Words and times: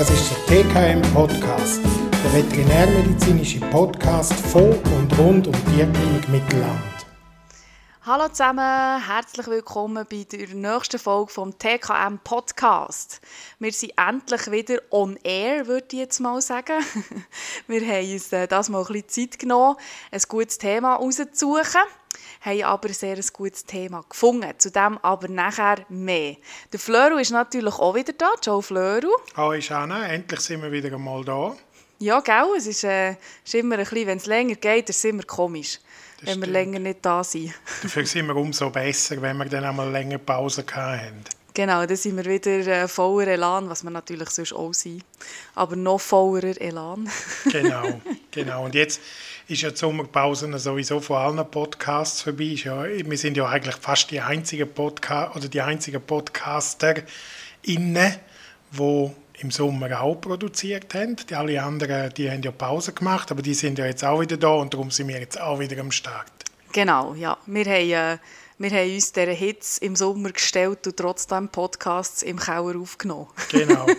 Das 0.00 0.08
ist 0.08 0.32
der 0.48 0.62
TKM 0.62 1.02
Podcast, 1.12 1.82
der 1.84 2.32
veterinärmedizinische 2.32 3.60
Podcast 3.60 4.32
von 4.32 4.72
und 4.72 5.18
rund 5.18 5.46
um 5.46 5.52
die 5.52 5.76
Tierklinik 5.76 6.26
Mittelland. 6.30 7.06
Hallo 8.06 8.28
zusammen, 8.28 9.06
herzlich 9.06 9.46
willkommen 9.46 10.06
bei 10.10 10.24
der 10.24 10.48
nächsten 10.54 10.98
Folge 10.98 11.30
vom 11.30 11.58
TKM 11.58 12.16
Podcast. 12.24 13.20
Wir 13.58 13.72
sind 13.72 13.92
endlich 13.98 14.50
wieder 14.50 14.80
on 14.90 15.18
air, 15.22 15.66
würde 15.66 15.88
ich 15.92 15.98
jetzt 15.98 16.18
mal 16.18 16.40
sagen. 16.40 16.82
Wir 17.66 17.82
haben 17.82 18.10
uns 18.10 18.32
äh, 18.32 18.48
das 18.48 18.70
mal 18.70 18.80
ein 18.80 18.86
bisschen 18.86 19.30
Zeit 19.30 19.38
genommen, 19.38 19.76
ein 20.10 20.22
gutes 20.30 20.56
Thema 20.56 20.94
rauszusuchen 20.94 21.82
haben 22.40 22.62
aber 22.62 22.88
ein 22.88 22.94
sehr 22.94 23.18
gutes 23.32 23.64
Thema 23.64 24.04
gefunden. 24.08 24.52
Zu 24.58 24.70
dem 24.70 24.98
aber 24.98 25.28
nachher 25.28 25.84
mehr. 25.88 26.36
Der 26.72 26.80
Flöru 26.80 27.18
ist 27.18 27.30
natürlich 27.30 27.74
auch 27.74 27.94
wieder 27.94 28.12
da, 28.12 28.30
Joe 28.42 28.62
Flöru. 28.62 29.10
Hallo 29.36 29.60
Anna, 29.70 30.08
endlich 30.08 30.40
sind 30.40 30.62
wir 30.62 30.72
wieder 30.72 30.92
einmal 30.94 31.24
da. 31.24 31.54
Ja, 31.98 32.20
gell, 32.20 32.56
es 32.56 32.66
ist, 32.66 32.84
äh, 32.84 33.16
ist 33.44 33.54
immer 33.54 33.74
ein 33.74 33.84
bisschen, 33.84 34.06
wenn 34.06 34.16
es 34.16 34.24
länger 34.24 34.54
geht, 34.54 34.88
ist 34.88 34.96
es 34.96 35.04
immer 35.04 35.22
komisch, 35.22 35.80
das 36.18 36.28
wenn 36.28 36.28
stimmt. 36.28 36.46
wir 36.46 36.52
länger 36.52 36.78
nicht 36.78 37.00
da 37.02 37.22
sind. 37.22 37.52
Dafür 37.82 38.06
sind 38.06 38.26
wir 38.26 38.36
umso 38.36 38.70
besser, 38.70 39.20
wenn 39.20 39.36
wir 39.36 39.44
dann 39.44 39.64
einmal 39.64 39.90
länger 39.90 40.16
Pause 40.16 40.64
haben. 40.72 41.22
Genau, 41.52 41.84
dann 41.84 41.96
sind 41.96 42.16
wir 42.16 42.24
wieder 42.24 42.66
äh, 42.66 42.88
voller 42.88 43.26
Elan, 43.26 43.68
was 43.68 43.82
wir 43.82 43.90
natürlich 43.90 44.30
sonst 44.30 44.54
auch 44.54 44.72
sind. 44.72 45.04
Aber 45.54 45.76
noch 45.76 46.00
voller 46.00 46.58
Elan. 46.58 47.10
genau, 47.50 48.00
genau. 48.30 48.64
Und 48.64 48.74
jetzt 48.74 49.00
ist 49.50 49.62
ja 49.62 49.70
die 49.70 49.76
Sommerpause 49.76 50.56
sowieso 50.58 51.00
von 51.00 51.16
allen 51.16 51.50
Podcasts 51.50 52.22
vorbei. 52.22 52.54
Ja, 52.56 52.84
wir 52.84 53.18
sind 53.18 53.36
ja 53.36 53.46
eigentlich 53.48 53.74
fast 53.76 54.10
die 54.10 54.20
einzigen 54.20 54.72
Podcast 54.72 55.36
oder 55.36 55.48
die 55.48 55.60
einzigen 55.60 56.00
Podcaster 56.00 56.94
innen, 57.62 58.14
wo 58.70 59.12
im 59.40 59.50
Sommer 59.50 60.00
auch 60.00 60.14
produziert 60.14 60.94
haben. 60.94 61.16
Die 61.28 61.34
alle 61.34 61.60
anderen, 61.60 62.14
die 62.14 62.30
haben 62.30 62.42
ja 62.42 62.52
Pause 62.52 62.92
gemacht, 62.92 63.32
aber 63.32 63.42
die 63.42 63.54
sind 63.54 63.78
ja 63.78 63.86
jetzt 63.86 64.04
auch 64.04 64.20
wieder 64.20 64.36
da 64.36 64.50
und 64.50 64.72
darum 64.72 64.92
sind 64.92 65.08
wir 65.08 65.18
jetzt 65.18 65.40
auch 65.40 65.58
wieder 65.58 65.80
am 65.80 65.90
Start. 65.90 66.30
Genau, 66.72 67.14
ja. 67.14 67.36
Wir 67.46 67.64
haben, 67.64 67.90
äh, 67.90 68.18
wir 68.58 68.70
haben 68.70 68.94
uns 68.94 69.12
dieser 69.12 69.32
Hitze 69.32 69.84
im 69.84 69.96
Sommer 69.96 70.30
gestellt 70.30 70.86
und 70.86 70.96
trotzdem 70.96 71.48
Podcasts 71.48 72.22
im 72.22 72.38
Keller 72.38 72.78
aufgenommen. 72.78 73.26
Genau. 73.50 73.86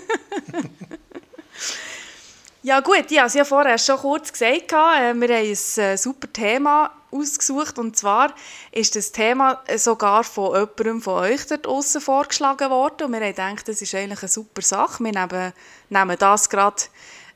Ja 2.63 2.79
gut, 2.79 3.09
ich 3.09 3.17
habe 3.17 3.27
es 3.27 3.33
ja 3.33 3.43
vorher 3.43 3.79
schon 3.79 3.97
kurz 3.97 4.31
gesagt. 4.31 4.71
Äh, 4.71 5.15
wir 5.15 5.29
haben 5.29 5.31
ein 5.31 5.83
äh, 5.83 5.97
super 5.97 6.31
Thema 6.31 6.91
ausgesucht 7.09 7.79
und 7.79 7.97
zwar 7.97 8.35
ist 8.71 8.95
das 8.95 9.11
Thema 9.11 9.63
sogar 9.77 10.23
von 10.23 10.53
jemandem 10.53 11.01
von 11.01 11.23
euch 11.23 11.47
dort 11.47 11.65
draussen 11.65 12.01
vorgeschlagen 12.01 12.69
worden 12.69 13.07
und 13.07 13.13
wir 13.13 13.21
haben 13.21 13.29
gedacht, 13.55 13.67
das 13.67 13.81
ist 13.81 13.95
eigentlich 13.95 14.21
eine 14.21 14.29
super 14.29 14.61
Sache. 14.61 15.03
Wir 15.03 15.11
nehmen, 15.11 15.53
nehmen 15.89 16.15
das 16.19 16.51
gerade 16.51 16.83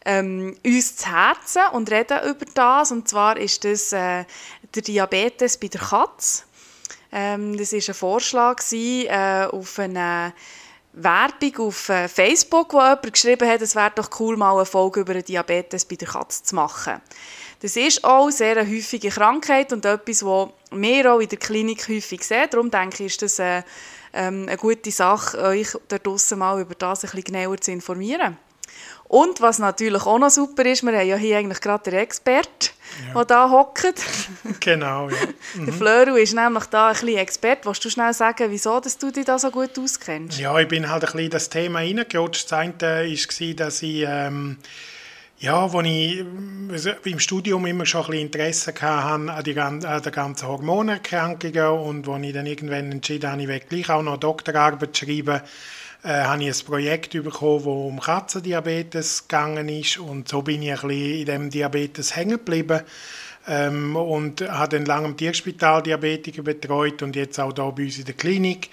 ähm, 0.05 0.55
uns 0.63 0.95
zu 0.95 1.11
Herzen 1.11 1.63
und 1.71 1.89
reden 1.89 2.19
über 2.29 2.45
das 2.53 2.91
und 2.91 3.09
zwar 3.09 3.35
ist 3.37 3.63
das 3.65 3.93
äh, 3.93 4.25
der 4.75 4.83
Diabetes 4.83 5.57
bei 5.57 5.69
der 5.69 5.81
Katze. 5.81 6.43
Ähm, 7.11 7.57
das 7.57 7.73
war 7.73 7.79
ein 7.79 7.93
Vorschlag 7.95 8.57
gewesen, 8.57 9.07
äh, 9.07 9.47
auf 9.51 9.79
eine 9.79 10.33
Werbung 10.95 11.67
auf 11.67 11.89
äh, 11.89 12.07
Facebook, 12.07 12.73
wo 12.73 12.79
jemand 12.79 13.13
geschrieben 13.13 13.49
hat, 13.49 13.61
es 13.61 13.75
wäre 13.75 13.91
doch 13.93 14.09
cool, 14.19 14.37
mal 14.37 14.55
eine 14.55 14.65
Folge 14.65 15.01
über 15.01 15.21
Diabetes 15.21 15.83
bei 15.85 15.95
der 15.95 16.07
Katze 16.07 16.43
zu 16.43 16.55
machen. 16.55 17.01
Das 17.61 17.75
ist 17.75 18.03
auch 18.03 18.29
sehr 18.29 18.57
eine 18.57 18.69
häufige 18.69 19.09
Krankheit 19.09 19.73
und 19.73 19.85
etwas, 19.85 20.23
was 20.23 20.49
wir 20.71 21.13
auch 21.13 21.19
in 21.19 21.29
der 21.29 21.37
Klinik 21.37 21.87
häufig 21.89 22.23
sehen. 22.23 22.47
Darum 22.49 22.71
denke 22.71 23.03
ich, 23.03 23.13
ist 23.13 23.21
das 23.21 23.39
eine, 23.39 23.59
äh, 24.13 24.27
ähm, 24.27 24.45
eine 24.47 24.57
gute 24.57 24.91
Sache, 24.91 25.37
euch 25.41 25.69
da 25.87 25.97
draussen 25.97 26.39
mal 26.39 26.61
über 26.61 26.75
das 26.75 27.03
ein 27.03 27.09
bisschen 27.09 27.23
genauer 27.25 27.59
zu 27.59 27.71
informieren. 27.71 28.37
Und 29.07 29.39
was 29.39 29.59
natürlich 29.59 30.03
auch 30.05 30.17
noch 30.17 30.31
super 30.31 30.65
ist, 30.65 30.83
wir 30.83 30.97
haben 30.97 31.07
ja 31.07 31.15
hier 31.15 31.37
eigentlich 31.37 31.61
gerade 31.61 31.91
den 31.91 31.99
Experten, 31.99 32.69
ja. 33.07 33.13
der 33.13 33.25
da 33.25 33.49
hockt. 33.49 33.85
Genau, 34.59 35.09
ja. 35.09 35.15
Mhm. 35.55 35.65
Der 35.67 35.73
Flöru 35.73 36.15
ist 36.15 36.33
nämlich 36.33 36.65
da 36.65 36.89
ein 36.89 36.93
bisschen 36.93 37.17
Experte. 37.17 37.65
Willst 37.65 37.85
du 37.85 37.89
schnell 37.89 38.13
sagen, 38.13 38.47
wieso 38.49 38.79
dass 38.79 38.97
du 38.97 39.11
dich 39.11 39.23
da 39.23 39.39
so 39.39 39.51
gut 39.51 39.77
auskennst? 39.79 40.37
Ja, 40.37 40.57
ich 40.59 40.67
bin 40.67 40.89
halt 40.89 41.05
ein 41.05 41.11
bisschen 41.11 41.29
das 41.29 41.49
Thema 41.49 41.79
reingerutscht. 41.79 42.51
Das 42.51 42.59
eine 42.59 42.73
war, 42.79 43.53
dass 43.55 43.81
ich... 43.81 44.03
Ähm, 44.05 44.57
ja, 45.39 45.65
als 45.65 46.85
ich 46.85 46.95
im 47.03 47.19
Studium 47.19 47.65
immer 47.65 47.85
schon 47.85 48.05
ein 48.05 48.07
bisschen 48.07 48.25
Interesse 48.27 48.73
hatte 48.73 48.87
an, 48.87 49.43
den 49.43 49.55
ganzen 49.55 50.47
Hormonerkrankungen 50.47 51.67
und 51.67 52.07
als 52.07 52.23
ich 52.23 52.33
dann 52.33 52.45
irgendwann 52.45 52.91
entschieden 52.91 53.31
habe, 53.31 53.41
ich 53.41 53.47
will 53.47 53.59
gleich 53.59 53.89
auch 53.89 54.01
noch 54.01 54.17
Doktorarbeit 54.17 54.97
schreiben, 54.97 55.41
äh, 56.03 56.23
habe 56.23 56.43
ich 56.43 56.61
ein 56.61 56.65
Projekt 56.65 57.11
bekommen, 57.11 57.57
das 57.57 57.65
um 57.65 57.99
Katzendiabetes 57.99 59.27
gegangen 59.27 59.67
ist 59.69 59.97
und 59.97 60.29
so 60.29 60.41
bin 60.41 60.61
ich 60.61 60.71
ein 60.71 60.87
bisschen 60.87 61.19
in 61.19 61.25
diesem 61.25 61.49
Diabetes 61.49 62.15
hängen 62.15 62.37
geblieben 62.37 62.81
ähm, 63.47 63.95
und 63.95 64.41
habe 64.41 64.77
dann 64.77 64.85
lange 64.85 65.07
im 65.07 65.17
Tierspital 65.17 65.83
Diabetiker 65.83 66.43
betreut 66.43 67.01
und 67.01 67.15
jetzt 67.15 67.39
auch 67.39 67.53
hier 67.53 67.71
bei 67.71 67.83
uns 67.83 67.97
in 67.97 68.05
der 68.05 68.15
Klinik. 68.15 68.69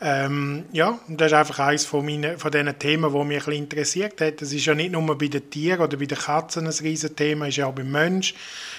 Ähm, 0.00 0.66
ja, 0.72 0.98
das 1.08 1.32
ist 1.32 1.32
einfach 1.32 1.58
eines 1.58 1.84
von, 1.84 2.04
meinen, 2.04 2.38
von 2.38 2.52
diesen 2.52 2.78
Themen, 2.78 3.12
die 3.12 3.24
mich 3.24 3.46
ein 3.48 3.54
interessiert 3.54 4.20
hat. 4.20 4.40
Das 4.40 4.52
ist 4.52 4.64
ja 4.64 4.74
nicht 4.74 4.92
nur 4.92 5.18
bei 5.18 5.26
den 5.26 5.50
Tieren 5.50 5.80
oder 5.80 5.96
bei 5.96 6.06
den 6.06 6.18
Katzen 6.18 6.66
ein 6.66 6.72
riesiges 6.72 7.16
Thema, 7.16 7.46
es 7.46 7.50
ist 7.50 7.56
ja 7.56 7.66
auch 7.66 7.74
beim 7.74 7.90
Mensch. 7.90 8.34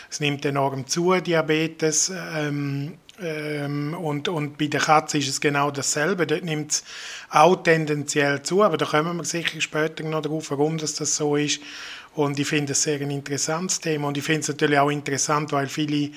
Es 0.09 0.21
nimmt 0.21 0.45
enorm 0.45 0.87
zu, 0.87 1.13
Diabetes. 1.19 2.11
Ähm, 2.35 2.93
ähm, 3.21 3.95
und, 3.95 4.29
und 4.29 4.57
bei 4.57 4.67
der 4.67 4.79
Katze 4.79 5.17
ist 5.17 5.27
es 5.27 5.41
genau 5.41 5.71
dasselbe. 5.71 6.25
Dort 6.25 6.43
nimmt 6.43 6.71
es 6.71 6.83
auch 7.29 7.57
tendenziell 7.57 8.41
zu, 8.43 8.63
aber 8.63 8.77
da 8.77 8.85
kommen 8.85 9.17
wir 9.17 9.25
sicher 9.25 9.59
später 9.59 10.03
noch 10.03 10.21
darauf, 10.21 10.51
warum 10.51 10.77
das, 10.77 10.93
das 10.93 11.17
so 11.17 11.35
ist. 11.35 11.61
Und 12.15 12.39
ich 12.39 12.47
finde 12.47 12.71
es 12.71 12.83
sehr 12.83 13.01
ein 13.01 13.11
interessantes 13.11 13.81
Thema. 13.81 14.07
Und 14.07 14.17
ich 14.17 14.23
finde 14.23 14.41
es 14.41 14.47
natürlich 14.47 14.79
auch 14.79 14.89
interessant, 14.89 15.51
weil 15.51 15.67
viele 15.67 16.11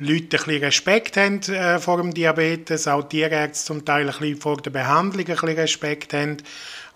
Leute 0.00 0.36
ein 0.36 0.44
bisschen 0.44 0.62
Respekt 0.62 1.16
haben 1.16 1.40
äh, 1.42 1.78
vor 1.80 1.96
dem 1.96 2.14
Diabetes, 2.14 2.86
auch 2.86 3.02
Tierärzte 3.02 3.66
zum 3.66 3.84
Teil 3.84 4.08
ein 4.08 4.18
bisschen 4.18 4.40
vor 4.40 4.58
der 4.58 4.70
Behandlung 4.70 5.26
ein 5.26 5.32
bisschen 5.32 5.48
Respekt 5.48 6.12
haben. 6.12 6.36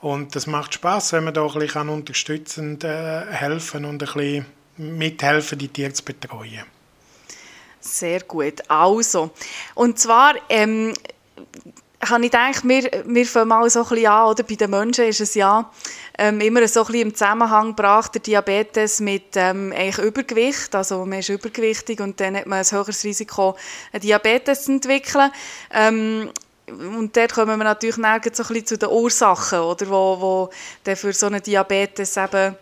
Und 0.00 0.34
das 0.36 0.46
macht 0.46 0.74
Spaß, 0.74 1.12
wenn 1.12 1.24
man 1.24 1.34
da 1.34 1.44
ein 1.44 1.58
bisschen 1.58 1.88
unterstützend 1.88 2.84
äh, 2.84 3.26
helfen 3.26 3.84
und 3.84 3.94
ein 3.94 3.98
bisschen 3.98 4.46
mithelfen, 4.76 5.58
die 5.58 5.68
Tiere 5.68 5.92
zu 5.92 6.04
betreuen. 6.04 6.64
Sehr 7.80 8.20
gut. 8.20 8.62
Also, 8.68 9.30
und 9.74 9.98
zwar 9.98 10.34
ähm, 10.48 10.94
habe 12.08 12.24
ich 12.24 12.30
gedacht, 12.30 12.62
wir, 12.64 13.04
wir 13.06 13.26
fangen 13.26 13.48
mal 13.48 13.68
so 13.68 13.82
ein 13.82 13.88
bisschen 13.88 14.06
an, 14.06 14.30
oder 14.30 14.42
bei 14.44 14.54
den 14.54 14.70
Menschen 14.70 15.06
ist 15.06 15.20
es 15.20 15.34
ja 15.34 15.70
ähm, 16.18 16.40
immer 16.40 16.66
so 16.68 16.84
ein 16.86 16.94
im 16.94 17.14
Zusammenhang 17.14 17.68
gebracht, 17.68 18.14
der 18.14 18.22
Diabetes 18.22 19.00
mit 19.00 19.36
ähm, 19.36 19.72
eigentlich 19.74 19.98
Übergewicht, 19.98 20.74
also 20.74 21.04
man 21.04 21.20
ist 21.20 21.28
übergewichtig 21.28 22.00
und 22.00 22.20
dann 22.20 22.36
hat 22.36 22.46
man 22.46 22.58
ein 22.58 22.70
höheres 22.70 23.02
Risiko, 23.04 23.56
einen 23.92 24.02
Diabetes 24.02 24.64
zu 24.64 24.72
entwickeln. 24.72 25.30
Ähm, 25.72 26.30
und 26.66 27.16
dort 27.16 27.34
kommen 27.34 27.58
wir 27.58 27.64
natürlich 27.64 27.96
nirgends 27.96 28.38
so 28.38 28.44
ein 28.44 28.48
bisschen 28.48 28.66
zu 28.66 28.78
den 28.78 28.88
Ursachen, 28.88 29.60
oder, 29.60 29.88
wo, 29.88 30.20
wo 30.20 30.50
dann 30.84 30.96
für 30.96 31.12
so 31.12 31.26
einen 31.26 31.42
Diabetes 31.42 32.16
eben 32.16 32.56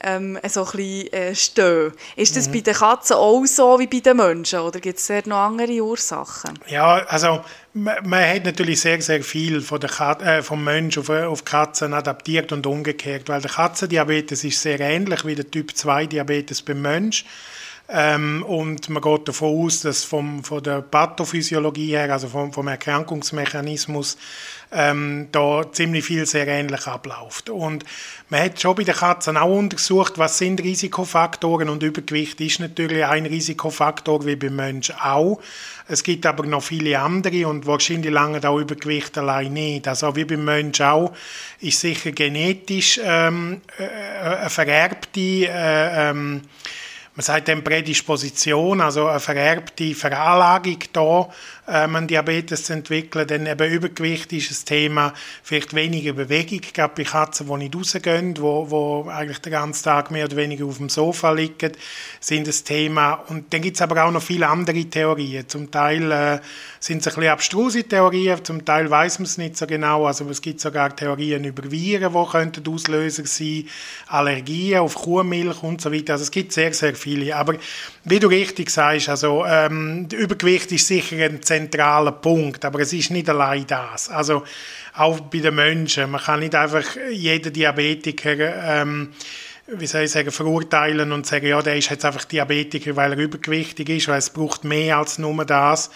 ähm, 0.00 0.38
so 0.48 0.64
ein 0.64 0.70
bisschen 0.70 1.12
äh, 1.12 1.34
stehen. 1.34 1.92
Ist 2.16 2.36
das 2.36 2.48
mhm. 2.48 2.52
bei 2.52 2.60
den 2.60 2.74
Katzen 2.74 3.16
auch 3.16 3.44
so 3.46 3.78
wie 3.78 3.86
bei 3.86 4.00
den 4.00 4.16
Menschen 4.16 4.60
oder 4.60 4.80
gibt 4.80 4.98
es 4.98 5.26
noch 5.26 5.38
andere 5.38 5.80
Ursachen? 5.82 6.58
Ja, 6.68 7.04
also 7.06 7.40
man, 7.74 7.96
man 8.08 8.28
hat 8.28 8.44
natürlich 8.44 8.80
sehr, 8.80 9.00
sehr 9.02 9.22
viel 9.22 9.60
von 9.60 9.80
der 9.80 9.90
Kat 9.90 10.22
äh, 10.22 10.42
vom 10.42 10.62
Menschen 10.62 11.00
auf, 11.00 11.10
auf 11.10 11.44
Katzen 11.44 11.94
adaptiert 11.94 12.52
und 12.52 12.66
umgekehrt, 12.66 13.28
weil 13.28 13.40
der 13.40 13.50
Katzendiabetes 13.50 14.44
ist 14.44 14.60
sehr 14.60 14.80
ähnlich 14.80 15.24
wie 15.24 15.34
der 15.34 15.50
Typ 15.50 15.76
2 15.76 16.06
Diabetes 16.06 16.62
beim 16.62 16.82
Menschen. 16.82 17.26
Ähm, 17.90 18.42
und 18.46 18.90
man 18.90 19.02
geht 19.02 19.28
davon 19.28 19.64
aus, 19.64 19.80
dass 19.80 20.04
vom, 20.04 20.44
von 20.44 20.62
der 20.62 20.82
Pathophysiologie 20.82 21.92
her, 21.92 22.12
also 22.12 22.28
vom, 22.28 22.52
vom 22.52 22.68
Erkrankungsmechanismus, 22.68 24.18
ähm, 24.70 25.28
da 25.32 25.64
ziemlich 25.72 26.04
viel 26.04 26.26
sehr 26.26 26.46
ähnlich 26.46 26.86
abläuft. 26.86 27.48
Und 27.48 27.86
man 28.28 28.42
hat 28.42 28.60
schon 28.60 28.74
bei 28.74 28.84
den 28.84 28.94
Katzen 28.94 29.38
auch 29.38 29.56
untersucht, 29.56 30.18
was 30.18 30.36
sind 30.36 30.62
Risikofaktoren 30.62 31.70
und 31.70 31.82
Übergewicht 31.82 32.38
ist 32.42 32.60
natürlich 32.60 33.06
ein 33.06 33.24
Risikofaktor 33.24 34.26
wie 34.26 34.36
beim 34.36 34.56
Menschen 34.56 34.96
auch. 34.96 35.40
Es 35.86 36.02
gibt 36.02 36.26
aber 36.26 36.44
noch 36.44 36.62
viele 36.62 36.98
andere 36.98 37.48
und 37.48 37.66
wahrscheinlich 37.66 38.12
lange 38.12 38.46
auch 38.46 38.58
Übergewicht 38.58 39.16
allein 39.16 39.54
nicht. 39.54 39.88
Also 39.88 40.14
wie 40.14 40.26
beim 40.26 40.44
Menschen 40.44 40.84
auch 40.84 41.14
ist 41.60 41.80
sicher 41.80 42.12
genetisch 42.12 43.00
ähm, 43.02 43.62
äh, 43.78 44.26
eine 44.36 44.50
vererbte 44.50 45.20
äh, 45.20 46.10
ähm, 46.10 46.42
man 47.18 47.24
sagt 47.24 47.48
dann 47.48 47.64
Prädisposition, 47.64 48.80
also 48.80 49.08
eine 49.08 49.18
vererbte 49.18 49.92
Veranlagung 49.92 50.78
da, 50.92 51.28
ähm, 51.68 51.96
einen 51.96 52.06
Diabetes 52.06 52.64
zu 52.64 52.72
entwickeln. 52.72 53.26
Denn 53.26 53.46
eben 53.46 53.70
Übergewicht 53.70 54.32
ist 54.32 54.50
ein 54.50 54.66
Thema, 54.66 55.14
vielleicht 55.42 55.74
weniger 55.74 56.12
Bewegung, 56.14 56.60
gerade 56.72 56.94
bei 56.96 57.04
Katzen, 57.04 57.46
die 57.46 57.56
nicht 57.56 57.76
rausgehen, 57.76 58.36
wo, 58.38 58.70
wo 58.70 59.08
eigentlich 59.08 59.38
den 59.38 59.52
ganzen 59.52 59.84
Tag 59.84 60.10
mehr 60.10 60.24
oder 60.24 60.36
weniger 60.36 60.64
auf 60.64 60.78
dem 60.78 60.88
Sofa 60.88 61.30
liegen, 61.32 61.72
sind 62.20 62.46
das 62.46 62.64
Thema. 62.64 63.14
Und 63.28 63.52
dann 63.52 63.62
gibt 63.62 63.76
es 63.76 63.82
aber 63.82 64.04
auch 64.04 64.10
noch 64.10 64.22
viele 64.22 64.48
andere 64.48 64.84
Theorien. 64.84 65.48
Zum 65.48 65.70
Teil 65.70 66.10
äh, 66.10 66.40
sind 66.80 67.00
es 67.00 67.08
ein 67.08 67.14
bisschen 67.14 67.32
abstruse 67.32 67.84
Theorien, 67.84 68.44
zum 68.44 68.64
Teil 68.64 68.90
weiß 68.90 69.18
man 69.18 69.26
es 69.26 69.38
nicht 69.38 69.56
so 69.56 69.66
genau. 69.66 70.06
Also 70.06 70.28
es 70.30 70.40
gibt 70.40 70.60
sogar 70.60 70.94
Theorien 70.94 71.44
über 71.44 71.70
Viren, 71.70 72.12
die 72.12 72.30
könnten 72.30 72.68
Auslöser 72.72 73.26
sein, 73.26 73.66
Allergien 74.06 74.80
auf 74.80 74.94
Kuhmilch 74.94 75.62
und 75.62 75.80
so 75.80 75.92
weiter. 75.92 76.14
Also 76.14 76.22
es 76.22 76.30
gibt 76.30 76.52
sehr, 76.52 76.72
sehr 76.72 76.94
viele. 76.94 77.36
Aber 77.36 77.54
wie 78.04 78.18
du 78.18 78.28
richtig 78.28 78.70
sagst, 78.70 79.08
also 79.08 79.44
ähm, 79.44 80.08
Übergewicht 80.12 80.72
ist 80.72 80.86
sicher 80.86 81.16
ein 81.16 81.42
zentraler 81.58 82.12
Punkt, 82.12 82.64
aber 82.64 82.80
es 82.80 82.92
ist 82.92 83.10
nicht 83.10 83.28
allein 83.28 83.66
das. 83.66 84.08
Also 84.08 84.44
auch 84.94 85.20
bei 85.20 85.38
den 85.38 85.54
Menschen. 85.54 86.10
Man 86.10 86.20
kann 86.20 86.40
nicht 86.40 86.54
einfach 86.54 86.84
jeden 87.10 87.52
Diabetiker 87.52 88.82
ähm, 88.82 89.12
wie 89.70 89.86
soll 89.86 90.02
ich 90.02 90.10
sagen, 90.10 90.30
verurteilen 90.30 91.12
und 91.12 91.26
sagen, 91.26 91.46
ja, 91.46 91.60
der 91.60 91.76
ist 91.76 91.90
jetzt 91.90 92.04
einfach 92.04 92.24
Diabetiker, 92.24 92.96
weil 92.96 93.12
er 93.12 93.18
übergewichtig 93.18 93.88
ist, 93.90 94.08
weil 94.08 94.18
es 94.18 94.30
braucht 94.30 94.64
mehr 94.64 94.96
als 94.96 95.18
nur 95.18 95.44
das. 95.44 95.90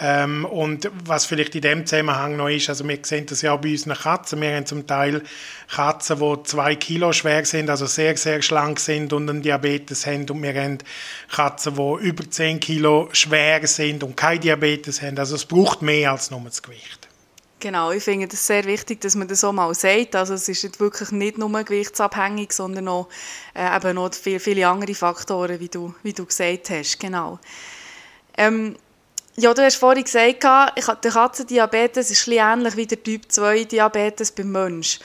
Ähm, 0.00 0.44
und 0.44 0.90
was 1.06 1.24
vielleicht 1.24 1.56
in 1.56 1.62
dem 1.62 1.86
Zusammenhang 1.86 2.36
noch 2.36 2.48
ist, 2.48 2.68
also 2.68 2.86
wir 2.86 2.98
sehen 3.02 3.26
das 3.26 3.42
ja 3.42 3.52
auch 3.52 3.60
bei 3.60 3.72
unseren 3.72 3.94
Katzen, 3.94 4.40
wir 4.40 4.54
haben 4.54 4.66
zum 4.66 4.86
Teil 4.86 5.22
Katzen, 5.74 6.20
die 6.20 6.42
zwei 6.44 6.76
Kilo 6.76 7.12
schwer 7.12 7.44
sind, 7.44 7.68
also 7.68 7.86
sehr, 7.86 8.16
sehr 8.16 8.40
schlank 8.42 8.78
sind 8.78 9.12
und 9.12 9.28
einen 9.28 9.42
Diabetes 9.42 10.06
haben 10.06 10.28
und 10.30 10.42
wir 10.42 10.54
haben 10.54 10.78
Katzen, 11.30 11.74
die 11.74 12.06
über 12.06 12.30
10 12.30 12.60
Kilo 12.60 13.08
schwer 13.12 13.66
sind 13.66 14.04
und 14.04 14.16
kein 14.16 14.40
Diabetes 14.40 15.02
haben. 15.02 15.18
Also 15.18 15.34
es 15.34 15.44
braucht 15.44 15.82
mehr 15.82 16.12
als 16.12 16.30
nur 16.30 16.42
das 16.42 16.62
Gewicht. 16.62 17.08
Genau, 17.60 17.90
ich 17.90 18.04
finde 18.04 18.28
es 18.32 18.46
sehr 18.46 18.64
wichtig, 18.66 19.00
dass 19.00 19.16
man 19.16 19.26
das 19.26 19.42
auch 19.42 19.52
mal 19.52 19.74
sagt. 19.74 20.14
Also 20.14 20.34
es 20.34 20.48
ist 20.48 20.78
wirklich 20.78 21.10
nicht 21.10 21.38
nur 21.38 21.50
gewichtsabhängig, 21.64 22.52
sondern 22.52 22.86
auch, 22.86 23.08
äh, 23.52 23.76
eben 23.76 23.96
noch 23.96 24.14
viele, 24.14 24.38
viele 24.38 24.68
andere 24.68 24.94
Faktoren, 24.94 25.58
wie 25.58 25.68
du, 25.68 25.92
wie 26.04 26.12
du 26.12 26.24
gesagt 26.24 26.70
hast. 26.70 27.00
Genau. 27.00 27.40
Ähm, 28.36 28.76
ja, 29.38 29.54
du 29.54 29.62
hast 29.62 29.76
vorhin 29.76 30.04
gesagt, 30.04 30.42
der 30.42 31.10
Katzendiabetes 31.12 32.10
ist 32.10 32.26
ähnlich 32.26 32.76
wie 32.76 32.86
der 32.86 33.02
Typ 33.02 33.30
2 33.30 33.64
Diabetes 33.64 34.32
beim 34.32 34.50
Menschen. 34.50 35.00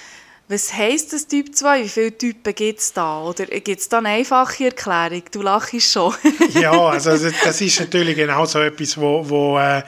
Was 0.50 0.74
heisst 0.74 1.14
das 1.14 1.28
Typ 1.28 1.56
2? 1.56 1.84
Wie 1.84 1.90
viele 1.90 2.18
Typen 2.18 2.54
gibt 2.54 2.80
es 2.80 2.92
da? 2.94 3.22
Oder 3.24 3.46
gibt 3.46 3.80
es 3.80 3.90
da 3.90 4.00
eine 4.00 4.10
einfache 4.10 4.66
Erklärung? 4.66 5.24
Du 5.32 5.42
lachst 5.42 5.92
schon. 5.92 6.14
ja, 6.54 6.72
also 6.72 7.12
das 7.12 7.62
ist 7.62 7.80
natürlich 7.80 8.16
genau 8.16 8.46
so 8.46 8.60
etwas, 8.60 8.98
wo, 8.98 9.28
wo 9.28 9.58
äh, 9.58 9.84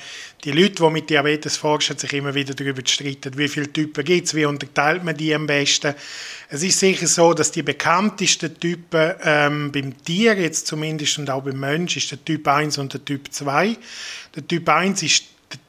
die 0.46 0.52
Leute, 0.52 0.84
die 0.84 0.90
mit 0.92 1.10
Diabetes 1.10 1.58
forschen, 1.58 1.98
sich 1.98 2.14
immer 2.14 2.36
wieder 2.36 2.54
darüber 2.54 2.82
streiten, 2.86 3.36
wie 3.36 3.48
viele 3.48 3.74
Typen 3.74 4.06
gibt 4.06 4.28
es, 4.28 4.36
wie 4.36 4.46
unterteilt 4.46 5.04
man 5.04 5.18
die 5.18 5.34
am 5.34 5.48
besten. 5.48 5.96
Es 6.50 6.62
ist 6.62 6.80
sicher 6.80 7.08
so, 7.08 7.34
dass 7.34 7.52
die 7.52 7.64
bekanntesten 7.64 8.60
Typen 8.60 9.14
ähm, 9.24 9.72
beim 9.72 9.98
Tier, 10.04 10.36
jetzt 10.36 10.68
zumindest 10.68 11.18
und 11.18 11.32
auch 11.32 11.42
beim 11.42 11.60
Mensch, 11.60 11.98
ist 11.98 12.12
der 12.12 12.24
Typ 12.24 12.48
1 12.48 12.78
und 12.78 12.94
der 12.94 13.04
Typ 13.04 13.34
2. 13.34 13.76
Der 14.36 14.48
Typ 14.48 14.70
1 14.70 15.02
ist 15.02 15.24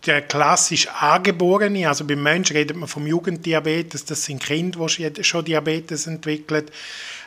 der 0.05 0.23
klassisch 0.23 0.89
Angeborene, 0.89 1.89
also 1.89 2.05
beim 2.05 2.23
Menschen 2.23 2.57
redet 2.57 2.77
man 2.77 2.89
vom 2.89 3.07
Jugenddiabetes, 3.07 4.05
das 4.05 4.25
sind 4.25 4.43
Kinder, 4.43 4.87
die 4.87 5.25
schon 5.25 5.45
Diabetes 5.45 6.07
entwickeln. 6.07 6.67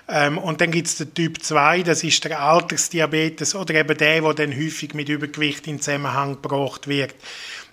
Ähm, 0.10 0.38
und 0.40 0.60
dann 0.60 0.72
gibt 0.72 0.88
es 0.88 0.96
den 0.98 1.14
Typ 1.14 1.42
2, 1.42 1.84
das 1.84 2.04
ist 2.04 2.24
der 2.24 2.42
Altersdiabetes 2.42 3.54
oder 3.54 3.76
eben 3.76 3.96
der, 3.96 4.22
der 4.22 4.34
dann 4.34 4.56
häufig 4.56 4.94
mit 4.96 5.08
Übergewicht 5.08 5.68
in 5.68 5.80
Zusammenhang 5.80 6.42
gebracht 6.42 6.88
wird. 6.88 7.14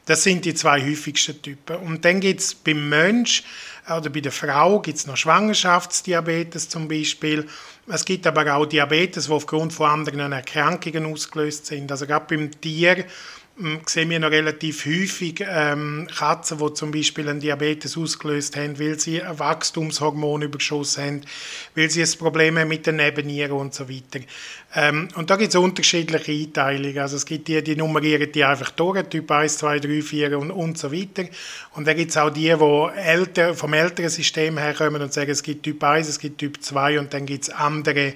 Das 0.04 0.22
sind 0.22 0.44
die 0.44 0.54
zwei 0.54 0.80
häufigsten 0.82 1.40
Typen. 1.42 1.76
Und 1.78 2.04
dann 2.04 2.20
gibt 2.20 2.40
es 2.40 2.54
beim 2.54 2.88
Mensch 2.88 3.42
oder 3.88 4.10
bei 4.10 4.20
der 4.20 4.32
Frau 4.32 4.80
gibt 4.80 4.98
es 4.98 5.06
noch 5.06 5.16
Schwangerschaftsdiabetes 5.16 6.68
zum 6.68 6.88
Beispiel. 6.88 7.46
Es 7.88 8.04
gibt 8.04 8.26
aber 8.26 8.54
auch 8.54 8.66
Diabetes, 8.66 9.26
die 9.26 9.32
aufgrund 9.32 9.72
von 9.72 9.90
anderen 9.90 10.32
Erkrankungen 10.32 11.06
ausgelöst 11.06 11.66
sind. 11.66 11.90
Also 11.90 12.06
gerade 12.06 12.26
beim 12.28 12.50
Tier 12.60 13.04
sehen 13.87 14.11
wir 14.11 14.20
noch 14.20 14.31
relativ 14.31 14.85
häufig 14.85 15.43
ähm, 15.49 16.06
Katzen, 16.14 16.58
die 16.58 16.75
zum 16.75 16.91
Beispiel 16.91 17.26
einen 17.26 17.41
Diabetes 17.41 17.97
ausgelöst 17.97 18.55
haben, 18.55 18.79
weil 18.79 18.99
sie 18.99 19.23
ein 19.23 19.38
Wachstumshormon 19.38 20.43
überschossen 20.43 21.05
haben, 21.05 21.20
weil 21.75 21.91
sie 21.91 22.03
ein 22.03 22.19
Problem 22.19 22.58
haben 22.58 22.69
mit 22.69 22.87
den 22.87 22.97
Nebennieren 22.97 23.53
und 23.53 23.73
so 23.73 23.88
weiter. 23.88 24.20
Ähm, 24.75 25.08
und 25.14 25.31
da 25.31 25.37
gibt 25.37 25.55
es 25.55 25.56
unterschiedliche 25.56 26.32
Einteilungen. 26.32 26.99
Also 26.99 27.17
es 27.17 27.25
gibt 27.25 27.49
die, 27.49 27.62
die 27.64 27.76
nummerieren 27.76 28.31
die 28.31 28.44
einfach 28.44 28.70
durch, 28.73 29.03
Typ 29.05 29.31
1, 29.31 29.56
2, 29.56 29.79
3, 29.79 30.03
4 30.03 30.38
und, 30.38 30.50
und 30.50 30.76
so 30.76 30.93
weiter. 30.93 31.25
Und 31.75 31.87
dann 31.87 31.97
gibt 31.97 32.11
es 32.11 32.17
auch 32.19 32.31
die, 32.31 32.53
die 32.55 33.00
älter, 33.00 33.55
vom 33.55 33.73
älteren 33.73 34.11
System 34.11 34.58
herkommen 34.58 35.00
und 35.00 35.14
sagen, 35.14 35.31
es 35.31 35.43
gibt 35.43 35.62
Typ 35.62 35.82
1, 35.82 36.08
es 36.08 36.19
gibt 36.19 36.38
Typ 36.38 36.62
2 36.62 36.99
und 36.99 37.14
dann 37.14 37.25
gibt 37.25 37.44
es 37.44 37.50
andere 37.50 38.12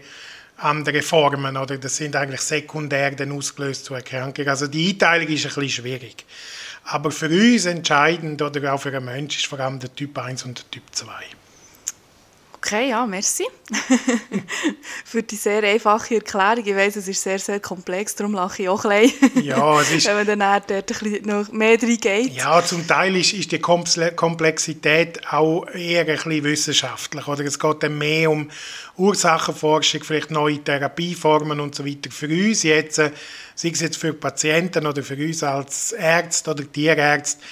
andere 0.63 1.03
Formen 1.03 1.57
oder 1.57 1.79
das 1.79 1.97
sind 1.97 2.17
eigentlich 2.17 2.41
sekundär 2.41 3.11
dann 3.13 3.33
ausgelöst 3.33 3.85
zu 3.85 3.95
Erkrankungen. 3.95 4.49
Also 4.49 4.67
die 4.67 4.91
Einteilung 4.91 5.29
ist 5.29 5.47
ein 5.47 5.55
bisschen 5.55 5.69
schwierig. 5.69 6.25
Aber 6.85 7.11
für 7.11 7.29
uns 7.29 7.67
entscheidend 7.67 8.43
oder 8.43 8.73
auch 8.73 8.79
für 8.79 8.95
einen 8.95 9.05
Menschen 9.05 9.39
ist 9.39 9.47
vor 9.47 9.61
allem 9.61 9.79
der 9.79 9.95
Typ 9.95 10.17
1 10.19 10.45
und 10.45 10.59
der 10.59 10.71
Typ 10.71 10.83
2. 10.93 11.13
Okay, 12.63 12.91
ja, 12.91 13.07
merci 13.07 13.47
für 15.07 15.23
die 15.23 15.37
sehr 15.37 15.63
einfache 15.63 16.17
Erklärung. 16.17 16.67
Ich 16.67 16.77
weiß, 16.77 16.97
es 16.97 17.09
ist 17.09 17.23
sehr, 17.23 17.39
sehr 17.39 17.59
komplex, 17.59 18.15
darum 18.15 18.35
lache 18.35 18.63
ich 18.63 18.69
auch 18.69 18.85
ein 18.85 19.11
bisschen. 19.11 19.45
Ja, 19.45 19.81
es 19.81 19.91
ist... 19.91 20.07
Wenn 20.07 20.27
man 20.27 20.39
dann 20.39 20.63
dort 20.69 20.71
ein 20.71 20.85
bisschen 20.85 21.27
noch 21.27 21.51
mehr 21.53 21.83
reingeht. 21.83 22.35
Ja, 22.35 22.63
zum 22.63 22.87
Teil 22.87 23.17
ist, 23.17 23.33
ist 23.33 23.51
die 23.51 23.61
Komplexität 23.61 25.27
auch 25.33 25.67
eher 25.73 26.03
ein 26.03 26.07
bisschen 26.07 26.45
wissenschaftlich. 26.45 27.27
Oder 27.27 27.47
es 27.47 27.59
geht 27.59 27.83
dann 27.83 27.97
mehr 27.97 28.31
um 28.31 28.51
Ursachenforschung, 28.99 30.05
vielleicht 30.05 30.31
neue 30.31 30.63
Therapieformen 30.63 31.61
und 31.61 31.75
so 31.75 31.87
weiter. 31.87 32.11
Für 32.11 32.29
uns 32.29 32.63
jetzt, 32.63 32.99
äh, 32.99 33.11
sei 33.55 33.71
es 33.71 33.81
jetzt 33.81 33.97
für 33.97 34.13
Patienten 34.13 34.87
oder 34.87 35.03
für 35.03 35.17
uns 35.17 35.43
als 35.43 35.93
Ärzte 35.93 36.51
oder 36.51 36.71
Tierärzte, 36.71 37.43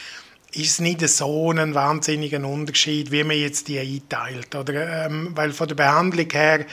ist 0.53 0.81
nicht 0.81 1.07
so 1.07 1.51
ein 1.51 1.75
wahnsinniger 1.75 2.43
Unterschied, 2.47 3.13
wie 3.13 3.23
man 3.23 3.37
jetzt 3.37 3.69
die 3.69 3.79
einteilt. 3.79 4.55
Oder, 4.55 5.07
ähm, 5.07 5.33
weil 5.35 5.53
von 5.53 5.69
der 5.69 5.75
Behandlung 5.75 6.31
her 6.31 6.65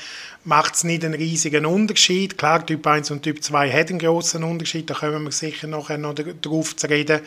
macht 0.45 0.75
es 0.75 0.83
nicht 0.85 1.03
einen 1.03 1.13
riesigen 1.13 1.65
Unterschied. 1.65 2.37
Klar, 2.37 2.65
Typ 2.65 2.87
1 2.87 3.11
und 3.11 3.23
Typ 3.23 3.43
2 3.43 3.71
haben 3.71 3.89
einen 3.89 3.99
grossen 3.99 4.43
Unterschied, 4.43 4.89
da 4.89 4.93
kommen 4.93 5.23
wir 5.23 5.31
sicher 5.31 5.67
noch 5.67 5.89
darauf 5.89 6.75
zu 6.75 6.87
reden. 6.87 7.19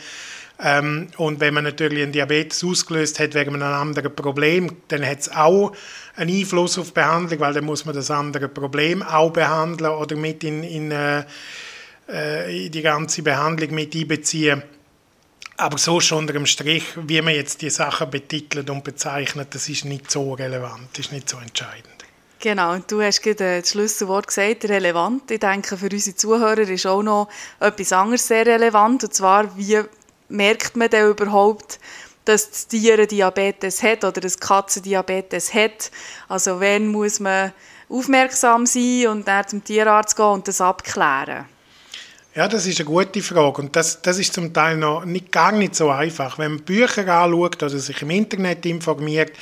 Ähm, 0.61 1.07
und 1.17 1.39
wenn 1.39 1.53
man 1.53 1.63
natürlich 1.63 2.03
einen 2.03 2.11
Diabetes 2.11 2.63
ausgelöst 2.63 3.19
hat 3.19 3.35
wegen 3.35 3.53
einem 3.53 3.63
anderen 3.63 4.13
Problem, 4.13 4.75
dann 4.89 5.05
hat 5.05 5.19
es 5.19 5.31
auch 5.31 5.73
einen 6.15 6.35
Einfluss 6.35 6.77
auf 6.77 6.87
die 6.87 6.93
Behandlung, 6.93 7.39
weil 7.39 7.53
dann 7.53 7.63
muss 7.63 7.85
man 7.85 7.95
das 7.95 8.11
andere 8.11 8.49
Problem 8.49 9.03
auch 9.03 9.31
behandeln 9.31 9.91
oder 9.91 10.15
mit 10.15 10.43
in, 10.43 10.63
in, 10.63 10.91
äh, 10.91 11.23
äh 12.09 12.65
in 12.65 12.71
die 12.71 12.81
ganze 12.81 13.21
Behandlung 13.21 13.73
mit 13.73 13.95
einbeziehen. 13.95 14.63
Aber 15.59 15.77
so 15.77 15.99
schon 15.99 16.19
unter 16.19 16.31
dem 16.31 16.45
Strich, 16.45 16.85
wie 16.95 17.21
man 17.21 17.35
jetzt 17.35 17.61
die 17.61 17.69
Sachen 17.69 18.09
betitelt 18.09 18.69
und 18.69 18.81
bezeichnet, 18.81 19.53
das 19.53 19.67
ist 19.67 19.83
nicht 19.83 20.09
so 20.09 20.31
relevant, 20.31 20.87
das 20.93 21.07
ist 21.07 21.11
nicht 21.11 21.27
so 21.27 21.37
entscheidend. 21.37 21.99
Genau, 22.39 22.71
und 22.71 22.89
du 22.89 23.01
hast 23.01 23.21
gerade 23.21 23.57
äh, 23.57 23.59
das 23.59 23.71
Schlüsselwort 23.71 24.27
gesagt, 24.27 24.63
relevant. 24.69 25.29
Ich 25.29 25.41
denke, 25.41 25.75
für 25.75 25.89
unsere 25.91 26.15
Zuhörer 26.15 26.59
ist 26.59 26.87
auch 26.87 27.03
noch 27.03 27.27
etwas 27.59 27.91
anderes 27.91 28.25
sehr 28.25 28.45
relevant, 28.45 29.03
und 29.03 29.13
zwar, 29.13 29.57
wie 29.57 29.81
merkt 30.29 30.77
man 30.77 30.89
denn 30.89 31.09
überhaupt, 31.09 31.77
dass 32.23 32.49
das 32.49 32.67
Tier 32.67 33.05
Diabetes 33.05 33.83
hat 33.83 34.05
oder 34.05 34.21
das 34.21 34.39
Katzendiabetes 34.39 35.53
hat? 35.53 35.91
Also 36.29 36.61
wann 36.61 36.87
muss 36.87 37.19
man 37.19 37.51
aufmerksam 37.89 38.65
sein 38.65 39.07
und 39.07 39.27
dann 39.27 39.45
zum 39.45 39.61
Tierarzt 39.61 40.15
gehen 40.15 40.25
und 40.25 40.47
das 40.47 40.61
abklären? 40.61 41.45
Ja, 42.39 42.47
das 42.47 42.65
ist 42.65 42.79
eine 42.79 42.85
gute 42.85 43.21
Frage 43.21 43.61
und 43.61 43.75
das, 43.75 44.01
das 44.01 44.17
ist 44.17 44.31
zum 44.31 44.53
Teil 44.53 44.77
noch 44.77 45.03
nicht, 45.03 45.29
gar 45.29 45.51
nicht 45.51 45.75
so 45.75 45.89
einfach. 45.89 46.39
Wenn 46.39 46.53
man 46.53 46.61
Bücher 46.61 47.05
anschaut 47.05 47.61
oder 47.61 47.77
sich 47.77 48.01
im 48.01 48.11
Internet 48.11 48.65
informiert, 48.65 49.33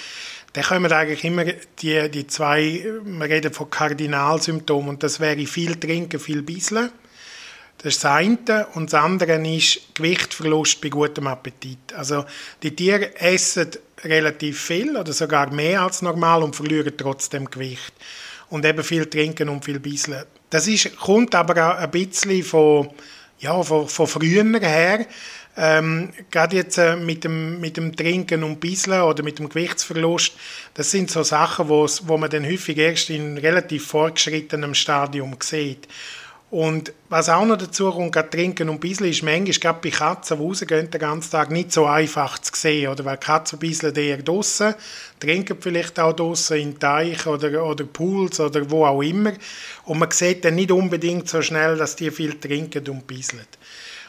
dann 0.54 0.64
kommen 0.64 0.92
eigentlich 0.92 1.24
immer 1.24 1.46
die, 1.80 2.10
die 2.10 2.26
zwei, 2.26 2.84
wir 3.04 3.30
reden 3.30 3.54
von 3.54 3.70
Kardinalsymptomen 3.70 4.90
und 4.90 5.04
das 5.04 5.20
wäre 5.20 5.46
viel 5.46 5.76
trinken, 5.76 6.20
viel 6.20 6.42
bisseln. 6.42 6.90
Das 7.78 7.94
ist 7.94 8.04
das 8.04 8.14
eine. 8.14 8.66
Und 8.74 8.92
das 8.92 9.00
andere 9.00 9.48
ist 9.48 9.94
Gewichtverlust 9.94 10.82
bei 10.82 10.90
gutem 10.90 11.28
Appetit. 11.28 11.94
Also 11.96 12.26
die 12.64 12.76
Tiere 12.76 13.16
essen 13.20 13.70
relativ 14.06 14.60
viel 14.60 14.98
oder 14.98 15.14
sogar 15.14 15.52
mehr 15.54 15.84
als 15.84 16.02
normal 16.02 16.42
und 16.42 16.56
verlieren 16.56 16.94
trotzdem 16.98 17.52
Gewicht. 17.52 17.94
Und 18.50 18.66
eben 18.66 18.84
viel 18.84 19.06
trinken 19.06 19.50
und 19.50 19.64
viel 19.64 19.80
bisseln. 19.80 20.26
Das 20.50 20.68
ist, 20.68 20.98
kommt 20.98 21.36
aber 21.36 21.72
auch 21.72 21.78
ein 21.78 21.92
bisschen 21.92 22.44
von, 22.44 22.90
ja, 23.40 23.62
von, 23.64 23.88
von 23.88 24.08
früher 24.08 24.46
her. 24.60 25.06
Ähm, 25.60 26.10
gerade 26.30 26.56
jetzt 26.56 26.78
äh, 26.78 26.96
mit, 26.96 27.24
dem, 27.24 27.60
mit 27.60 27.78
dem 27.78 27.96
Trinken 27.96 28.44
und 28.44 28.60
Bisseln 28.60 29.02
oder 29.02 29.24
mit 29.24 29.40
dem 29.40 29.50
Gewichtsverlust, 29.50 30.34
das 30.76 30.92
sind 30.92 31.10
so 31.10 31.24
Sachen, 31.24 31.68
wo 31.68 32.18
man 32.18 32.30
dann 32.30 32.46
häufig 32.46 32.78
erst 32.78 33.10
in 33.10 33.40
relativ 33.40 33.88
fortgeschrittenem 33.88 34.76
Stadium 34.76 35.36
sieht. 35.42 35.88
Und 36.50 36.94
was 37.10 37.28
auch 37.28 37.46
noch 37.46 37.58
dazu 37.58 37.92
kommt, 37.92 38.14
gerade 38.14 38.30
trinken 38.30 38.70
und 38.70 38.80
bisschen, 38.80 39.08
ist 39.08 39.22
manchmal 39.22 39.52
gerade 39.52 39.80
bei 39.84 39.90
Katzen, 39.90 40.38
die 40.38 40.44
rausgehen 40.44 40.90
den 40.90 41.02
ganzen 41.02 41.32
Tag, 41.32 41.52
nicht 41.52 41.74
so 41.74 41.86
einfach 41.86 42.40
zu 42.40 42.54
sehen. 42.56 42.90
Oder 42.90 43.04
weil 43.04 43.18
Katzen 43.18 43.60
bisschen 43.60 43.94
eher 43.94 44.24
draussen, 44.24 44.74
trinken 45.20 45.58
vielleicht 45.60 46.00
auch 46.00 46.14
draussen 46.14 46.58
in 46.58 46.80
Teichen 46.80 47.34
oder, 47.34 47.66
oder 47.66 47.84
Pools 47.84 48.40
oder 48.40 48.70
wo 48.70 48.86
auch 48.86 49.02
immer. 49.02 49.34
Und 49.84 50.00
man 50.00 50.12
sieht 50.12 50.46
dann 50.46 50.56
nicht 50.56 50.72
unbedingt 50.72 51.28
so 51.28 51.42
schnell, 51.42 51.76
dass 51.76 51.98
die 51.98 52.12
viel 52.12 52.40
trinken 52.40 52.88
und 52.88 53.06
bisseln. 53.06 53.46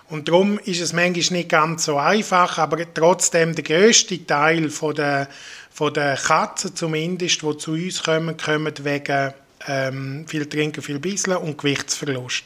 Und 0.08 0.28
darum 0.28 0.60
ist 0.60 0.80
es 0.80 0.92
manchmal 0.92 1.38
nicht 1.38 1.48
ganz 1.48 1.84
so 1.84 1.98
einfach, 1.98 2.56
aber 2.58 2.78
trotzdem 2.94 3.54
der 3.54 3.64
grösste 3.64 4.24
Teil 4.24 4.70
von 4.70 4.94
der, 4.94 5.28
von 5.70 5.92
der 5.92 6.16
Katzen 6.16 6.74
zumindest, 6.74 7.42
die 7.42 7.56
zu 7.58 7.72
uns 7.72 8.04
kommen, 8.04 8.36
kommen 8.36 8.72
wegen 8.84 9.34
ähm, 9.66 10.24
viel 10.26 10.46
Trinken, 10.46 10.82
viel 10.82 10.98
Bisseln 10.98 11.36
und 11.38 11.58
Gewichtsverlust. 11.58 12.44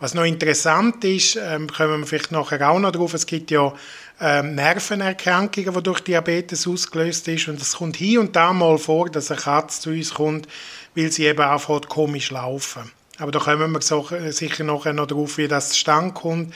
Was 0.00 0.14
noch 0.14 0.24
interessant 0.24 1.04
ist, 1.04 1.36
ähm, 1.36 1.68
kommen 1.68 2.00
wir 2.00 2.06
vielleicht 2.06 2.32
nachher 2.32 2.70
auch 2.70 2.78
noch 2.78 2.92
drauf, 2.92 3.12
es 3.12 3.26
gibt 3.26 3.50
ja 3.50 3.74
ähm, 4.18 4.54
Nervenerkrankungen, 4.54 5.74
die 5.74 5.82
durch 5.82 6.00
Diabetes 6.00 6.66
ausgelöst 6.66 7.28
ist 7.28 7.48
und 7.48 7.60
es 7.60 7.74
kommt 7.76 7.96
hier 7.96 8.20
und 8.20 8.34
da 8.34 8.52
mal 8.52 8.78
vor, 8.78 9.10
dass 9.10 9.30
eine 9.30 9.40
Katze 9.40 9.82
zu 9.82 9.90
uns 9.90 10.14
kommt, 10.14 10.48
weil 10.94 11.12
sie 11.12 11.26
eben 11.26 11.42
anfängt 11.42 11.88
komisch 11.88 12.30
laufen. 12.30 12.90
Aber 13.18 13.30
da 13.30 13.38
kommen 13.38 13.72
wir 13.72 13.82
so, 13.82 14.08
äh, 14.10 14.32
sicher 14.32 14.64
nachher 14.64 14.94
noch 14.94 15.06
drauf, 15.06 15.36
wie 15.36 15.48
das 15.48 15.70
zustande 15.70 16.14
kommt. 16.14 16.54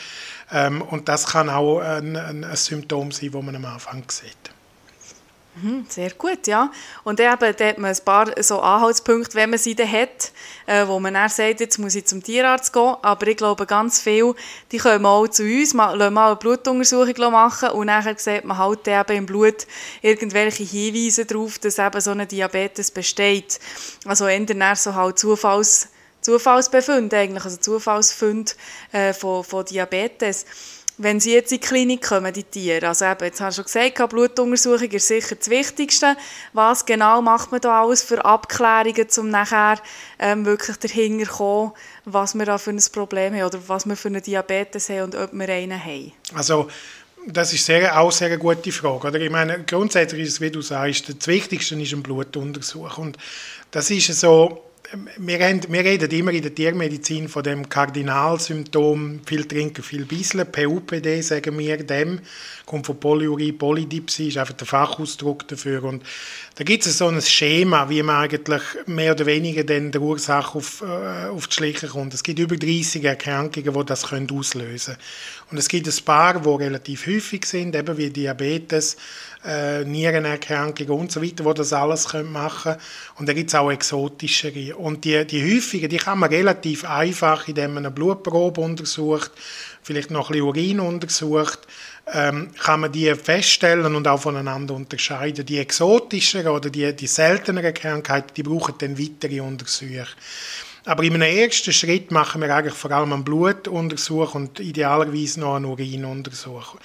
Ähm, 0.50 0.80
und 0.80 1.08
das 1.10 1.26
kann 1.26 1.50
auch 1.50 1.80
ein, 1.80 2.16
ein, 2.16 2.44
ein 2.44 2.56
Symptom 2.56 3.12
sein, 3.12 3.30
das 3.32 3.42
man 3.42 3.56
am 3.56 3.64
Anfang 3.66 4.04
sieht. 4.08 4.53
Mhm, 5.56 5.86
sehr 5.88 6.10
gut, 6.10 6.48
ja. 6.48 6.70
Und 7.04 7.20
eben, 7.20 7.54
da 7.56 7.64
hat 7.64 7.78
man 7.78 7.92
ein 7.92 8.04
paar 8.04 8.42
so 8.42 8.60
Anhaltspunkte, 8.60 9.36
wenn 9.36 9.50
man 9.50 9.58
sie 9.58 9.76
dann 9.76 9.90
hat, 9.90 10.32
äh, 10.66 10.86
wo 10.86 10.98
man 10.98 11.14
dann 11.14 11.28
sagt, 11.28 11.60
jetzt 11.60 11.78
muss 11.78 11.94
ich 11.94 12.06
zum 12.06 12.22
Tierarzt 12.22 12.72
gehen. 12.72 12.96
Aber 13.02 13.26
ich 13.28 13.36
glaube, 13.36 13.64
ganz 13.64 14.00
viele, 14.00 14.34
die 14.72 14.78
kommen 14.78 15.06
auch 15.06 15.28
zu 15.28 15.44
uns, 15.44 15.72
lassen 15.72 16.12
mal 16.12 16.26
eine 16.26 16.36
Blutuntersuchung 16.36 17.30
machen 17.30 17.70
und 17.70 17.86
dann 17.86 18.16
sieht 18.16 18.44
man 18.44 18.58
halt 18.58 18.88
eben 18.88 19.16
im 19.18 19.26
Blut 19.26 19.66
irgendwelche 20.02 20.64
Hinweise 20.64 21.24
darauf, 21.24 21.60
dass 21.60 21.78
eben 21.78 22.00
so 22.00 22.10
ein 22.10 22.26
Diabetes 22.26 22.90
besteht. 22.90 23.60
Also 24.06 24.26
eher 24.26 24.76
so 24.76 24.94
halt 24.96 25.20
Zufalls, 25.20 25.88
Zufallsbefunde 26.20 27.16
eigentlich, 27.16 27.44
also 27.44 27.58
Zufallsfunde 27.58 28.52
äh, 28.90 29.12
von, 29.12 29.44
von 29.44 29.64
Diabetes 29.64 30.46
wenn 30.96 31.18
sie 31.18 31.32
jetzt 31.32 31.50
in 31.52 31.60
die 31.60 31.66
Klinik 31.66 32.02
kommen, 32.02 32.32
die 32.32 32.44
Tiere, 32.44 32.88
also 32.88 33.04
eben, 33.04 33.24
jetzt 33.24 33.40
hast 33.40 33.58
du 33.58 33.62
schon 33.62 33.90
gesagt, 33.90 34.10
Blutuntersuchung 34.10 34.90
ist 34.90 35.08
sicher 35.08 35.34
das 35.34 35.50
Wichtigste. 35.50 36.16
Was 36.52 36.86
genau 36.86 37.20
macht 37.20 37.50
man 37.50 37.60
da 37.60 37.82
alles 37.82 38.02
für 38.02 38.24
Abklärungen, 38.24 39.06
um 39.16 39.30
nachher 39.30 39.78
ähm, 40.18 40.44
wirklich 40.44 40.76
dahinter 40.76 41.26
zu 41.26 41.32
kommen, 41.32 41.72
was 42.04 42.34
wir 42.34 42.46
da 42.46 42.58
für 42.58 42.70
ein 42.70 42.82
Problem 42.92 43.34
haben 43.34 43.44
oder 43.44 43.58
was 43.66 43.86
wir 43.86 43.96
für 43.96 44.08
einen 44.08 44.22
Diabetes 44.22 44.88
haben 44.88 45.02
und 45.02 45.14
ob 45.16 45.32
wir 45.32 45.48
einen 45.48 45.82
haben? 45.82 46.12
Also, 46.34 46.68
das 47.26 47.52
ist 47.52 47.64
sehr, 47.64 47.98
auch 47.98 48.12
sehr 48.12 48.28
eine 48.28 48.38
gute 48.38 48.70
Frage. 48.70 49.08
Oder? 49.08 49.20
Ich 49.20 49.30
meine, 49.30 49.64
grundsätzlich 49.64 50.22
ist 50.22 50.32
es, 50.34 50.40
wie 50.40 50.50
du 50.50 50.60
sagst, 50.60 51.08
das 51.08 51.26
Wichtigste 51.26 51.74
ist 51.80 51.92
ein 51.92 52.02
Blutuntersuch. 52.02 52.98
Und 52.98 53.16
das 53.70 53.90
ist 53.90 54.06
so, 54.20 54.62
wir, 55.16 55.38
reden 55.38 56.10
immer 56.10 56.30
in 56.30 56.42
der 56.42 56.54
Tiermedizin 56.54 57.28
von 57.28 57.42
dem 57.42 57.68
Kardinalsymptom, 57.68 59.20
viel 59.24 59.44
trinken, 59.46 59.82
viel 59.82 60.04
bisseln. 60.04 60.50
PUPD 60.50 61.22
sagen 61.22 61.58
wir 61.58 61.78
dem, 61.78 62.20
kommt 62.66 62.86
von 62.86 63.00
Polyurie, 63.00 63.52
Polydipsie, 63.52 64.28
ist 64.28 64.36
einfach 64.38 64.54
der 64.54 64.66
Fachausdruck 64.66 65.48
dafür. 65.48 65.84
Und 65.84 66.02
da 66.56 66.64
gibt 66.64 66.86
es 66.86 66.98
so 66.98 67.08
ein 67.08 67.20
Schema, 67.22 67.88
wie 67.88 68.02
man 68.02 68.24
eigentlich 68.24 68.62
mehr 68.86 69.12
oder 69.12 69.26
weniger 69.26 69.64
dann 69.64 69.90
der 69.90 70.02
Ursache 70.02 70.58
auf, 70.58 70.82
äh, 70.82 71.28
auf 71.28 71.48
die 71.48 71.54
Schliche 71.54 71.88
kommt. 71.88 72.14
Es 72.14 72.22
gibt 72.22 72.38
über 72.38 72.56
30 72.56 73.04
Erkrankungen, 73.04 73.72
die 73.72 73.84
das 73.86 74.08
können 74.08 74.30
auslösen 74.30 74.94
können. 74.94 75.04
Und 75.54 75.58
es 75.58 75.68
gibt 75.68 75.86
ein 75.86 76.04
paar, 76.04 76.40
die 76.40 76.48
relativ 76.48 77.06
häufig 77.06 77.46
sind, 77.46 77.76
eben 77.76 77.96
wie 77.96 78.10
Diabetes, 78.10 78.96
äh, 79.46 79.84
Nierenerkrankungen 79.84 80.90
und 80.90 81.12
so 81.12 81.22
weiter, 81.22 81.44
wo 81.44 81.52
das 81.52 81.72
alles 81.72 82.12
machen 82.12 82.72
können. 82.72 82.80
Und 83.20 83.28
da 83.28 83.34
gibt 83.34 83.50
es 83.50 83.54
auch 83.54 83.70
exotischere. 83.70 84.74
Und 84.74 85.04
die, 85.04 85.24
die 85.24 85.54
häufigen, 85.54 85.88
die 85.88 85.98
kann 85.98 86.18
man 86.18 86.30
relativ 86.30 86.84
einfach, 86.84 87.46
indem 87.46 87.74
man 87.74 87.86
eine 87.86 87.94
Blutprobe 87.94 88.62
untersucht, 88.62 89.30
vielleicht 89.84 90.10
noch 90.10 90.30
ein 90.30 90.32
bisschen 90.32 90.48
Urin 90.48 90.80
untersucht, 90.80 91.60
ähm, 92.12 92.50
kann 92.60 92.80
man 92.80 92.90
die 92.90 93.14
feststellen 93.14 93.94
und 93.94 94.08
auch 94.08 94.22
voneinander 94.22 94.74
unterscheiden. 94.74 95.46
Die 95.46 95.58
exotischeren 95.58 96.48
oder 96.48 96.68
die, 96.68 96.96
die 96.96 97.06
selteneren 97.06 97.74
Krankheiten, 97.74 98.34
die 98.36 98.42
brauchen 98.42 98.74
dann 98.78 98.98
weitere 98.98 99.38
Untersuchungen. 99.38 100.08
Aber 100.86 101.02
in 101.02 101.14
einem 101.14 101.22
ersten 101.38 101.72
Schritt 101.72 102.10
machen 102.10 102.42
wir 102.42 102.54
eigentlich 102.54 102.74
vor 102.74 102.90
allem 102.90 103.12
einen 103.12 103.24
Blutuntersuch 103.24 104.34
und 104.34 104.60
idealerweise 104.60 105.40
noch 105.40 105.56
einen 105.56 105.64
Urinuntersuch. 105.64 106.76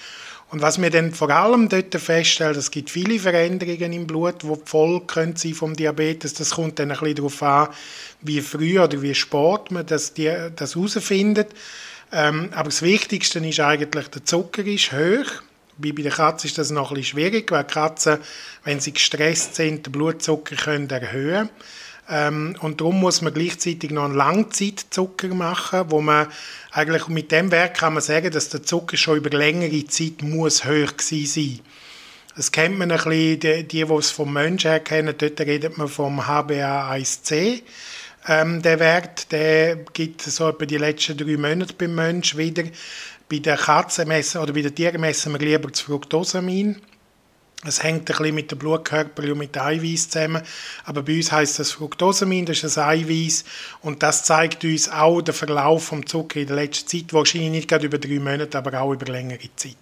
Und 0.50 0.62
was 0.62 0.80
wir 0.80 0.90
dann 0.90 1.12
vor 1.12 1.30
allem 1.30 1.68
dort 1.68 1.94
feststellen, 1.94 2.56
es 2.56 2.70
gibt 2.70 2.90
viele 2.90 3.20
Veränderungen 3.20 3.92
im 3.92 4.06
Blut, 4.06 4.42
die 4.42 4.52
voll 4.64 5.00
können 5.06 5.36
sein 5.36 5.54
vom 5.54 5.76
Diabetes. 5.76 6.34
Das 6.34 6.50
kommt 6.50 6.78
dann 6.78 6.90
ein 6.90 6.98
bisschen 6.98 7.16
darauf 7.16 7.42
an, 7.42 7.68
wie 8.22 8.40
früh 8.40 8.80
oder 8.80 9.00
wie 9.00 9.14
spät 9.14 9.70
man 9.70 9.86
das, 9.86 10.12
das 10.14 10.74
herausfindet. 10.74 11.50
Ähm, 12.10 12.48
aber 12.52 12.70
das 12.70 12.82
Wichtigste 12.82 13.38
ist 13.38 13.60
eigentlich, 13.60 14.08
der 14.08 14.24
Zucker 14.24 14.64
ist 14.64 14.92
hoch. 14.92 15.30
Wie 15.78 15.92
bei 15.92 16.02
der 16.02 16.12
Katze 16.12 16.48
ist 16.48 16.58
das 16.58 16.70
noch 16.70 16.90
ein 16.90 16.96
bisschen 16.96 17.18
schwierig, 17.18 17.52
weil 17.52 17.64
Katzen, 17.64 18.18
wenn 18.64 18.80
sie 18.80 18.92
gestresst 18.92 19.54
sind, 19.54 19.86
den 19.86 19.92
Blutzucker 19.92 20.56
können 20.56 20.90
erhöhen 20.90 21.48
können. 21.48 21.50
Ähm, 22.10 22.56
und 22.60 22.80
darum 22.80 22.98
muss 22.98 23.22
man 23.22 23.32
gleichzeitig 23.32 23.90
noch 23.92 24.04
einen 24.04 24.14
Langzeitzucker 24.14 25.28
machen, 25.28 25.84
wo 25.88 26.00
man 26.00 26.26
eigentlich 26.72 27.06
mit 27.08 27.30
dem 27.30 27.52
Werk 27.52 27.78
kann 27.78 27.94
man 27.94 28.02
sagen, 28.02 28.32
dass 28.32 28.48
der 28.48 28.64
Zucker 28.64 28.96
schon 28.96 29.18
über 29.18 29.30
längere 29.30 29.84
Zeit 29.86 30.22
muss 30.22 30.64
hoch 30.64 30.96
gewesen 30.96 31.26
sein. 31.26 31.60
Das 32.36 32.50
kennt 32.50 32.78
man 32.78 32.90
ein 32.90 32.96
bisschen, 32.96 33.40
die, 33.40 33.68
die, 33.68 33.84
die 33.84 33.92
es 33.92 34.10
vom 34.10 34.32
Menschen 34.32 34.70
her 34.70 34.80
kennen, 34.80 35.14
dort 35.16 35.40
redet 35.40 35.78
man 35.78 35.88
vom 35.88 36.20
HbA1c. 36.20 37.62
Ähm, 38.28 38.60
der 38.62 38.80
Wert, 38.80 39.30
der 39.32 39.76
gibt 39.76 40.22
so 40.22 40.48
etwa 40.48 40.66
die 40.66 40.76
letzten 40.76 41.16
drei 41.16 41.36
Monate 41.36 41.74
beim 41.74 41.94
Menschen 41.94 42.38
wieder. 42.38 42.64
Bei 43.28 43.38
der 43.38 43.56
Katze 43.56 44.04
messen 44.04 44.40
oder 44.40 44.52
bei 44.52 44.62
den 44.62 44.74
Tieren 44.74 45.00
messen 45.00 45.32
wir 45.32 45.38
lieber 45.38 45.70
das 45.70 45.80
Fructosamin. 45.80 46.76
Es 47.66 47.82
hängt 47.82 48.10
ein 48.10 48.16
bisschen 48.16 48.34
mit 48.34 48.50
dem 48.50 48.58
Blutkörper 48.58 49.22
und 49.24 49.38
mit 49.38 49.54
dem 49.54 49.62
Eiweiß 49.62 50.08
zusammen. 50.08 50.42
Aber 50.84 51.02
bei 51.02 51.16
uns 51.16 51.30
heißt 51.30 51.58
das 51.58 51.72
Fructosamin, 51.72 52.46
das 52.46 52.64
ist 52.64 52.78
ein 52.78 53.04
Eiweiß. 53.04 53.44
Und 53.82 54.02
das 54.02 54.24
zeigt 54.24 54.64
uns 54.64 54.88
auch 54.88 55.20
den 55.20 55.34
Verlauf 55.34 55.84
vom 55.84 56.06
Zucker 56.06 56.40
in 56.40 56.46
der 56.46 56.56
letzten 56.56 56.88
Zeit. 56.88 57.12
Wahrscheinlich 57.12 57.50
nicht 57.50 57.68
gerade 57.68 57.86
über 57.86 57.98
drei 57.98 58.18
Monate, 58.18 58.56
aber 58.56 58.80
auch 58.80 58.92
über 58.92 59.12
längere 59.12 59.50
Zeit. 59.56 59.76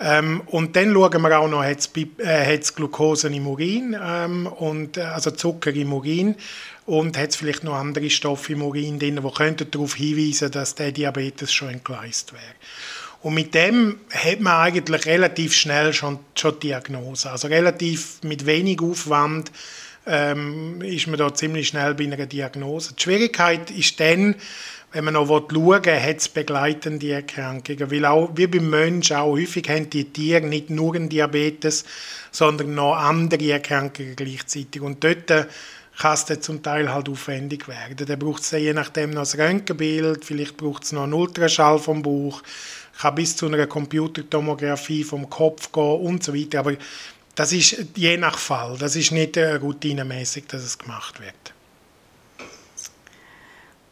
Ähm, 0.00 0.40
und 0.46 0.74
dann 0.76 0.92
schauen 0.94 1.22
wir 1.22 1.38
auch 1.38 1.48
noch, 1.48 1.62
hat 1.62 1.78
es 1.78 1.90
äh, 1.94 2.58
Glucose 2.74 3.28
im 3.28 3.46
Urin, 3.46 3.94
ähm, 4.02 4.46
und, 4.46 4.96
äh, 4.96 5.02
also 5.02 5.30
Zucker 5.30 5.72
im 5.74 5.92
Urin. 5.92 6.36
Und 6.86 7.16
hat 7.18 7.30
es 7.30 7.36
vielleicht 7.36 7.62
noch 7.62 7.74
andere 7.74 8.10
Stoffe 8.10 8.54
im 8.54 8.62
Urin 8.62 8.98
drin, 8.98 9.20
die 9.22 9.70
darauf 9.70 9.94
hinweisen, 9.94 10.50
dass 10.50 10.74
der 10.74 10.90
Diabetes 10.90 11.52
schon 11.52 11.68
entgleist 11.68 12.32
wäre. 12.32 12.42
Und 13.22 13.34
mit 13.34 13.54
dem 13.54 14.00
hat 14.10 14.40
man 14.40 14.54
eigentlich 14.54 15.06
relativ 15.06 15.54
schnell 15.54 15.92
schon, 15.92 16.20
schon 16.34 16.58
Diagnose. 16.58 17.30
Also 17.30 17.48
relativ 17.48 18.22
mit 18.22 18.46
wenig 18.46 18.80
Aufwand 18.80 19.52
ähm, 20.06 20.80
ist 20.80 21.06
man 21.06 21.18
da 21.18 21.34
ziemlich 21.34 21.68
schnell 21.68 21.94
bei 21.94 22.04
einer 22.04 22.26
Diagnose. 22.26 22.94
Die 22.94 23.02
Schwierigkeit 23.02 23.70
ist 23.70 24.00
dann, 24.00 24.36
wenn 24.92 25.04
man 25.04 25.14
noch 25.14 25.28
schauen 25.28 25.84
will, 25.84 26.00
hat 26.00 26.16
es 26.16 26.28
begleitende 26.28 27.12
Erkrankungen. 27.12 27.90
Weil 27.90 28.06
auch, 28.06 28.30
wie 28.34 28.46
beim 28.46 28.70
Menschen 28.70 29.16
auch 29.16 29.32
häufig 29.32 29.68
haben 29.68 29.90
die 29.90 30.10
Tiere 30.10 30.40
nicht 30.40 30.70
nur 30.70 30.94
einen 30.94 31.10
Diabetes, 31.10 31.84
sondern 32.30 32.74
noch 32.74 32.96
andere 32.96 33.52
Erkrankungen 33.52 34.16
gleichzeitig. 34.16 34.80
Und 34.80 35.04
dort 35.04 35.30
äh, 35.30 35.44
kann 35.98 36.14
es 36.14 36.24
dann 36.24 36.40
zum 36.40 36.62
Teil 36.62 36.92
halt 36.92 37.08
aufwendig 37.08 37.68
werden. 37.68 38.06
Dann 38.06 38.18
braucht 38.18 38.42
es 38.42 38.50
je 38.50 38.72
nachdem 38.72 39.10
noch 39.10 39.32
ein 39.32 39.40
Röntgenbild, 39.40 40.24
vielleicht 40.24 40.56
braucht 40.56 40.84
es 40.84 40.92
noch 40.92 41.04
einen 41.04 41.12
Ultraschall 41.12 41.78
vom 41.78 42.02
Bauch, 42.02 42.42
kann 43.00 43.14
bis 43.14 43.36
zu 43.36 43.46
einer 43.46 43.66
Computertomographie 43.66 45.04
vom 45.04 45.28
Kopf 45.30 45.72
gehen 45.72 46.00
und 46.00 46.22
so 46.22 46.34
weiter. 46.34 46.60
Aber 46.60 46.74
das 47.34 47.52
ist 47.52 47.76
je 47.96 48.16
nach 48.16 48.38
Fall. 48.38 48.76
Das 48.78 48.96
ist 48.96 49.12
nicht 49.12 49.36
äh, 49.36 49.54
routinemäßig, 49.54 50.46
dass 50.48 50.62
es 50.62 50.78
gemacht 50.78 51.20
wird. 51.20 51.34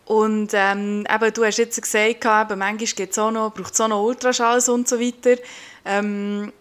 Und 0.04 0.50
ähm, 0.54 1.06
eben, 1.06 1.34
du 1.34 1.44
hast 1.44 1.58
jetzt 1.58 1.80
gesagt, 1.80 2.24
eben, 2.24 2.58
manchmal 2.58 2.76
gibt's 2.76 3.18
auch 3.18 3.30
noch, 3.30 3.52
braucht 3.52 3.74
es 3.74 3.80
auch 3.80 3.88
noch 3.88 4.02
Ultraschalls 4.02 4.68
und 4.68 4.88
so 4.88 4.98
weiter. 4.98 5.40
Ähm, 5.84 6.52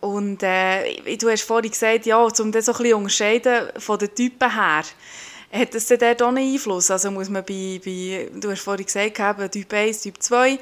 und 0.00 0.42
äh, 0.42 1.16
du 1.16 1.30
hast 1.30 1.42
vorhin 1.42 1.70
gesagt, 1.70 2.06
ja, 2.06 2.18
um 2.18 2.28
das 2.52 2.66
so 2.66 2.72
ein 2.72 2.78
bisschen 2.78 2.94
unterscheiden 2.94 3.68
von 3.78 3.98
den 3.98 4.14
Typen 4.14 4.54
her, 4.54 4.84
Hat 5.54 5.72
das 5.72 5.86
denn 5.86 6.00
dort 6.00 6.20
auch 6.20 6.28
einen 6.28 6.52
Einfluss? 6.52 6.90
Also 6.90 7.12
muss 7.12 7.28
man 7.28 7.44
bei, 7.44 7.80
bei 7.84 8.28
du 8.34 8.50
hast 8.50 8.62
vorhin 8.62 8.86
gesagt, 8.86 9.20
eben 9.20 9.50
Typ 9.50 9.72
1, 9.72 10.00
Typ 10.00 10.20
2, 10.20 10.58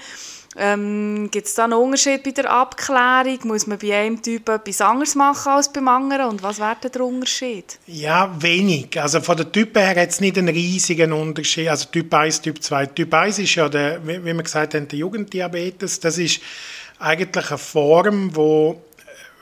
ähm, 0.56 1.28
Gibt 1.30 1.46
es 1.46 1.54
da 1.54 1.64
einen 1.64 1.74
Unterschied 1.74 2.22
bei 2.22 2.30
der 2.30 2.50
Abklärung? 2.50 3.38
Muss 3.44 3.66
man 3.66 3.78
bei 3.78 3.96
einem 3.96 4.20
Typ 4.20 4.48
etwas 4.48 4.80
anderes 4.80 5.14
machen 5.14 5.52
als 5.52 5.72
beim 5.72 5.88
anderen? 5.88 6.26
Und 6.28 6.42
was 6.42 6.58
wäre 6.58 6.90
der 6.92 7.00
Unterschied? 7.02 7.78
Ja, 7.86 8.34
wenig. 8.38 9.00
Also 9.00 9.20
von 9.20 9.36
der 9.36 9.50
Typ 9.50 9.76
her 9.76 10.00
hat 10.00 10.10
es 10.10 10.20
nicht 10.20 10.36
einen 10.36 10.48
riesigen 10.48 11.12
Unterschied. 11.12 11.68
Also 11.68 11.86
Typ 11.90 12.12
1, 12.12 12.42
Typ 12.42 12.62
2. 12.62 12.86
Typ 12.86 13.14
1 13.14 13.38
ist 13.38 13.54
ja, 13.54 13.68
der, 13.68 14.06
wie 14.06 14.22
wir 14.22 14.34
gesagt 14.42 14.74
haben, 14.74 14.88
der 14.88 14.98
Jugenddiabetes. 14.98 16.00
Das 16.00 16.18
ist 16.18 16.40
eigentlich 16.98 17.48
eine 17.48 17.58
Form, 17.58 18.36
wo 18.36 18.80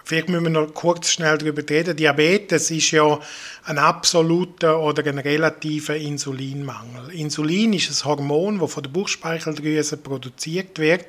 Vielleicht 0.04 0.28
müssen 0.28 0.45
wir 0.45 0.50
noch 0.50 0.75
kurz 0.75 1.11
schnell 1.11 1.38
darüber 1.38 1.62
reden. 1.69 1.97
Diabetes 1.97 2.71
ist 2.71 2.90
ja 2.90 3.19
ein 3.64 3.78
absoluter 3.78 4.80
oder 4.80 5.07
ein 5.07 5.19
relativer 5.19 5.97
Insulinmangel. 5.97 7.11
Insulin 7.12 7.73
ist 7.73 7.90
ein 7.90 8.04
Hormon, 8.09 8.59
das 8.59 8.73
von 8.73 8.83
der 8.83 8.90
Bauchspeicheldrüse 8.90 9.97
produziert 9.99 10.78
wird. 10.78 11.07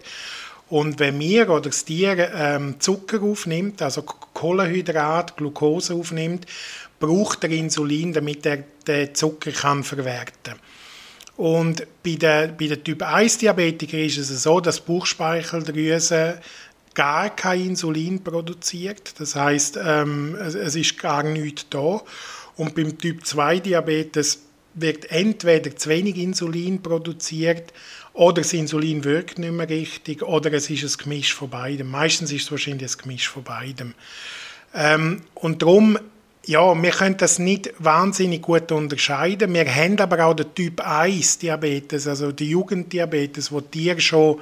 Und 0.70 1.00
wenn 1.00 1.20
wir 1.20 1.50
oder 1.50 1.70
das 1.70 1.84
Tier 1.84 2.32
ähm, 2.34 2.80
Zucker 2.80 3.22
aufnimmt, 3.22 3.82
also 3.82 4.04
Kohlenhydrat, 4.04 5.36
Glucose 5.36 5.94
aufnimmt, 5.94 6.46
braucht 7.00 7.44
er 7.44 7.50
Insulin, 7.50 8.14
damit 8.14 8.46
er 8.46 8.64
den 8.88 9.14
Zucker 9.14 9.52
kann 9.52 9.84
verwerten 9.84 10.34
kann. 10.44 10.60
Und 11.36 11.88
bei 12.04 12.16
den, 12.16 12.56
bei 12.56 12.68
den 12.68 12.84
Typ 12.84 13.02
1 13.02 13.40
Diabetikern 13.40 14.02
ist 14.02 14.18
es 14.18 14.44
so, 14.44 14.60
dass 14.60 14.84
die 14.84 14.92
Bauchspeicheldrüse 14.92 16.40
gar 16.94 17.30
kein 17.36 17.70
Insulin 17.70 18.24
produziert. 18.24 19.20
Das 19.20 19.36
heißt, 19.36 19.80
ähm, 19.84 20.36
es, 20.36 20.56
es, 20.56 20.76
ist 20.76 21.00
gar 21.00 21.24
nichts 21.24 21.68
da. 21.70 22.02
Und 22.58 22.76
beim 22.76 22.98
Typ 22.98 23.26
2 23.26 23.60
Diabetes 23.60 24.40
wird 24.74 25.12
entweder 25.12 25.76
zu 25.76 25.90
wenig 25.90 26.18
Insulin 26.18 26.82
produziert 26.82 27.74
oder 28.14 28.42
das 28.42 28.54
Insulin 28.54 29.04
wirkt 29.04 29.40
nicht 29.40 29.52
mehr 29.52 29.70
richtig 29.70 30.22
oder 30.22 30.52
es 30.54 30.70
ist 30.70 30.84
ein 30.84 31.04
Gemisch 31.04 31.34
von 31.34 31.50
beidem. 31.50 31.90
Meistens 31.90 32.32
ist 32.32 32.44
es 32.44 32.52
wahrscheinlich 32.52 32.92
ein 32.92 32.98
Gemisch 32.98 33.30
von 33.30 33.44
beidem. 33.44 33.94
Ähm, 34.74 35.22
und 35.34 35.62
darum, 35.62 35.98
ja, 36.46 36.82
wir 36.82 36.92
können 36.92 37.18
das 37.18 37.40
nicht 37.40 37.74
wahnsinnig 37.80 38.42
gut 38.42 38.72
unterscheiden. 38.72 39.54
Wir 39.54 39.66
haben 39.74 40.00
aber 40.00 40.26
auch 40.26 40.34
den 40.34 40.54
Typ 40.56 40.82
1 40.82 41.40
Diabetes, 41.40 42.08
also 42.08 42.32
den 42.32 42.50
Jugenddiabetes, 42.50 43.52
wo 43.52 43.62
Tiere 43.62 44.00
schon 44.00 44.40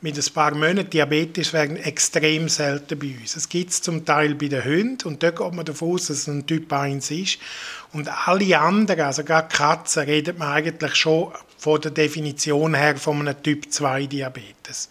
mit 0.00 0.16
ein 0.16 0.32
paar 0.32 0.54
Monaten 0.54 0.90
Diabetes 0.90 1.52
werden 1.52 1.76
extrem 1.76 2.48
selten 2.48 2.98
bei 2.98 3.16
uns. 3.20 3.36
Es 3.36 3.48
gibt 3.48 3.70
es 3.70 3.82
zum 3.82 4.04
Teil 4.04 4.34
bei 4.34 4.48
den 4.48 4.64
Hunden 4.64 5.08
und 5.08 5.22
da 5.22 5.30
geht 5.30 5.52
man 5.52 5.64
davon 5.64 5.94
aus, 5.94 6.06
dass 6.06 6.18
es 6.18 6.26
ein 6.28 6.46
Typ 6.46 6.72
1 6.72 7.10
ist. 7.10 7.38
Und 7.92 8.08
alle 8.28 8.58
anderen, 8.58 9.00
also 9.00 9.24
gerade 9.24 9.48
Katzen, 9.48 10.04
redet 10.04 10.38
man 10.38 10.52
eigentlich 10.52 10.94
schon 10.94 11.32
von 11.56 11.80
der 11.80 11.90
Definition 11.90 12.74
her 12.74 12.96
von 12.96 13.20
einem 13.20 13.42
Typ 13.42 13.72
2 13.72 14.06
Diabetes. 14.06 14.88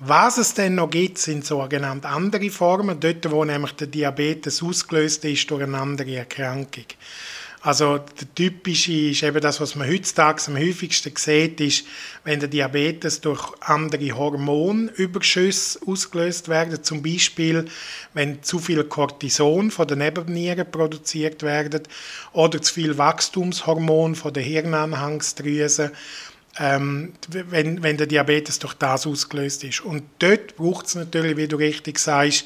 Was 0.00 0.38
es 0.38 0.54
denn 0.54 0.76
noch 0.76 0.90
gibt, 0.90 1.18
sind 1.18 1.44
sogenannte 1.44 2.08
andere 2.08 2.50
Formen, 2.50 3.00
dort 3.00 3.28
wo 3.32 3.44
nämlich 3.44 3.72
der 3.72 3.88
Diabetes 3.88 4.62
ausgelöst 4.62 5.24
ist 5.24 5.50
durch 5.50 5.64
eine 5.64 5.76
andere 5.76 6.14
Erkrankung. 6.14 6.84
Also 7.60 7.98
der 7.98 8.34
typische 8.34 8.92
ist 9.10 9.24
eben 9.24 9.40
das, 9.40 9.60
was 9.60 9.74
man 9.74 9.88
heutzutage 9.88 10.42
am 10.46 10.56
häufigsten 10.56 11.12
sieht, 11.16 11.60
ist, 11.60 11.84
wenn 12.22 12.38
der 12.38 12.48
Diabetes 12.48 13.20
durch 13.20 13.52
andere 13.60 14.16
Hormonüberschüsse 14.16 15.80
ausgelöst 15.84 16.48
werden, 16.48 16.82
zum 16.84 17.02
Beispiel 17.02 17.64
wenn 18.14 18.42
zu 18.44 18.60
viel 18.60 18.84
Cortison 18.84 19.72
von 19.72 19.88
den 19.88 19.98
Nebennieren 19.98 20.70
produziert 20.70 21.42
werden 21.42 21.82
oder 22.32 22.62
zu 22.62 22.74
viel 22.74 22.96
Wachstumshormon 22.96 24.14
von 24.14 24.32
der 24.32 24.44
Hirnanhangsdrüse, 24.44 25.90
ähm, 26.60 27.12
wenn, 27.28 27.82
wenn 27.82 27.96
der 27.96 28.06
Diabetes 28.06 28.58
durch 28.60 28.74
das 28.74 29.06
ausgelöst 29.06 29.64
ist. 29.64 29.80
Und 29.80 30.04
dort 30.20 30.56
braucht 30.56 30.86
es 30.86 30.94
natürlich, 30.94 31.36
wie 31.36 31.48
du 31.48 31.56
richtig 31.56 31.98
sagst, 31.98 32.44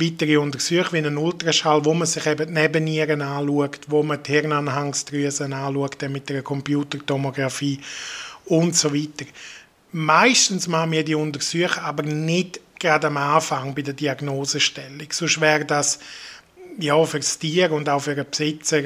weitere 0.00 0.36
Untersuchungen 0.36 0.92
wie 0.92 0.98
einen 0.98 1.18
Ultraschall, 1.18 1.84
wo 1.84 1.94
man 1.94 2.06
sich 2.06 2.26
eben 2.26 2.48
die 2.48 2.52
Nebennieren 2.54 3.22
anschaut, 3.22 3.80
wo 3.88 4.02
man 4.02 4.22
die 4.22 4.32
Hirnanhangsdrüsen 4.32 5.52
anschaut, 5.52 6.02
mit 6.08 6.30
einer 6.30 6.42
Computertomographie 6.42 7.80
und 8.46 8.76
so 8.76 8.94
weiter. 8.94 9.26
Meistens 9.92 10.68
machen 10.68 10.92
wir 10.92 11.04
die 11.04 11.14
Untersuchungen 11.14 11.84
aber 11.84 12.02
nicht 12.02 12.60
gerade 12.78 13.08
am 13.08 13.16
Anfang 13.16 13.74
bei 13.74 13.82
der 13.82 13.94
Diagnosestellung. 13.94 15.08
Sonst 15.10 15.40
wäre 15.40 15.64
das 15.64 16.00
ja, 16.78 17.04
für 17.04 17.18
das 17.18 17.38
Tier 17.38 17.72
und 17.72 17.88
auch 17.88 18.00
für 18.00 18.14
den 18.14 18.26
Besitzer 18.28 18.78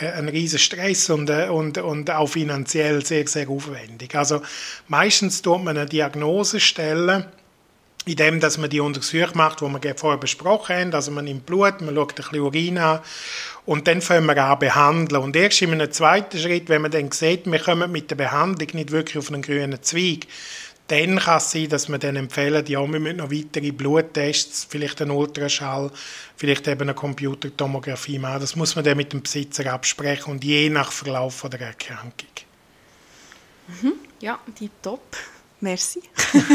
äh, 0.00 0.12
ein 0.16 0.28
riesen 0.28 0.58
Stress 0.58 1.10
und, 1.10 1.30
äh, 1.30 1.48
und, 1.48 1.78
und 1.78 2.10
auch 2.10 2.26
finanziell 2.26 3.04
sehr, 3.04 3.26
sehr 3.26 3.48
aufwendig. 3.48 4.14
Also 4.14 4.42
meistens 4.88 5.42
tut 5.42 5.64
man 5.64 5.76
eine 5.76 5.86
Diagnose 5.86 6.60
stellen, 6.60 7.24
in 8.04 8.16
dem, 8.16 8.40
dass 8.40 8.58
man 8.58 8.70
die 8.70 8.80
Untersuchung 8.80 9.36
macht, 9.36 9.60
die 9.60 9.64
wir 9.64 9.94
vorher 9.96 10.18
besprochen 10.18 10.76
haben. 10.76 10.94
Also 10.94 11.10
man 11.10 11.24
nimmt 11.24 11.46
Blut, 11.46 11.80
man 11.80 11.94
schaut 11.94 12.12
ein 12.12 12.16
bisschen 12.16 12.40
Urin 12.40 12.78
an 12.78 13.00
und 13.64 13.86
dann 13.86 14.00
fangen 14.00 14.26
wir 14.26 14.36
an 14.36 14.58
behandeln. 14.58 15.22
Und 15.22 15.36
erst 15.36 15.62
in 15.62 15.72
einem 15.72 15.92
zweiten 15.92 16.38
Schritt, 16.38 16.68
wenn 16.68 16.82
man 16.82 16.90
dann 16.90 17.12
sieht, 17.12 17.46
wir 17.46 17.58
kommen 17.58 17.92
mit 17.92 18.10
der 18.10 18.16
Behandlung 18.16 18.68
nicht 18.72 18.90
wirklich 18.90 19.18
auf 19.18 19.30
einen 19.30 19.42
grünen 19.42 19.82
Zweig, 19.82 20.26
dann 20.88 21.18
kann 21.18 21.38
es 21.38 21.50
sein, 21.50 21.68
dass 21.68 21.88
wir 21.88 21.98
dann 21.98 22.16
empfehlen, 22.16 22.66
ja, 22.66 22.80
wir 22.80 23.00
müssen 23.00 23.18
noch 23.18 23.30
weitere 23.30 23.70
Bluttests, 23.70 24.66
vielleicht 24.68 25.00
einen 25.00 25.12
Ultraschall, 25.12 25.90
vielleicht 26.36 26.66
eben 26.68 26.82
eine 26.82 26.94
Computertomographie 26.94 28.18
machen. 28.18 28.40
Das 28.40 28.56
muss 28.56 28.74
man 28.74 28.84
dann 28.84 28.96
mit 28.96 29.12
dem 29.12 29.22
Besitzer 29.22 29.72
absprechen 29.72 30.32
und 30.32 30.44
je 30.44 30.68
nach 30.68 30.92
Verlauf 30.92 31.46
der 31.50 31.60
Erkrankung. 31.60 32.28
Mhm. 33.68 33.92
Ja, 34.20 34.38
die 34.58 34.70
top. 34.82 35.16
Merci. 35.62 36.02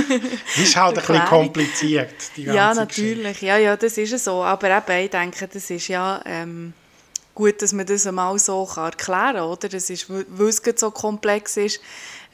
ist 0.58 0.76
halt 0.76 0.98
ein 0.98 1.06
bisschen 1.06 1.26
kompliziert, 1.26 2.14
die 2.36 2.44
ganze 2.44 2.58
Ja, 2.58 2.74
natürlich. 2.74 3.24
Geschichte. 3.24 3.46
Ja, 3.46 3.58
ja, 3.58 3.78
das 3.78 3.98
ist 3.98 4.22
so. 4.22 4.44
Aber 4.44 4.70
eben, 4.70 5.06
ich 5.06 5.10
denke, 5.10 5.48
das 5.48 5.70
ist 5.70 5.88
ja 5.88 6.22
ähm, 6.26 6.74
gut, 7.34 7.62
dass 7.62 7.72
man 7.72 7.86
das 7.86 8.06
einmal 8.06 8.38
so 8.38 8.66
kann 8.66 8.86
erklären 8.92 9.36
kann, 9.36 9.44
oder? 9.44 9.70
Das 9.70 9.90
ist, 9.90 10.10
weil 10.10 10.50
es 10.50 10.62
so 10.76 10.92
komplex 10.92 11.56
ist, 11.56 11.80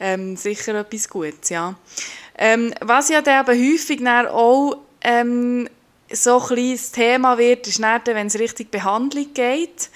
ähm, 0.00 0.36
sicher 0.36 0.74
etwas 0.74 1.08
Gutes, 1.08 1.48
ja. 1.50 1.76
Ähm, 2.36 2.74
was 2.80 3.08
ja 3.08 3.22
dann 3.22 3.46
eben 3.48 3.72
häufig 3.72 4.02
dann 4.02 4.26
auch 4.26 4.78
ähm, 5.02 5.68
so 6.10 6.40
ein 6.40 6.46
kleines 6.46 6.90
Thema 6.90 7.38
wird, 7.38 7.68
ist 7.68 7.80
dann, 7.80 8.00
wenn 8.06 8.26
es 8.26 8.36
Richtung 8.36 8.66
Behandlung 8.68 9.32
geht, 9.32 9.90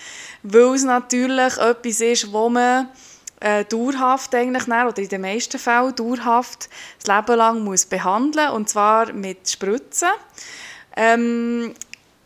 weil 0.44 0.74
es 0.76 0.84
natürlich 0.84 1.56
etwas 1.56 2.00
ist, 2.00 2.32
wo 2.32 2.48
man 2.48 2.88
äh, 3.40 3.64
dauerhaft 3.64 4.34
eigentlich 4.34 4.64
dann, 4.64 4.88
oder 4.88 4.98
in 4.98 5.08
den 5.08 5.20
meisten 5.20 5.58
Fällen 5.58 5.94
dauerhaft 5.94 6.68
das 7.02 7.16
Leben 7.16 7.38
lang 7.38 7.64
muss 7.64 7.86
behandeln 7.86 8.50
und 8.50 8.68
zwar 8.68 9.12
mit 9.12 9.48
Spritzen. 9.48 10.08
Ähm, 10.96 11.74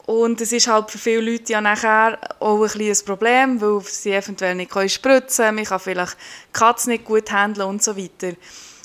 und 0.06 0.40
es 0.40 0.52
ist 0.52 0.66
halt 0.66 0.90
für 0.90 0.98
viele 0.98 1.20
Leute 1.20 1.52
ja 1.52 1.60
nachher 1.60 2.18
auch 2.40 2.62
ein 2.62 2.68
kleines 2.68 3.02
Problem, 3.02 3.60
weil 3.60 3.80
sie 3.82 4.12
eventuell 4.12 4.54
nicht 4.54 4.72
spritzen 4.90 5.44
können, 5.44 5.56
man 5.56 5.64
kann 5.64 5.80
vielleicht 5.80 6.14
die 6.14 6.58
Katze 6.58 6.90
nicht 6.90 7.04
gut 7.04 7.30
handeln 7.30 7.68
und 7.68 7.82
so 7.82 7.96
weiter. 7.96 8.34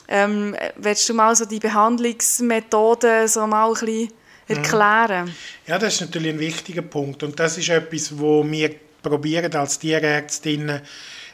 Ähm, 0.08 0.56
willst 0.76 1.10
du 1.10 1.14
mal 1.14 1.36
so 1.36 1.46
die 1.46 1.60
Behandlungsmethoden 1.60 3.28
so 3.28 3.46
mal 3.48 3.68
ein 3.68 3.74
bisschen 3.74 4.12
erklären? 4.48 5.34
Ja, 5.66 5.78
das 5.78 5.96
ist 5.96 6.02
natürlich 6.02 6.34
ein 6.34 6.40
wichtiger 6.40 6.84
Punkt 6.84 7.24
und 7.24 7.38
das 7.40 7.58
ist 7.58 7.70
etwas, 7.70 8.18
wo 8.18 8.46
wir 8.46 8.76
probieren 9.02 9.54
als 9.56 9.80
Tierärztinnen 9.80 10.82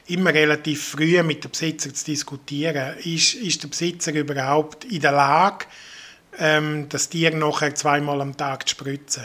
immer 0.07 0.33
relativ 0.33 0.89
früh 0.89 1.21
mit 1.23 1.43
dem 1.43 1.51
Besitzer 1.51 1.93
zu 1.93 2.05
diskutieren. 2.05 2.97
Ist, 2.99 3.35
ist 3.35 3.63
der 3.63 3.69
Besitzer 3.69 4.13
überhaupt 4.13 4.85
in 4.85 5.01
der 5.01 5.11
Lage, 5.11 5.65
ähm, 6.37 6.87
das 6.89 7.09
Tier 7.09 7.35
nachher 7.35 7.75
zweimal 7.75 8.21
am 8.21 8.35
Tag 8.35 8.67
zu 8.67 8.75
spritzen? 8.75 9.23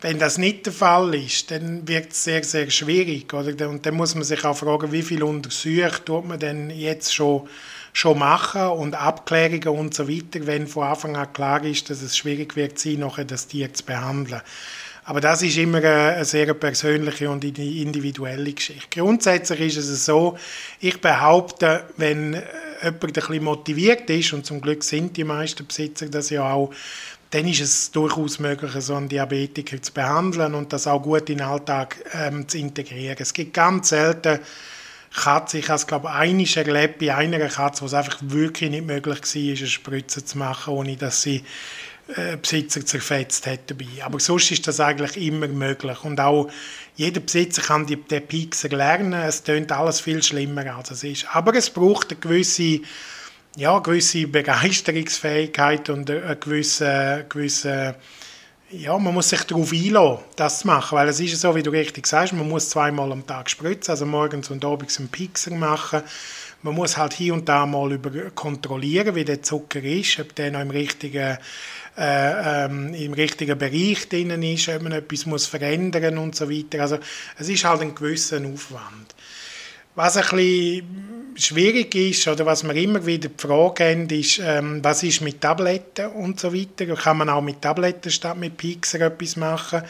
Wenn 0.00 0.18
das 0.18 0.36
nicht 0.36 0.66
der 0.66 0.72
Fall 0.72 1.14
ist, 1.14 1.52
dann 1.52 1.86
wird 1.86 2.10
es 2.10 2.24
sehr, 2.24 2.42
sehr 2.42 2.68
schwierig. 2.70 3.32
Oder? 3.32 3.68
Und 3.68 3.86
dann 3.86 3.94
muss 3.94 4.16
man 4.16 4.24
sich 4.24 4.44
auch 4.44 4.56
fragen, 4.56 4.90
wie 4.90 5.02
viel 5.02 5.22
Untersuchungen 5.22 6.04
tut 6.04 6.26
man 6.26 6.40
denn 6.40 6.70
jetzt 6.70 7.14
schon, 7.14 7.48
schon 7.92 8.18
machen 8.18 8.66
und 8.66 8.96
Abklärungen 8.96 9.78
und 9.78 9.94
so 9.94 10.08
weiter, 10.08 10.44
wenn 10.46 10.66
von 10.66 10.88
Anfang 10.88 11.16
an 11.16 11.32
klar 11.32 11.62
ist, 11.64 11.88
dass 11.88 12.02
es 12.02 12.16
schwierig 12.16 12.56
wird 12.56 12.80
sein, 12.80 12.98
nachher 12.98 13.24
das 13.24 13.46
Tier 13.46 13.72
zu 13.72 13.84
behandeln. 13.84 14.42
Aber 15.04 15.20
das 15.20 15.42
ist 15.42 15.56
immer 15.56 15.78
eine 15.78 16.24
sehr 16.24 16.54
persönliche 16.54 17.28
und 17.28 17.44
individuelle 17.44 18.52
Geschichte. 18.52 19.00
Grundsätzlich 19.00 19.76
ist 19.76 19.88
es 19.88 20.04
so, 20.04 20.38
ich 20.80 21.00
behaupte, 21.00 21.84
wenn 21.96 22.34
jemand 22.82 23.04
ein 23.04 23.12
bisschen 23.12 23.44
motiviert 23.44 24.08
ist, 24.10 24.32
und 24.32 24.46
zum 24.46 24.60
Glück 24.60 24.84
sind 24.84 25.16
die 25.16 25.24
meisten 25.24 25.66
Besitzer 25.66 26.06
das 26.06 26.30
ja 26.30 26.52
auch, 26.52 26.72
dann 27.30 27.48
ist 27.48 27.60
es 27.60 27.90
durchaus 27.90 28.38
möglich, 28.38 28.72
so 28.78 28.94
einen 28.94 29.08
Diabetiker 29.08 29.80
zu 29.80 29.92
behandeln 29.92 30.54
und 30.54 30.72
das 30.72 30.86
auch 30.86 31.02
gut 31.02 31.30
in 31.30 31.38
den 31.38 31.46
Alltag 31.46 31.96
ähm, 32.12 32.46
zu 32.46 32.58
integrieren. 32.58 33.16
Es 33.18 33.32
gibt 33.32 33.54
ganz 33.54 33.88
selten 33.88 34.38
Katzen, 35.14 35.60
ich 35.60 35.68
habe 35.68 35.76
es 35.76 35.86
glaube 35.86 36.08
ich 36.26 36.56
erlebt 36.56 36.98
bei 36.98 37.14
einer 37.14 37.38
Katze, 37.48 37.82
wo 37.82 37.86
es 37.86 37.94
einfach 37.94 38.18
wirklich 38.20 38.70
nicht 38.70 38.86
möglich 38.86 39.18
war, 39.22 39.42
eine 39.42 39.66
Spritze 39.66 40.24
zu 40.24 40.38
machen, 40.38 40.74
ohne 40.74 40.96
dass 40.96 41.22
sie 41.22 41.36
äh, 41.36 41.42
Besitzer 42.40 42.84
zerfetzt 42.84 43.46
hat 43.46 43.70
dabei. 43.70 43.86
Aber 44.02 44.20
sonst 44.20 44.50
ist 44.50 44.66
das 44.66 44.80
eigentlich 44.80 45.16
immer 45.16 45.48
möglich. 45.48 46.04
Und 46.04 46.20
auch 46.20 46.50
jeder 46.96 47.20
Besitzer 47.20 47.62
kann 47.62 47.86
die, 47.86 47.96
den 47.96 48.26
Pixel 48.26 48.74
lernen. 48.74 49.14
Es 49.14 49.42
tönt 49.42 49.72
alles 49.72 50.00
viel 50.00 50.22
schlimmer, 50.22 50.76
als 50.76 50.90
es 50.90 51.04
ist. 51.04 51.26
Aber 51.32 51.54
es 51.54 51.70
braucht 51.70 52.10
eine 52.10 52.20
gewisse, 52.20 52.80
ja, 53.56 53.78
gewisse 53.78 54.26
Begeisterungsfähigkeit 54.26 55.88
und 55.90 56.10
eine 56.10 56.36
gewisse, 56.36 57.24
gewisse 57.28 57.96
ja, 58.72 58.98
man 58.98 59.12
muss 59.12 59.28
sich 59.28 59.42
darauf 59.44 59.70
einlassen, 59.72 60.24
das 60.36 60.60
zu 60.60 60.66
machen, 60.66 60.96
weil 60.96 61.08
es 61.08 61.20
ist 61.20 61.38
so, 61.38 61.54
wie 61.54 61.62
du 61.62 61.70
richtig 61.70 62.06
sagst, 62.06 62.32
man 62.32 62.48
muss 62.48 62.70
zweimal 62.70 63.12
am 63.12 63.26
Tag 63.26 63.50
spritzen, 63.50 63.90
also 63.90 64.06
morgens 64.06 64.50
und 64.50 64.64
abends 64.64 64.98
einen 64.98 65.08
Pixel 65.08 65.54
machen. 65.54 66.02
Man 66.62 66.74
muss 66.74 66.96
halt 66.96 67.12
hier 67.12 67.34
und 67.34 67.48
da 67.48 67.66
mal 67.66 67.92
über 67.92 68.10
kontrollieren, 68.30 69.14
wie 69.14 69.24
der 69.24 69.42
Zucker 69.42 69.82
ist, 69.82 70.18
ob 70.20 70.34
der 70.36 70.52
noch 70.52 70.60
im 70.60 70.70
richtigen 70.70 71.36
äh, 71.96 72.64
ähm, 72.64 72.94
im 72.94 73.12
richtigen 73.12 73.58
Bereich 73.58 74.08
drin 74.08 74.42
ist, 74.42 74.68
ob 74.68 74.82
man 74.82 74.92
etwas 74.92 75.26
muss 75.26 75.46
verändern 75.46 76.18
und 76.18 76.34
so 76.34 76.50
weiter. 76.50 76.80
Also 76.80 76.98
es 77.38 77.48
ist 77.48 77.64
halt 77.64 77.82
ein 77.82 77.94
gewisser 77.94 78.38
Aufwand. 78.38 79.14
Was 79.94 80.16
ein 80.16 80.22
bisschen 80.22 81.32
schwierig 81.36 81.94
ist, 81.94 82.26
oder 82.26 82.46
was 82.46 82.64
wir 82.64 82.74
immer 82.74 83.04
wieder 83.04 83.28
die 83.28 83.42
Frage 83.42 83.84
haben, 83.84 84.08
ist, 84.08 84.40
ähm, 84.42 84.82
was 84.82 85.02
ist 85.02 85.20
mit 85.20 85.42
Tabletten 85.42 86.06
und 86.06 86.40
so 86.40 86.54
weiter. 86.54 86.86
Kann 86.94 87.18
man 87.18 87.28
auch 87.28 87.42
mit 87.42 87.60
Tabletten 87.60 88.10
statt 88.10 88.38
mit 88.38 88.56
Pixar 88.56 89.02
etwas 89.02 89.36
machen? 89.36 89.82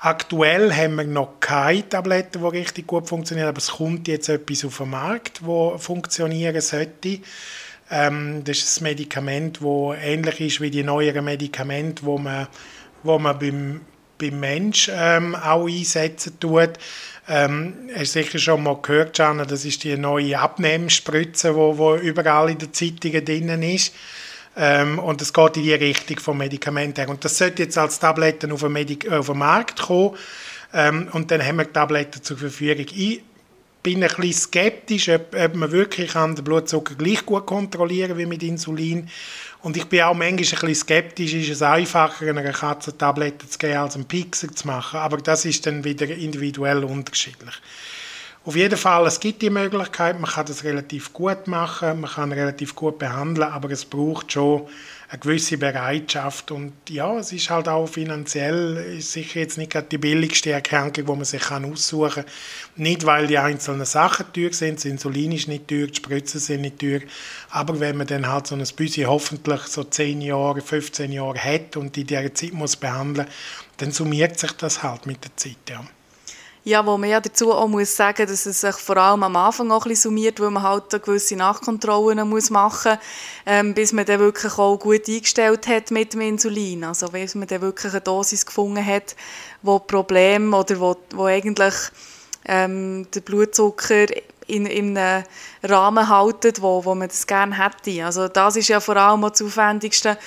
Aktuell 0.00 0.74
haben 0.74 0.96
wir 0.96 1.04
noch 1.04 1.40
keine 1.40 1.88
Tabletten, 1.88 2.42
die 2.42 2.48
richtig 2.48 2.86
gut 2.86 3.08
funktionieren, 3.08 3.48
aber 3.48 3.58
es 3.58 3.68
kommt 3.68 4.08
jetzt 4.08 4.28
etwas 4.28 4.64
auf 4.64 4.76
den 4.76 4.90
Markt, 4.90 5.40
das 5.40 5.82
funktionieren 5.82 6.60
sollte. 6.60 7.20
Ähm, 7.90 8.42
das 8.44 8.58
ist 8.58 8.80
ein 8.80 8.84
Medikament, 8.84 9.58
das 9.60 9.96
ähnlich 10.02 10.40
ist 10.40 10.60
wie 10.60 10.70
die 10.70 10.82
neueren 10.82 11.24
Medikamente, 11.24 12.04
wo 12.04 12.18
man, 12.18 12.48
wo 13.02 13.18
man 13.18 13.38
beim, 13.38 13.80
beim 14.18 14.40
Mensch 14.40 14.90
ähm, 14.92 15.34
auch 15.34 15.68
einsetzen 15.68 16.38
tut. 16.40 16.72
Ähm, 17.28 17.90
hast 17.96 18.12
sicher 18.12 18.38
schon 18.38 18.62
mal 18.62 18.80
gehört, 18.80 19.18
Jana, 19.18 19.44
das 19.44 19.64
ist 19.64 19.84
die 19.84 19.96
neue 19.96 20.38
Abnehmspritze, 20.38 21.54
wo, 21.54 21.76
wo 21.76 21.96
überall 21.96 22.50
in 22.50 22.58
den 22.58 22.72
Zeitungen 22.72 23.24
drin 23.24 23.62
ist. 23.62 23.94
Ähm, 24.56 24.98
und 24.98 25.20
es 25.20 25.32
geht 25.32 25.56
in 25.56 25.64
die 25.64 25.74
Richtung 25.74 26.18
vom 26.18 26.38
Medikament 26.38 26.98
her. 26.98 27.08
Und 27.08 27.24
das 27.24 27.36
sollte 27.36 27.64
jetzt 27.64 27.76
als 27.76 27.98
Tabletten 27.98 28.52
auf 28.52 28.60
den, 28.60 28.72
Medik 28.72 29.10
auf 29.10 29.26
den 29.26 29.38
Markt 29.38 29.82
kommen. 29.82 30.16
Ähm, 30.72 31.08
und 31.12 31.30
dann 31.30 31.44
haben 31.44 31.56
wir 31.56 31.64
die 31.64 31.72
Tabletten 31.72 32.22
zur 32.22 32.38
Verfügung. 32.38 32.86
Ich 32.94 33.22
bin 33.86 34.02
ein 34.02 34.10
bisschen 34.16 34.32
skeptisch, 34.32 35.08
ob, 35.10 35.32
ob 35.32 35.54
man 35.54 35.70
wirklich 35.70 36.12
den 36.14 36.34
Blutzucker 36.34 36.96
gleich 36.96 37.24
gut 37.24 37.46
kontrollieren 37.46 38.18
wie 38.18 38.26
mit 38.26 38.42
Insulin. 38.42 39.08
Und 39.62 39.76
ich 39.76 39.84
bin 39.84 40.00
auch 40.00 40.12
manchmal 40.12 40.30
ein 40.30 40.36
bisschen 40.36 40.74
skeptisch, 40.74 41.34
ist 41.34 41.50
es 41.50 41.62
einfacher, 41.62 42.26
einer 42.26 42.50
Katze 42.50 42.98
Tabletten 42.98 43.48
zu 43.48 43.56
geben, 43.56 43.76
als 43.76 43.94
einen 43.94 44.04
Pixel 44.04 44.50
zu 44.50 44.66
machen. 44.66 44.98
Aber 44.98 45.18
das 45.18 45.44
ist 45.44 45.66
dann 45.66 45.84
wieder 45.84 46.08
individuell 46.08 46.82
unterschiedlich. 46.82 47.54
Auf 48.44 48.56
jeden 48.56 48.76
Fall, 48.76 49.06
es 49.06 49.20
gibt 49.20 49.42
die 49.42 49.50
Möglichkeit, 49.50 50.18
man 50.18 50.30
kann 50.32 50.46
das 50.46 50.64
relativ 50.64 51.12
gut 51.12 51.46
machen, 51.46 52.00
man 52.00 52.10
kann 52.10 52.32
relativ 52.32 52.74
gut 52.74 52.98
behandeln, 52.98 53.48
aber 53.48 53.70
es 53.70 53.84
braucht 53.84 54.32
schon 54.32 54.66
eine 55.08 55.20
gewisse 55.20 55.56
Bereitschaft 55.56 56.50
und 56.50 56.72
ja, 56.88 57.16
es 57.18 57.32
ist 57.32 57.48
halt 57.48 57.68
auch 57.68 57.86
finanziell 57.86 59.00
sicher 59.00 59.40
jetzt 59.40 59.56
nicht 59.56 59.76
die 59.92 59.98
billigste 59.98 60.50
Erkrankung, 60.50 61.06
die 61.06 61.12
man 61.12 61.24
sich 61.24 61.42
kann 61.42 61.64
aussuchen 61.64 62.24
kann. 62.24 62.32
Nicht, 62.74 63.06
weil 63.06 63.28
die 63.28 63.38
einzelnen 63.38 63.86
Sachen 63.86 64.26
teuer 64.32 64.52
sind, 64.52 64.78
das 64.78 64.84
Insulin 64.84 65.32
ist 65.32 65.46
nicht 65.46 65.68
teuer, 65.68 65.86
die 65.86 65.94
Spritzen 65.94 66.40
sind 66.40 66.62
nicht 66.62 66.80
teuer, 66.80 67.00
aber 67.50 67.78
wenn 67.78 67.96
man 67.96 68.08
dann 68.08 68.26
halt 68.26 68.48
so 68.48 68.56
ein 68.56 68.64
bisschen 68.76 69.06
hoffentlich 69.06 69.62
so 69.62 69.84
10 69.84 70.22
Jahre, 70.22 70.60
15 70.60 71.12
Jahre 71.12 71.38
hat 71.38 71.76
und 71.76 71.96
in 71.96 72.06
dieser 72.06 72.34
Zeit 72.34 72.52
muss 72.52 72.74
behandeln, 72.74 73.28
dann 73.76 73.92
summiert 73.92 74.38
sich 74.38 74.52
das 74.52 74.82
halt 74.82 75.06
mit 75.06 75.22
der 75.22 75.36
Zeit, 75.36 75.56
ja. 75.68 75.84
Ja, 76.68 76.84
wo 76.84 76.98
man 76.98 77.08
ja 77.08 77.20
dazu 77.20 77.52
auch 77.52 77.68
muss 77.68 77.94
sagen, 77.94 78.26
dass 78.26 78.44
es 78.44 78.60
sich 78.60 78.74
vor 78.74 78.96
allem 78.96 79.22
am 79.22 79.36
Anfang 79.36 79.70
auch 79.70 79.84
ein 79.84 79.90
bisschen 79.90 80.10
summiert, 80.10 80.40
weil 80.40 80.50
man 80.50 80.64
halt 80.64 80.90
gewisse 80.90 81.36
Nachkontrollen 81.36 82.28
muss 82.28 82.50
machen 82.50 82.94
muss, 82.94 83.00
ähm, 83.46 83.72
bis 83.72 83.92
man 83.92 84.04
dann 84.04 84.18
wirklich 84.18 84.58
auch 84.58 84.76
gut 84.76 85.08
eingestellt 85.08 85.68
hat 85.68 85.92
mit 85.92 86.14
dem 86.14 86.22
Insulin. 86.22 86.82
Also 86.82 87.06
bis 87.10 87.36
man 87.36 87.46
dann 87.46 87.60
wirklich 87.60 87.92
eine 87.92 88.00
Dosis 88.00 88.44
gefunden 88.44 88.84
hat, 88.84 89.14
wo 89.62 89.78
Problem 89.78 90.52
oder 90.54 90.80
wo, 90.80 90.96
wo 91.10 91.26
eigentlich 91.26 91.74
ähm, 92.46 93.06
der 93.14 93.20
Blutzucker 93.20 94.06
in, 94.48 94.66
in 94.66 94.98
einem 94.98 95.24
Rahmen 95.62 96.08
haltet, 96.08 96.60
wo, 96.62 96.84
wo 96.84 96.96
man 96.96 97.06
das 97.06 97.28
gerne 97.28 97.56
hätte. 97.56 98.04
Also 98.04 98.26
das 98.26 98.56
ist 98.56 98.66
ja 98.66 98.80
vor 98.80 98.96
allem 98.96 99.22
das 99.22 99.40
Aufwendigste, 99.40 100.18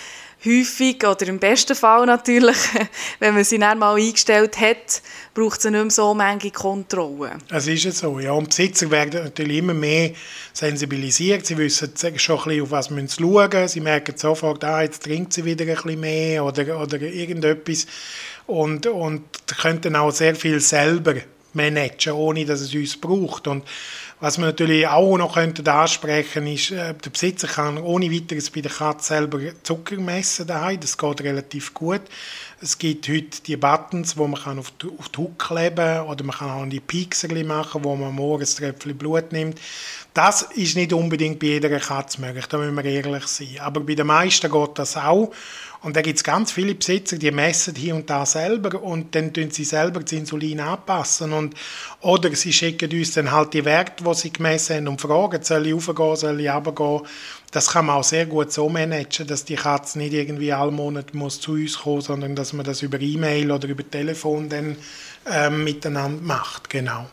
häufig 0.46 1.06
oder 1.06 1.28
im 1.28 1.40
besten 1.40 1.76
Fall 1.76 2.06
natürlich, 2.06 2.58
wenn 3.20 3.34
man 3.34 3.44
sie 3.44 3.60
dann 3.60 3.80
mal 3.80 3.96
eingestellt 3.96 4.60
hat, 4.60 5.02
braucht 5.34 5.60
es 5.60 5.66
nicht 5.66 5.74
mehr 5.74 5.90
so 5.90 6.14
manche 6.14 6.52
Kontrollen. 6.52 7.38
Es 7.50 7.68
ist 7.68 7.98
so, 7.98 8.20
ja. 8.20 8.32
Und 8.32 8.50
Besitzer 8.50 8.90
werden 8.90 9.24
natürlich 9.24 9.58
immer 9.58 9.74
mehr 9.74 10.12
sensibilisiert. 10.54 11.46
Sie 11.46 11.58
wissen 11.58 11.92
schon 11.96 12.38
ein 12.38 12.44
bisschen, 12.44 12.62
auf 12.62 12.72
was 12.72 12.86
sie 12.88 13.08
schauen 13.10 13.50
müssen. 13.50 13.68
Sie 13.68 13.82
merken 13.82 14.18
sofort, 14.18 14.64
ah, 14.64 14.82
jetzt 14.82 15.04
trinkt 15.04 15.34
sie 15.34 15.44
wieder 15.44 15.66
ein 15.66 15.76
bisschen 15.76 16.00
mehr 16.00 16.46
oder, 16.46 16.82
oder 16.82 17.02
irgendetwas. 17.02 17.86
Und, 18.48 18.88
und 18.88 19.24
können 19.62 19.96
auch 19.96 20.12
sehr 20.12 20.36
viel 20.36 20.60
selber 20.60 21.16
managen, 21.54 22.14
ohne 22.14 22.46
dass 22.46 22.62
es 22.62 22.74
uns 22.74 22.98
braucht. 22.98 23.48
Und 23.48 23.64
was 24.22 24.38
man 24.38 24.50
natürlich 24.50 24.86
auch 24.86 25.18
noch 25.18 25.36
könnte 25.36 25.72
ansprechen 25.72 26.46
ist, 26.48 26.72
äh, 26.72 26.94
der 26.94 27.10
Besitzer 27.10 27.48
kann 27.48 27.78
ohne 27.78 28.12
weiteres 28.12 28.50
bei 28.50 28.62
der 28.62 28.72
Katze 28.72 29.08
selber 29.08 29.40
Zucker 29.64 29.96
messen 29.98 30.46
daheim. 30.46 30.80
Das 30.80 30.98
geht 30.98 31.22
relativ 31.22 31.74
gut. 31.74 32.02
Es 32.62 32.78
gibt 32.78 33.08
heute 33.08 33.42
die 33.46 33.56
Buttons, 33.56 34.18
wo 34.18 34.28
man 34.28 34.60
auf 34.60 34.72
die, 34.72 34.90
auf 34.98 35.08
die 35.08 35.22
Haut 35.22 35.40
kleben 35.40 36.02
oder 36.02 36.24
man 36.26 36.36
kann 36.36 36.50
auch 36.50 36.66
die 36.68 36.82
Pixel 36.82 37.44
machen, 37.46 37.86
wo 37.86 37.96
man 37.96 38.14
morgens 38.14 38.60
ein 38.60 38.66
Tröpfchen 38.66 38.98
Blut 38.98 39.32
nimmt. 39.32 39.58
Das 40.14 40.42
ist 40.42 40.76
nicht 40.76 40.92
unbedingt 40.92 41.40
bei 41.40 41.48
jeder 41.48 41.80
Katze 41.80 42.20
möglich, 42.20 42.48
da 42.48 42.58
müssen 42.58 42.76
wir 42.76 42.84
ehrlich 42.84 43.28
sein. 43.28 43.60
Aber 43.62 43.80
bei 43.80 43.96
den 43.96 44.08
meisten 44.08 44.52
geht 44.52 44.78
das 44.78 44.98
auch. 44.98 45.32
Und 45.82 45.96
da 45.96 46.02
gibt 46.02 46.18
es 46.18 46.24
ganz 46.26 46.52
viele 46.52 46.76
Besitzer, 46.76 47.18
die 47.18 47.32
messen 47.32 47.74
hier 47.74 47.96
und 47.96 48.10
da 48.10 48.26
selber 48.26 48.84
und 48.84 49.16
dann 49.16 49.34
tun 49.34 49.50
sie 49.50 49.64
selber 49.64 50.02
das 50.02 50.12
Insulin 50.12 50.60
anpassen. 50.60 51.32
Und, 51.32 51.56
oder 52.02 52.36
sie 52.36 52.52
schicken 52.52 52.92
uns 52.92 53.14
dann 53.14 53.32
halt 53.32 53.54
die 53.54 53.64
Werte, 53.64 54.04
die 54.04 54.14
sie 54.14 54.34
gemessen 54.34 54.76
haben 54.76 54.88
und 54.90 55.00
fragen, 55.00 55.42
soll 55.42 55.68
ich 55.68 55.74
raufgehen, 55.74 56.16
soll 56.18 56.42
ich 56.42 56.50
runtergehen. 56.50 57.02
Das 57.52 57.72
kann 57.72 57.86
man 57.86 57.96
auch 57.96 58.04
sehr 58.04 58.26
gut 58.26 58.52
so 58.52 58.68
managen, 58.68 59.26
dass 59.26 59.46
die 59.46 59.56
Katze 59.56 60.00
nicht 60.00 60.14
irgendwie 60.14 60.52
alle 60.52 60.72
Monate 60.72 61.16
muss 61.16 61.40
zu 61.40 61.54
uns 61.54 61.80
kommen, 61.80 62.02
sondern 62.02 62.36
dass 62.36 62.52
man 62.52 62.66
das 62.66 62.82
über 62.82 63.00
E-Mail 63.00 63.50
oder 63.50 63.68
über 63.70 63.90
Telefon 63.90 64.50
dann 64.50 64.76
ähm, 65.32 65.64
miteinander 65.64 66.22
macht. 66.22 66.70
Genau. 66.70 67.08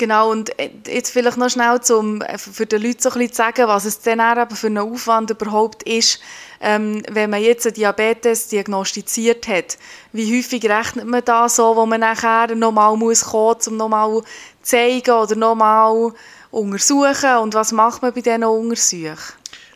Genau, 0.00 0.30
und 0.30 0.58
äh, 0.58 0.70
jetzt 0.86 1.10
vielleicht 1.10 1.36
noch 1.36 1.50
schnell, 1.50 1.78
um 1.90 2.22
äh, 2.22 2.38
für 2.38 2.64
die 2.64 2.76
Leute 2.76 3.02
so 3.02 3.10
ein 3.10 3.18
bisschen 3.18 3.32
zu 3.32 3.36
sagen, 3.36 3.68
was 3.68 3.84
es 3.84 4.00
dann 4.00 4.18
eben 4.18 4.56
für 4.56 4.68
einen 4.68 4.78
Aufwand 4.78 5.28
überhaupt 5.28 5.82
ist, 5.82 6.20
ähm, 6.62 7.02
wenn 7.10 7.28
man 7.28 7.42
jetzt 7.42 7.66
einen 7.66 7.74
Diabetes 7.74 8.48
diagnostiziert 8.48 9.46
hat. 9.46 9.76
Wie 10.14 10.38
häufig 10.38 10.64
rechnet 10.64 11.04
man 11.04 11.22
da 11.22 11.50
so, 11.50 11.76
wo 11.76 11.84
man 11.84 12.00
nachher 12.00 12.54
nochmal 12.54 12.96
muss 12.96 13.26
kommen, 13.26 13.58
um 13.66 13.76
nochmal 13.76 14.22
zeigen 14.62 15.10
oder 15.10 15.36
nochmal 15.36 16.14
untersuchen 16.50 17.36
und 17.42 17.52
was 17.52 17.70
macht 17.70 18.00
man 18.00 18.14
bei 18.14 18.22
diesen 18.22 18.44
Untersuchungen? 18.44 19.18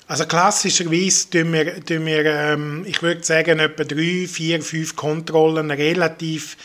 Also 0.08 0.24
klassischerweise 0.24 1.28
tun 1.28 1.52
wir, 1.52 1.84
tun 1.84 2.06
wir 2.06 2.24
ähm, 2.24 2.84
ich 2.86 3.02
würde 3.02 3.22
sagen, 3.22 3.58
etwa 3.58 3.84
drei, 3.84 4.26
vier, 4.26 4.62
fünf 4.62 4.96
Kontrollen 4.96 5.70
relativ 5.70 6.56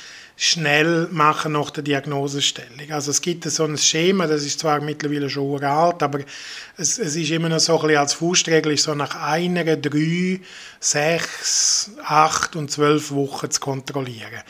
schnell 0.42 1.10
machen 1.12 1.52
nach 1.52 1.70
der 1.70 1.84
Diagnosestellung. 1.84 2.90
Also 2.92 3.12
es 3.12 3.20
gibt 3.20 3.44
so 3.44 3.66
ein 3.66 3.78
Schema, 3.78 4.26
das 4.26 4.46
ist 4.46 4.62
zwar 4.62 4.80
mittlerweile 4.80 5.30
schon 5.30 5.62
alt, 5.62 6.02
aber 6.02 6.20
es, 6.78 6.98
es 6.98 7.18
ist 7.18 7.30
immer 7.30 7.50
noch 7.50 7.60
so 7.60 7.76
ein 7.76 7.82
bisschen 7.82 7.98
als 7.98 8.14
Faustregel, 8.14 8.78
so 8.78 8.96
nach 8.96 9.16
einer, 9.22 9.76
drei, 9.76 10.40
sechs, 10.80 11.92
acht 12.06 12.56
und 12.56 12.72
zwölf 12.72 13.12
Wochen 13.12 13.52
zu 13.52 13.60
kontrollieren. 13.60 14.42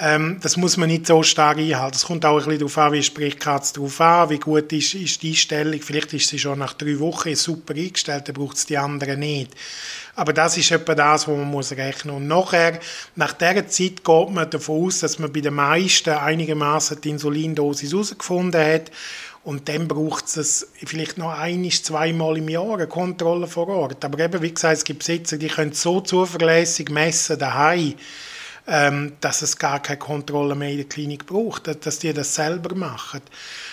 Ähm, 0.00 0.38
das 0.40 0.56
muss 0.56 0.78
man 0.78 0.88
nicht 0.88 1.06
so 1.06 1.22
stark 1.22 1.58
einhalten. 1.58 1.96
Es 1.96 2.06
kommt 2.06 2.24
auch 2.24 2.38
ein 2.38 2.44
bisschen 2.44 2.58
darauf 2.60 2.78
an, 2.78 2.92
wie 2.92 3.02
spricht 3.02 3.36
die 3.36 3.38
Katze 3.40 3.74
darauf 3.74 4.00
an, 4.00 4.30
wie 4.30 4.38
gut 4.38 4.72
ist, 4.72 4.94
ist 4.94 5.22
die 5.22 5.30
Einstellung. 5.30 5.80
Vielleicht 5.82 6.12
ist 6.14 6.28
sie 6.28 6.38
schon 6.38 6.58
nach 6.58 6.72
drei 6.72 6.98
Wochen 6.98 7.34
super 7.34 7.74
eingestellt, 7.74 8.26
dann 8.26 8.34
braucht 8.34 8.56
es 8.56 8.66
die 8.66 8.78
anderen 8.78 9.20
nicht. 9.20 9.52
Aber 10.14 10.32
das 10.32 10.56
ist 10.56 10.70
etwa 10.70 10.94
das, 10.94 11.28
was 11.28 11.36
man 11.36 11.50
muss 11.50 11.72
rechnen 11.72 12.14
muss. 12.14 12.22
Und 12.22 12.28
nachher, 12.28 12.80
nach 13.16 13.34
dieser 13.34 13.68
Zeit 13.68 14.04
geht 14.04 14.30
man 14.30 14.48
davon 14.48 14.86
aus, 14.86 15.00
dass 15.00 15.18
man 15.18 15.32
bei 15.32 15.40
den 15.40 15.54
meisten 15.54 16.10
einigermaßen 16.10 17.00
die 17.00 17.10
Insulindosis 17.10 17.92
herausgefunden 17.92 18.64
hat. 18.64 18.90
Und 19.44 19.68
dann 19.68 19.88
braucht 19.88 20.36
es 20.36 20.68
vielleicht 20.76 21.18
noch 21.18 21.36
ein, 21.36 21.68
zweimal 21.70 22.38
im 22.38 22.48
Jahr 22.48 22.74
eine 22.74 22.86
Kontrolle 22.86 23.46
vor 23.46 23.68
Ort. 23.68 24.04
Aber 24.04 24.18
eben, 24.20 24.40
wie 24.40 24.54
gesagt, 24.54 24.78
es 24.78 24.84
gibt 24.84 25.00
Besitzer, 25.00 25.36
die 25.36 25.48
können 25.48 25.72
so 25.72 26.00
zuverlässig 26.00 26.90
messen 26.90 27.38
daheim, 27.38 27.94
dass 28.64 29.42
es 29.42 29.58
gar 29.58 29.82
keine 29.82 29.98
Kontrolle 29.98 30.54
mehr 30.54 30.70
in 30.70 30.76
der 30.76 30.86
Klinik 30.86 31.26
braucht, 31.26 31.66
dass, 31.84 31.98
die 31.98 32.12
das 32.12 32.34
selber 32.34 32.76
machen. 32.76 33.20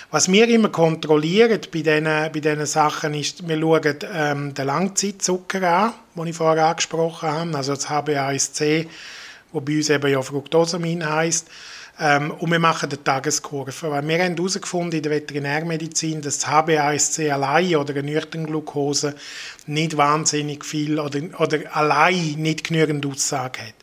Was 0.10 0.32
wir 0.32 0.48
immer 0.50 0.70
kontrollieren 0.70 1.62
bei 1.72 1.82
diesen, 1.82 2.06
bei 2.06 2.30
diesen 2.30 2.66
Sachen 2.66 3.14
ist, 3.14 3.48
wir 3.48 3.60
schauen 3.60 3.96
ähm, 4.12 4.54
den 4.56 4.66
Langzeitzucker 4.66 5.62
an, 5.62 5.94
den 6.16 6.28
ich 6.28 6.36
vorher 6.36 6.66
angesprochen 6.66 7.30
habe, 7.30 7.56
also 7.56 7.76
das 7.76 7.88
HbA1c, 7.88 8.88
wo 9.52 9.62
bei 9.62 9.78
uns 9.78 9.92
eben 9.92 10.12
ja 10.12 10.22
Fructosamin 10.24 11.08
heisst. 11.08 11.50
Ähm, 12.02 12.32
und 12.32 12.50
wir 12.50 12.60
machen 12.60 12.90
eine 12.90 13.04
Tageskurve. 13.04 13.74
Weil 13.82 14.08
wir 14.08 14.24
haben 14.24 14.36
herausgefunden 14.36 14.98
in 14.98 15.04
der 15.04 15.12
Veterinärmedizin, 15.12 16.22
dass 16.22 16.40
das 16.40 16.50
HbA1c 16.50 17.32
allein 17.32 17.76
oder 17.76 17.94
eine 17.94 18.04
Nüchternglucose 18.04 19.16
nicht 19.66 19.98
wahnsinnig 19.98 20.64
viel 20.64 21.00
oder, 21.00 21.20
oder 21.40 21.76
allein 21.76 22.36
nicht 22.38 22.64
genügend 22.64 23.06
Aussage 23.06 23.62
hat. 23.62 23.76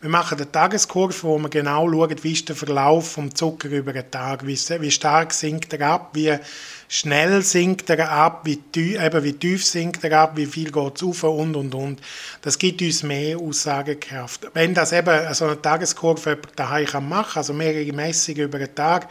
Wir 0.00 0.10
machen 0.10 0.38
eine 0.38 0.50
Tageskurve, 0.50 1.22
wo 1.22 1.38
wir 1.38 1.48
genau 1.48 1.88
schauen, 1.90 2.16
wie 2.22 2.32
ist 2.32 2.48
der 2.48 2.56
Verlauf 2.56 3.12
vom 3.12 3.34
Zucker 3.34 3.68
über 3.68 3.92
den 3.92 4.10
Tag, 4.10 4.46
wie, 4.46 4.56
wie 4.56 4.90
stark 4.90 5.32
sinkt 5.32 5.72
er 5.72 5.86
ab, 5.86 6.10
wie 6.14 6.36
schnell 6.92 7.40
sinkt 7.42 7.88
er 7.88 8.10
ab, 8.10 8.40
wie 8.44 8.56
tief, 8.56 9.00
eben 9.00 9.22
wie 9.22 9.32
tief 9.32 9.64
sinkt 9.64 10.02
er 10.02 10.18
ab, 10.18 10.36
wie 10.36 10.44
viel 10.44 10.72
geht 10.72 10.96
es 10.96 11.02
auf 11.04 11.22
und 11.22 11.54
und 11.54 11.72
und. 11.72 12.00
Das 12.42 12.58
gibt 12.58 12.82
uns 12.82 13.04
mehr 13.04 13.38
Aussagekraft. 13.38 14.48
Wenn 14.54 14.74
das 14.74 14.92
eben 14.92 15.32
so 15.32 15.44
eine 15.46 15.62
Tageskurve 15.62 16.38
daheim 16.56 16.86
kann 16.86 17.08
machen, 17.08 17.38
also 17.38 17.52
mehrere 17.52 17.92
Messungen 17.92 18.42
über 18.42 18.58
den 18.58 18.74
Tag, 18.74 19.08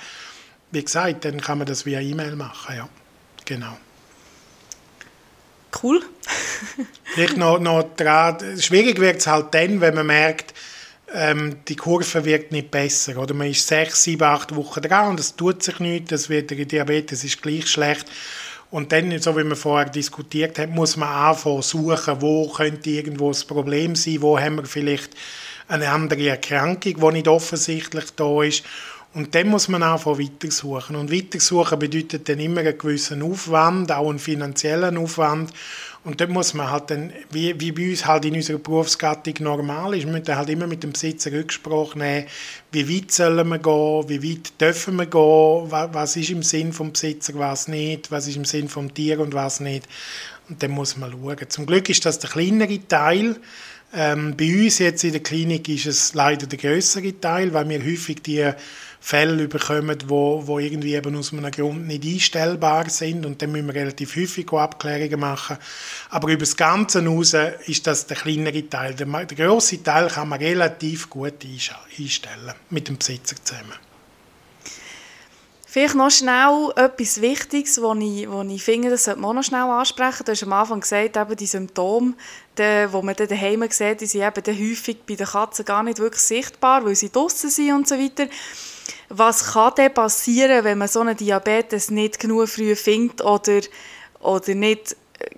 wie 0.71 0.83
gesagt, 0.83 1.23
dann 1.23 1.39
kann 1.39 1.59
man 1.59 1.67
das 1.67 1.85
via 1.85 2.01
E-Mail 2.01 2.35
machen, 2.35 2.75
ja, 2.75 2.89
genau. 3.45 3.77
Cool. 5.81 6.03
Vielleicht 7.05 7.37
noch, 7.37 7.59
noch 7.59 7.95
dran, 7.95 8.59
schwierig 8.59 8.99
wird 8.99 9.17
es 9.17 9.27
halt 9.27 9.53
dann, 9.53 9.79
wenn 9.79 9.95
man 9.95 10.07
merkt, 10.07 10.53
ähm, 11.13 11.57
die 11.67 11.75
Kurve 11.75 12.25
wird 12.25 12.51
nicht 12.51 12.71
besser. 12.71 13.17
Oder 13.17 13.33
man 13.33 13.47
ist 13.47 13.67
sechs, 13.67 14.03
sieben, 14.03 14.23
acht 14.23 14.55
Wochen 14.55 14.81
dran 14.81 15.09
und 15.09 15.19
es 15.19 15.35
tut 15.35 15.63
sich 15.63 15.79
nichts, 15.79 16.09
das 16.09 16.29
wird 16.29 16.51
der 16.51 16.65
Diabetes 16.65 17.23
ist 17.23 17.41
gleich 17.41 17.67
schlecht. 17.67 18.05
Und 18.71 18.91
dann, 18.91 19.17
so 19.19 19.35
wie 19.35 19.43
wir 19.43 19.55
vorher 19.55 19.89
diskutiert 19.89 20.59
haben, 20.59 20.73
muss 20.73 20.95
man 20.95 21.09
anfangen 21.09 21.63
suchen, 21.63 22.21
wo 22.21 22.47
könnte 22.49 22.91
irgendwo 22.91 23.29
das 23.29 23.43
Problem 23.43 23.95
sein, 23.95 24.21
wo 24.21 24.39
haben 24.39 24.57
wir 24.57 24.65
vielleicht 24.65 25.15
eine 25.67 25.89
andere 25.89 26.29
Erkrankung, 26.29 26.95
die 26.99 27.13
nicht 27.13 27.27
offensichtlich 27.27 28.11
da 28.15 28.43
ist. 28.43 28.63
Und 29.15 29.33
dann 29.33 29.47
muss 29.47 29.69
man 29.69 29.81
anfangen 29.81 30.19
weitersuchen. 30.19 30.95
Und 30.95 31.11
weitersuchen 31.11 31.79
bedeutet 31.79 32.29
dann 32.29 32.39
immer 32.39 32.61
einen 32.61 32.77
gewissen 32.77 33.23
Aufwand, 33.23 33.91
auch 33.91 34.09
einen 34.09 34.19
finanziellen 34.19 34.97
Aufwand. 34.97 35.51
Und 36.05 36.21
dort 36.21 36.29
muss 36.29 36.53
man 36.53 36.71
halt 36.71 36.91
dann, 36.91 37.11
wie, 37.29 37.59
wie 37.59 37.73
bei 37.73 37.89
uns 37.89 38.05
halt 38.05 38.23
in 38.23 38.35
unserer 38.35 38.57
Berufsgattung 38.57 39.33
normal 39.39 39.95
ist, 39.95 40.07
man 40.07 40.23
halt 40.25 40.49
immer 40.49 40.65
mit 40.65 40.81
dem 40.81 40.93
Besitzer 40.93 41.31
Rücksprache 41.31 41.99
nehmen, 41.99 42.25
wie 42.71 42.89
weit 42.89 43.11
sollen 43.11 43.47
wir 43.49 43.59
gehen, 43.59 44.09
wie 44.09 44.31
weit 44.31 44.61
dürfen 44.61 44.95
wir 44.95 45.07
gehen, 45.07 45.91
was 45.91 46.15
ist 46.15 46.29
im 46.29 46.41
Sinn 46.41 46.71
vom 46.71 46.93
Besitzer, 46.93 47.33
was 47.35 47.67
nicht, 47.67 48.11
was 48.11 48.27
ist 48.27 48.37
im 48.37 48.45
Sinn 48.45 48.69
vom 48.69 48.93
Tier 48.93 49.19
und 49.19 49.33
was 49.33 49.59
nicht. 49.59 49.87
Und 50.47 50.63
dann 50.63 50.71
muss 50.71 50.95
man 50.95 51.11
schauen. 51.11 51.49
Zum 51.49 51.65
Glück 51.65 51.89
ist 51.89 52.05
das 52.05 52.19
der 52.19 52.29
kleinere 52.29 52.79
Teil. 52.87 53.35
Ähm, 53.93 54.35
bei 54.37 54.63
uns 54.63 54.79
jetzt 54.79 55.03
in 55.03 55.11
der 55.11 55.21
Klinik 55.21 55.67
ist 55.67 55.85
es 55.85 56.13
leider 56.13 56.47
der 56.47 56.59
größere 56.59 57.19
Teil, 57.19 57.53
weil 57.53 57.67
wir 57.67 57.83
häufig 57.83 58.21
die 58.21 58.51
Fälle 59.01 59.47
bekommen, 59.47 59.97
wo, 60.07 60.45
wo 60.45 60.59
irgendwie 60.59 60.93
eben 60.93 61.15
aus 61.15 61.31
einem 61.33 61.49
Grund 61.51 61.87
nicht 61.87 62.03
einstellbar 62.03 62.89
sind 62.89 63.25
und 63.25 63.41
dann 63.41 63.51
müssen 63.51 63.67
wir 63.67 63.75
relativ 63.75 64.15
häufig 64.15 64.51
Abklärungen 64.51 65.19
machen. 65.19 65.57
Aber 66.09 66.29
über 66.29 66.41
das 66.41 66.57
Ganze 66.57 66.99
hinaus 66.99 67.33
ist 67.65 67.87
das 67.87 68.07
der 68.07 68.17
kleinere 68.17 68.67
Teil. 68.69 68.93
Der, 68.95 69.07
der 69.07 69.37
grosse 69.47 69.81
Teil 69.81 70.07
kann 70.09 70.29
man 70.29 70.39
relativ 70.39 71.09
gut 71.09 71.45
einstellen, 71.45 72.53
mit 72.69 72.87
dem 72.87 72.97
Besitzer 72.97 73.35
zusammen. 73.43 73.88
Vielleicht 75.71 75.93
noch 75.93 76.09
schnell 76.09 76.71
etwas 76.77 77.21
Wichtiges, 77.21 77.79
was 77.79 77.97
ich, 77.99 78.27
was 78.27 78.47
ich 78.47 78.63
finde, 78.63 78.89
das 78.89 79.03
sollte 79.03 79.19
man 79.19 79.35
noch 79.35 79.43
schnell 79.43 79.61
ansprechen. 79.61 80.25
Du 80.25 80.31
hast 80.31 80.41
am 80.41 80.53
Anfang 80.53 80.79
gesagt, 80.79 81.15
eben 81.15 81.35
die 81.35 81.45
Symptome, 81.45 82.15
die, 82.57 82.87
die 82.91 83.01
man 83.03 83.15
dann 83.15 83.27
daheim 83.27 83.63
sieht, 83.69 84.01
die 84.01 84.07
sind 84.07 84.23
eben 84.23 84.71
häufig 84.71 84.97
bei 85.07 85.13
den 85.13 85.27
Katzen 85.27 85.65
gar 85.65 85.83
nicht 85.83 85.99
wirklich 85.99 86.23
sichtbar, 86.23 86.83
weil 86.83 86.95
sie 86.95 87.11
draußen 87.11 87.51
sind 87.51 87.71
und 87.71 87.87
so 87.87 87.99
weiter. 87.99 88.25
Was 89.09 89.53
kann 89.53 89.75
denn 89.77 89.93
passieren, 89.93 90.63
wenn 90.63 90.79
man 90.79 90.87
so 90.87 91.01
einen 91.01 91.15
Diabetes 91.15 91.91
nicht 91.91 92.19
genug 92.19 92.49
früh 92.49 92.75
findet 92.75 93.23
oder, 93.23 93.61
oder 94.21 94.55
nicht 94.55 94.95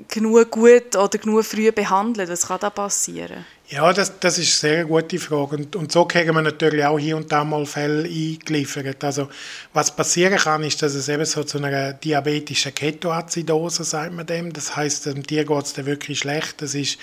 genug 0.08 0.50
gut 0.50 0.96
oder 0.96 1.18
genug 1.18 1.44
früh 1.44 1.74
behandelt? 1.74 2.30
Was 2.30 2.48
kann 2.48 2.62
da 2.62 2.70
passieren? 2.70 3.46
Ja, 3.74 3.94
das, 3.94 4.20
das 4.20 4.38
ist 4.38 4.66
eine 4.66 4.74
sehr 4.74 4.86
gute 4.86 5.18
Frage. 5.18 5.56
Und, 5.56 5.78
und 5.78 5.94
so 5.94 6.04
kriegen 6.04 6.36
wir 6.36 6.42
natürlich 6.42 6.84
auch 6.84 7.00
hier 7.00 7.16
und 7.16 7.32
da 7.32 7.46
mal 7.46 7.66
Fälle 7.66 8.04
eingeliefert. 8.04 9.02
Also, 9.02 9.30
was 9.72 9.96
passieren 9.96 10.38
kann, 10.38 10.62
ist, 10.64 10.82
dass 10.82 10.94
es 10.94 11.08
eben 11.08 11.24
so 11.24 11.46
zu 11.46 11.58
einer 11.58 11.94
diabetischen 11.94 12.76
Ketoazidose, 12.76 13.86
sagt 13.86 14.12
man 14.12 14.26
dem. 14.26 14.52
Das 14.52 14.76
heißt, 14.76 15.06
dem 15.06 15.26
Tier 15.26 15.46
geht 15.46 15.64
es 15.64 15.86
wirklich 15.86 16.20
schlecht. 16.20 16.62
Das 16.62 16.76
ist 16.76 16.98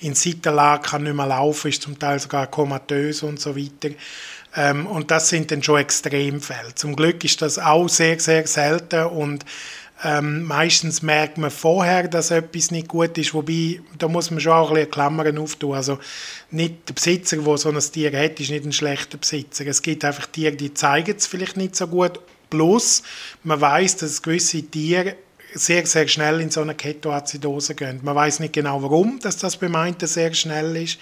in 0.00 0.16
Seitenlage, 0.16 0.88
kann 0.88 1.04
nicht 1.04 1.14
mehr 1.14 1.26
laufen, 1.26 1.68
ist 1.68 1.82
zum 1.82 1.96
Teil 1.96 2.18
sogar 2.18 2.48
komatös 2.48 3.22
und 3.22 3.38
so 3.38 3.56
weiter. 3.56 3.94
Ähm, 4.56 4.88
und 4.88 5.12
das 5.12 5.28
sind 5.28 5.52
dann 5.52 5.62
schon 5.62 5.78
Extremfälle. 5.78 6.74
Zum 6.74 6.96
Glück 6.96 7.22
ist 7.22 7.42
das 7.42 7.60
auch 7.60 7.88
sehr, 7.88 8.18
sehr 8.18 8.44
selten 8.48 9.04
und 9.04 9.44
ähm, 10.04 10.44
meistens 10.44 11.02
merkt 11.02 11.38
man 11.38 11.50
vorher, 11.50 12.06
dass 12.06 12.30
etwas 12.30 12.70
nicht 12.70 12.88
gut 12.88 13.18
ist, 13.18 13.34
wobei, 13.34 13.80
da 13.98 14.06
muss 14.06 14.30
man 14.30 14.40
schon 14.40 14.52
auch 14.52 14.68
ein 14.68 14.74
bisschen 14.74 14.90
Klammern 14.92 15.38
auftun. 15.38 15.74
Also 15.74 15.98
nicht 16.50 16.88
der 16.88 16.94
Besitzer, 16.94 17.38
der 17.38 17.58
so 17.58 17.70
ein 17.70 17.78
Tier 17.78 18.16
hat, 18.16 18.38
ist 18.38 18.50
nicht 18.50 18.64
ein 18.64 18.72
schlechter 18.72 19.18
Besitzer. 19.18 19.66
Es 19.66 19.82
gibt 19.82 20.04
einfach 20.04 20.26
Tiere, 20.26 20.54
die 20.54 20.72
zeigen 20.72 21.16
es 21.16 21.26
vielleicht 21.26 21.56
nicht 21.56 21.74
so 21.74 21.88
gut. 21.88 22.20
Plus, 22.48 23.02
man 23.42 23.60
weiß, 23.60 23.96
dass 23.96 24.22
gewisse 24.22 24.62
Tiere 24.62 25.16
sehr, 25.54 25.84
sehr 25.86 26.06
schnell 26.08 26.40
in 26.40 26.50
so 26.50 26.60
eine 26.60 26.74
Ketoazidose 26.74 27.74
gehen. 27.74 28.00
Man 28.02 28.14
weiß 28.14 28.40
nicht 28.40 28.52
genau, 28.52 28.82
warum 28.82 29.18
dass 29.20 29.36
das 29.36 29.60
manchen 29.60 30.06
sehr 30.06 30.32
schnell 30.34 30.76
ist. 30.76 30.98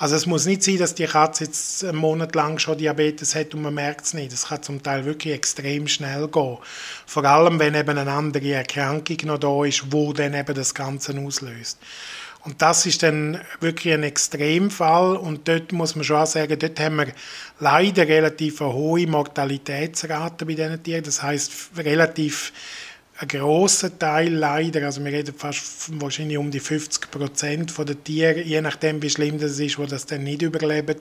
Also 0.00 0.16
es 0.16 0.24
muss 0.24 0.46
nicht 0.46 0.62
sein, 0.62 0.78
dass 0.78 0.94
die 0.94 1.04
Katze 1.04 1.44
jetzt 1.44 1.84
einen 1.84 1.98
Monat 1.98 2.34
lang 2.34 2.58
schon 2.58 2.78
Diabetes 2.78 3.34
hat 3.34 3.52
und 3.52 3.60
man 3.60 3.74
merkt 3.74 4.06
es 4.06 4.14
nicht. 4.14 4.32
Es 4.32 4.46
kann 4.46 4.62
zum 4.62 4.82
Teil 4.82 5.04
wirklich 5.04 5.34
extrem 5.34 5.88
schnell 5.88 6.26
gehen. 6.26 6.56
Vor 7.04 7.24
allem, 7.26 7.58
wenn 7.58 7.74
eben 7.74 7.98
eine 7.98 8.10
andere 8.10 8.50
Erkrankung 8.50 9.18
noch 9.24 9.36
da 9.36 9.62
ist, 9.66 9.92
wo 9.92 10.14
dann 10.14 10.32
eben 10.32 10.54
das 10.54 10.74
Ganze 10.74 11.14
auslöst. 11.20 11.78
Und 12.44 12.62
das 12.62 12.86
ist 12.86 13.02
dann 13.02 13.42
wirklich 13.60 13.92
ein 13.92 14.02
Extremfall 14.02 15.16
und 15.16 15.46
dort 15.46 15.70
muss 15.72 15.94
man 15.94 16.04
schon 16.06 16.24
sagen, 16.24 16.58
dort 16.58 16.80
haben 16.80 16.96
wir 16.96 17.08
leider 17.58 18.08
relativ 18.08 18.62
eine 18.62 18.72
hohe 18.72 19.06
Mortalitätsrate 19.06 20.46
bei 20.46 20.54
diesen 20.54 20.82
Tieren. 20.82 21.04
Das 21.04 21.22
heißt 21.22 21.52
relativ 21.76 22.54
ein 23.20 23.28
grosser 23.28 23.98
Teil 23.98 24.32
leider, 24.32 24.86
also 24.86 25.04
wir 25.04 25.12
reden 25.12 25.34
fast 25.36 25.90
wahrscheinlich 26.00 26.38
um 26.38 26.50
die 26.50 26.58
50 26.58 27.10
Prozent 27.10 27.76
der 27.76 28.02
Tiere, 28.02 28.40
je 28.40 28.62
nachdem 28.62 29.02
wie 29.02 29.10
schlimm 29.10 29.38
das 29.38 29.58
ist, 29.58 29.78
wo 29.78 29.84
das 29.84 30.06
dann 30.06 30.24
nicht 30.24 30.40
überleben. 30.40 30.96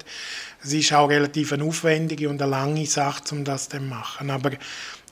Es 0.61 0.73
ist 0.73 0.91
auch 0.91 1.09
relativ 1.09 1.53
eine 1.53 1.63
aufwendige 1.63 2.27
und 2.27 2.41
eine 2.41 2.51
lange 2.51 2.85
Sache, 2.87 3.23
um 3.31 3.45
das 3.45 3.69
zu 3.69 3.79
machen. 3.79 4.31
Aber 4.31 4.51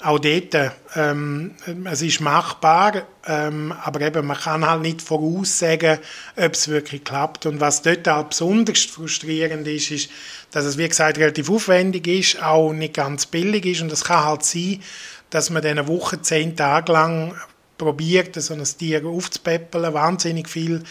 auch 0.01 0.19
dort, 0.19 0.73
ähm, 0.95 1.55
es 1.85 2.01
ist 2.01 2.19
machbar, 2.19 3.07
ähm, 3.25 3.71
aber 3.71 4.01
eben, 4.01 4.27
man 4.27 4.37
kann 4.37 4.65
halt 4.65 4.81
nicht 4.81 5.01
voraussagen, 5.01 5.99
ob 6.35 6.53
es 6.53 6.67
wirklich 6.67 7.05
klappt. 7.05 7.45
Und 7.45 7.61
was 7.61 7.83
dort 7.83 8.05
halt 8.05 8.29
besonders 8.29 8.83
frustrierend 8.83 9.65
ist, 9.65 9.91
ist, 9.91 10.09
dass 10.51 10.65
es, 10.65 10.77
wie 10.77 10.89
gesagt, 10.89 11.17
relativ 11.17 11.49
aufwendig 11.49 12.05
ist, 12.07 12.43
auch 12.43 12.73
nicht 12.73 12.95
ganz 12.95 13.25
billig 13.25 13.65
ist 13.65 13.81
und 13.81 13.91
es 13.93 14.03
kann 14.03 14.25
halt 14.25 14.43
sein, 14.43 14.81
dass 15.29 15.49
man 15.49 15.65
eine 15.65 15.87
Woche, 15.87 16.21
zehn 16.21 16.55
Tage 16.55 16.91
lang 16.91 17.35
probiert, 17.77 18.35
so 18.41 18.53
ein 18.53 18.63
Tier 18.63 19.05
aufzupäppeln, 19.05 19.93
wahnsinnig 19.93 20.49
viel 20.49 20.83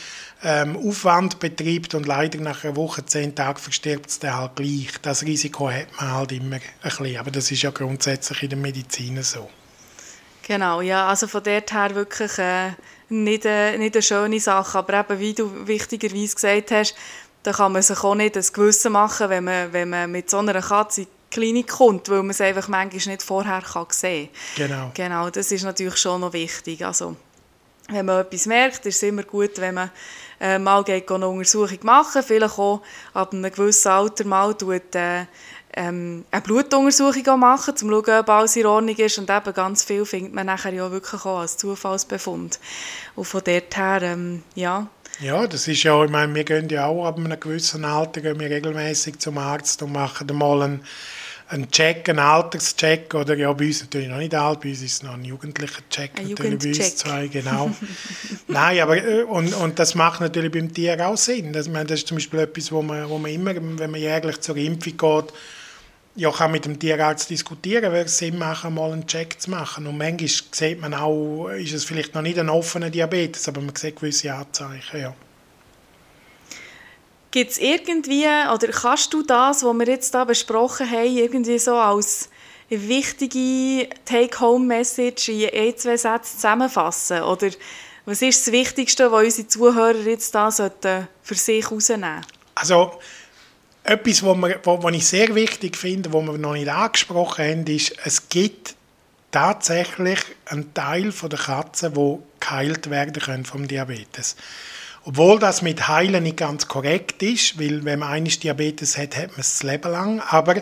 ähm, 0.42 0.76
Aufwand 0.76 1.38
betreibt 1.38 1.94
und 1.94 2.06
leider 2.06 2.38
nach 2.40 2.64
einer 2.64 2.76
Woche, 2.76 3.04
zehn 3.04 3.34
Tagen 3.34 3.58
verstirbt 3.58 4.10
es 4.10 4.18
dann 4.18 4.36
halt 4.36 4.56
gleich. 4.56 4.92
Das 5.02 5.22
Risiko 5.22 5.70
hat 5.70 5.88
man 5.98 6.12
halt 6.12 6.32
immer 6.32 6.56
ein 6.56 6.62
bisschen, 6.82 7.16
aber 7.16 7.30
das 7.30 7.50
ist 7.50 7.62
ja 7.62 7.70
grundsätzlich 7.70 8.42
in 8.44 8.50
der 8.50 8.58
Medizin 8.58 9.22
so. 9.22 9.48
Genau, 10.46 10.80
ja, 10.80 11.08
also 11.08 11.26
von 11.26 11.42
dort 11.42 11.72
her 11.72 11.94
wirklich 11.94 12.38
äh, 12.38 12.70
nicht, 13.08 13.44
äh, 13.44 13.76
nicht 13.78 13.96
eine 13.96 14.02
schöne 14.02 14.38
Sache, 14.38 14.78
aber 14.78 15.00
eben, 15.00 15.18
wie 15.18 15.34
du 15.34 15.66
wichtigerweise 15.66 16.34
gesagt 16.36 16.70
hast, 16.70 16.94
da 17.42 17.52
kann 17.52 17.72
man 17.72 17.82
sich 17.82 17.98
auch 18.02 18.14
nicht 18.14 18.36
das 18.36 18.52
Gewissen 18.52 18.92
machen, 18.92 19.28
wenn 19.28 19.44
man, 19.44 19.72
wenn 19.72 19.88
man 19.88 20.10
mit 20.10 20.30
so 20.30 20.38
einer 20.38 20.60
Katze 20.60 21.06
Klinik 21.30 21.68
kommt, 21.68 22.08
weil 22.08 22.18
man 22.18 22.30
es 22.30 22.40
einfach 22.40 22.68
manchmal 22.68 23.14
nicht 23.14 23.22
vorher 23.22 23.62
kann 23.62 23.86
sehen 23.90 24.28
kann. 24.56 24.68
Genau. 24.68 24.90
Genau, 24.94 25.30
das 25.30 25.52
ist 25.52 25.64
natürlich 25.64 25.96
schon 25.96 26.20
noch 26.20 26.32
wichtig. 26.32 26.84
Also, 26.84 27.16
wenn 27.88 28.06
man 28.06 28.20
etwas 28.20 28.46
merkt, 28.46 28.86
ist 28.86 28.96
es 28.96 29.02
immer 29.02 29.22
gut, 29.22 29.58
wenn 29.58 29.74
man 29.74 29.90
äh, 30.40 30.58
mal 30.58 30.82
geht, 30.84 31.10
eine 31.10 31.28
Untersuchung 31.28 31.78
machen 31.82 32.22
vielleicht 32.22 32.58
auch 32.58 32.82
ab 33.14 33.32
einem 33.32 33.50
gewissen 33.50 33.88
Alter 33.88 34.24
mal 34.24 34.54
tut, 34.54 34.94
äh, 34.94 35.26
ähm, 35.76 36.24
eine 36.30 36.42
Blutuntersuchung 36.42 37.38
machen, 37.38 37.70
um 37.70 37.76
zu 37.76 37.88
schauen, 37.88 38.20
ob 38.20 38.28
alles 38.30 38.56
in 38.56 38.66
Ordnung 38.66 38.96
ist. 38.96 39.18
Und 39.18 39.30
eben 39.30 39.54
ganz 39.54 39.84
viel 39.84 40.04
findet 40.04 40.34
man 40.34 40.46
nachher 40.46 40.72
ja 40.72 40.90
wirklich 40.90 41.24
auch 41.24 41.40
als 41.40 41.58
Zufallsbefund. 41.58 42.58
Und 43.14 43.24
von 43.24 43.42
dort 43.44 43.76
her, 43.76 44.02
ähm, 44.02 44.42
ja, 44.54 44.88
Ja, 45.20 45.46
das 45.46 45.66
ist 45.66 45.82
ja, 45.82 46.04
ich 46.04 46.10
meine, 46.10 46.34
wir 46.34 46.44
gehen 46.44 46.68
ja 46.68 46.86
auch 46.86 47.06
ab 47.06 47.16
einem 47.16 47.38
gewissen 47.40 47.84
Alter 47.84 48.20
gehen 48.20 48.38
wir 48.38 48.50
regelmäßig 48.50 49.18
zum 49.18 49.38
Arzt 49.38 49.82
und 49.82 49.92
machen 49.92 50.26
mal 50.36 50.62
einen, 50.62 50.80
einen 51.48 51.70
Check, 51.70 52.08
einen 52.08 52.18
Alterscheck, 52.18 53.14
oder 53.14 53.34
ja, 53.34 53.50
bei 53.54 53.66
uns 53.66 53.80
natürlich 53.80 54.08
noch 54.08 54.18
nicht 54.18 54.34
alt, 54.34 54.60
bei 54.60 54.68
uns 54.68 54.82
ist 54.82 54.92
es 54.92 55.02
noch 55.02 55.14
ein 55.14 55.24
jugendlicher 55.24 55.80
Check, 55.88 56.18
ein 56.18 56.28
natürlich 56.28 56.58
bei 56.58 56.68
uns 56.68 56.96
zwei, 56.96 57.28
genau. 57.28 57.70
Nein, 58.48 58.80
aber, 58.80 58.96
äh, 59.02 59.22
und, 59.22 59.54
und 59.54 59.78
das 59.78 59.94
macht 59.94 60.20
natürlich 60.20 60.52
beim 60.52 60.72
Tier 60.74 61.06
auch 61.06 61.16
Sinn. 61.16 61.52
Das, 61.54 61.68
meine, 61.68 61.86
das 61.86 62.00
ist 62.00 62.08
zum 62.08 62.18
Beispiel 62.18 62.40
etwas, 62.40 62.70
wo 62.70 62.82
man, 62.82 63.08
wo 63.08 63.16
man 63.16 63.30
immer, 63.30 63.54
wenn 63.54 63.90
man 63.90 64.00
jährlich 64.00 64.40
zur 64.40 64.56
Impfung 64.56 64.98
geht, 64.98 65.32
ja, 66.16 66.30
kann 66.30 66.50
mit 66.50 66.64
dem 66.64 66.78
Tierarzt 66.78 67.28
diskutieren, 67.28 67.92
wäre 67.92 68.06
es 68.06 68.16
Sinn 68.16 68.38
machen, 68.38 68.74
mal 68.74 68.92
einen 68.92 69.06
Check 69.06 69.40
zu 69.40 69.50
machen. 69.50 69.86
Und 69.86 69.98
manchmal 69.98 70.28
sieht 70.28 70.80
man 70.80 70.94
auch, 70.94 71.48
ist 71.50 71.74
es 71.74 71.84
vielleicht 71.84 72.14
noch 72.14 72.22
nicht 72.22 72.38
ein 72.38 72.48
offener 72.48 72.90
Diabetes, 72.90 73.46
aber 73.48 73.60
man 73.60 73.76
sieht 73.76 73.96
gewisse 73.96 74.32
Anzeichen, 74.32 75.00
ja. 75.00 75.14
Gibt 77.30 77.50
es 77.50 77.58
irgendwie, 77.58 78.24
oder 78.24 78.68
kannst 78.68 79.12
du 79.12 79.22
das, 79.22 79.62
was 79.62 79.74
wir 79.74 79.86
jetzt 79.86 80.14
da 80.14 80.24
besprochen 80.24 80.90
haben, 80.90 81.16
irgendwie 81.16 81.58
so 81.58 81.74
als 81.74 82.30
wichtige 82.70 83.90
Take-Home-Message 84.06 85.28
in 85.28 85.50
ein, 85.52 85.76
zwei 85.76 85.98
Sätzen 85.98 86.36
zusammenfassen? 86.36 87.22
Oder 87.22 87.50
was 88.06 88.22
ist 88.22 88.46
das 88.46 88.52
Wichtigste, 88.52 89.12
was 89.12 89.24
unsere 89.24 89.48
Zuhörer 89.48 89.98
jetzt 89.98 90.34
da 90.34 90.50
für 90.50 91.34
sich 91.34 91.62
herausnehmen 91.62 92.22
sollten? 92.22 92.36
Also, 92.54 92.98
etwas, 93.86 94.22
was 94.22 94.94
ich 94.94 95.06
sehr 95.06 95.34
wichtig 95.34 95.76
finde, 95.76 96.12
was 96.12 96.24
wir 96.24 96.38
noch 96.38 96.54
nicht 96.54 96.68
angesprochen 96.68 97.44
haben, 97.44 97.66
ist, 97.66 97.94
es 98.04 98.28
gibt 98.28 98.74
tatsächlich 99.30 100.20
einen 100.46 100.72
Teil 100.74 101.12
der 101.12 101.38
Katzen, 101.38 101.94
die 101.94 102.18
geheilt 102.40 102.90
werden 102.90 103.12
können 103.12 103.44
vom 103.44 103.68
Diabetes. 103.68 104.36
Obwohl 105.08 105.38
das 105.38 105.62
mit 105.62 105.86
Heilen 105.86 106.24
nicht 106.24 106.38
ganz 106.38 106.66
korrekt 106.66 107.22
ist, 107.22 107.60
weil 107.60 107.84
wenn 107.84 108.00
man 108.00 108.08
eines 108.08 108.40
Diabetes 108.40 108.98
hat, 108.98 109.16
hat 109.16 109.30
man 109.30 109.40
es 109.40 109.52
das 109.52 109.62
Leben 109.62 109.92
lang. 109.92 110.20
Aber 110.20 110.56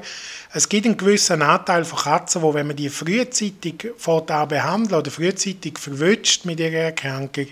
es 0.53 0.69
gibt 0.69 0.85
einen 0.85 0.99
gewissen 0.99 1.41
Anteil 1.41 1.87
von 1.87 1.99
Katzen, 1.99 2.43
wo 2.43 2.53
wenn 2.53 2.67
man 2.67 2.77
die 2.77 2.91
frühzeitig 2.91 3.93
fortan 3.97 4.49
behandelt 4.49 4.93
oder 4.93 5.11
frühzeitig 5.11 5.79
verwünscht 5.79 6.45
mit 6.45 6.61
ihrer 6.61 6.75
Erkrankung, 6.75 7.47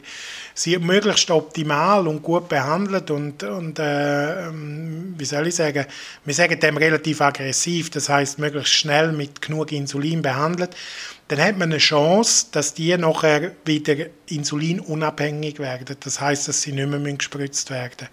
sie 0.53 0.77
möglichst 0.77 1.31
optimal 1.31 2.07
und 2.07 2.23
gut 2.23 2.51
behandelt 2.51 3.11
und, 3.11 3.43
und 3.43 3.79
äh, 3.79 4.49
ähm, 4.49 5.15
wie 5.17 5.25
soll 5.25 5.47
ich 5.47 5.55
sagen, 5.55 5.87
wir 6.27 6.35
sagen 6.35 6.61
dem 6.61 6.77
relativ 6.77 7.23
aggressiv, 7.23 7.89
das 7.89 8.11
heißt 8.11 8.39
möglichst 8.39 8.75
schnell 8.75 9.13
mit 9.13 9.41
genug 9.41 9.73
Insulin 9.73 10.21
behandelt, 10.21 10.77
dann 11.37 11.47
hat 11.47 11.57
man 11.57 11.71
eine 11.71 11.79
Chance, 11.79 12.47
dass 12.53 12.75
die 12.75 12.97
nachher 12.97 13.53
wieder 13.65 13.95
insulinunabhängig 14.29 15.59
werden. 15.59 15.97
Das 16.01 16.21
heißt, 16.21 16.49
dass 16.49 16.63
sie 16.63 16.73
nicht 16.73 16.89
mehr 16.89 17.13
gespritzt 17.15 17.71
werden 17.71 18.09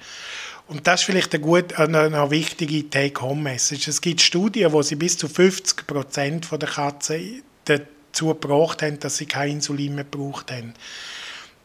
und 0.70 0.86
das 0.86 1.02
ist 1.02 1.06
vielleicht 1.08 1.34
eine, 1.34 1.42
gute, 1.44 1.80
eine, 1.80 2.02
eine 2.02 2.30
wichtige 2.30 2.88
Take-Home-Message. 2.88 3.88
Es 3.88 4.02
gibt 4.02 4.22
Studien, 4.22 4.72
wo 4.72 4.84
sie 4.84 4.96
bis 4.96 5.18
zu 5.18 5.28
50 5.28 5.88
Prozent 5.88 6.48
der 6.52 6.70
Katzen 6.70 7.42
dazu 7.66 8.28
gebracht 8.28 8.84
haben, 8.84 9.00
dass 9.00 9.18
sie 9.18 9.26
kein 9.26 9.54
Insulin 9.54 9.96
mehr 9.96 10.04
gebraucht 10.04 10.52
haben. 10.52 10.76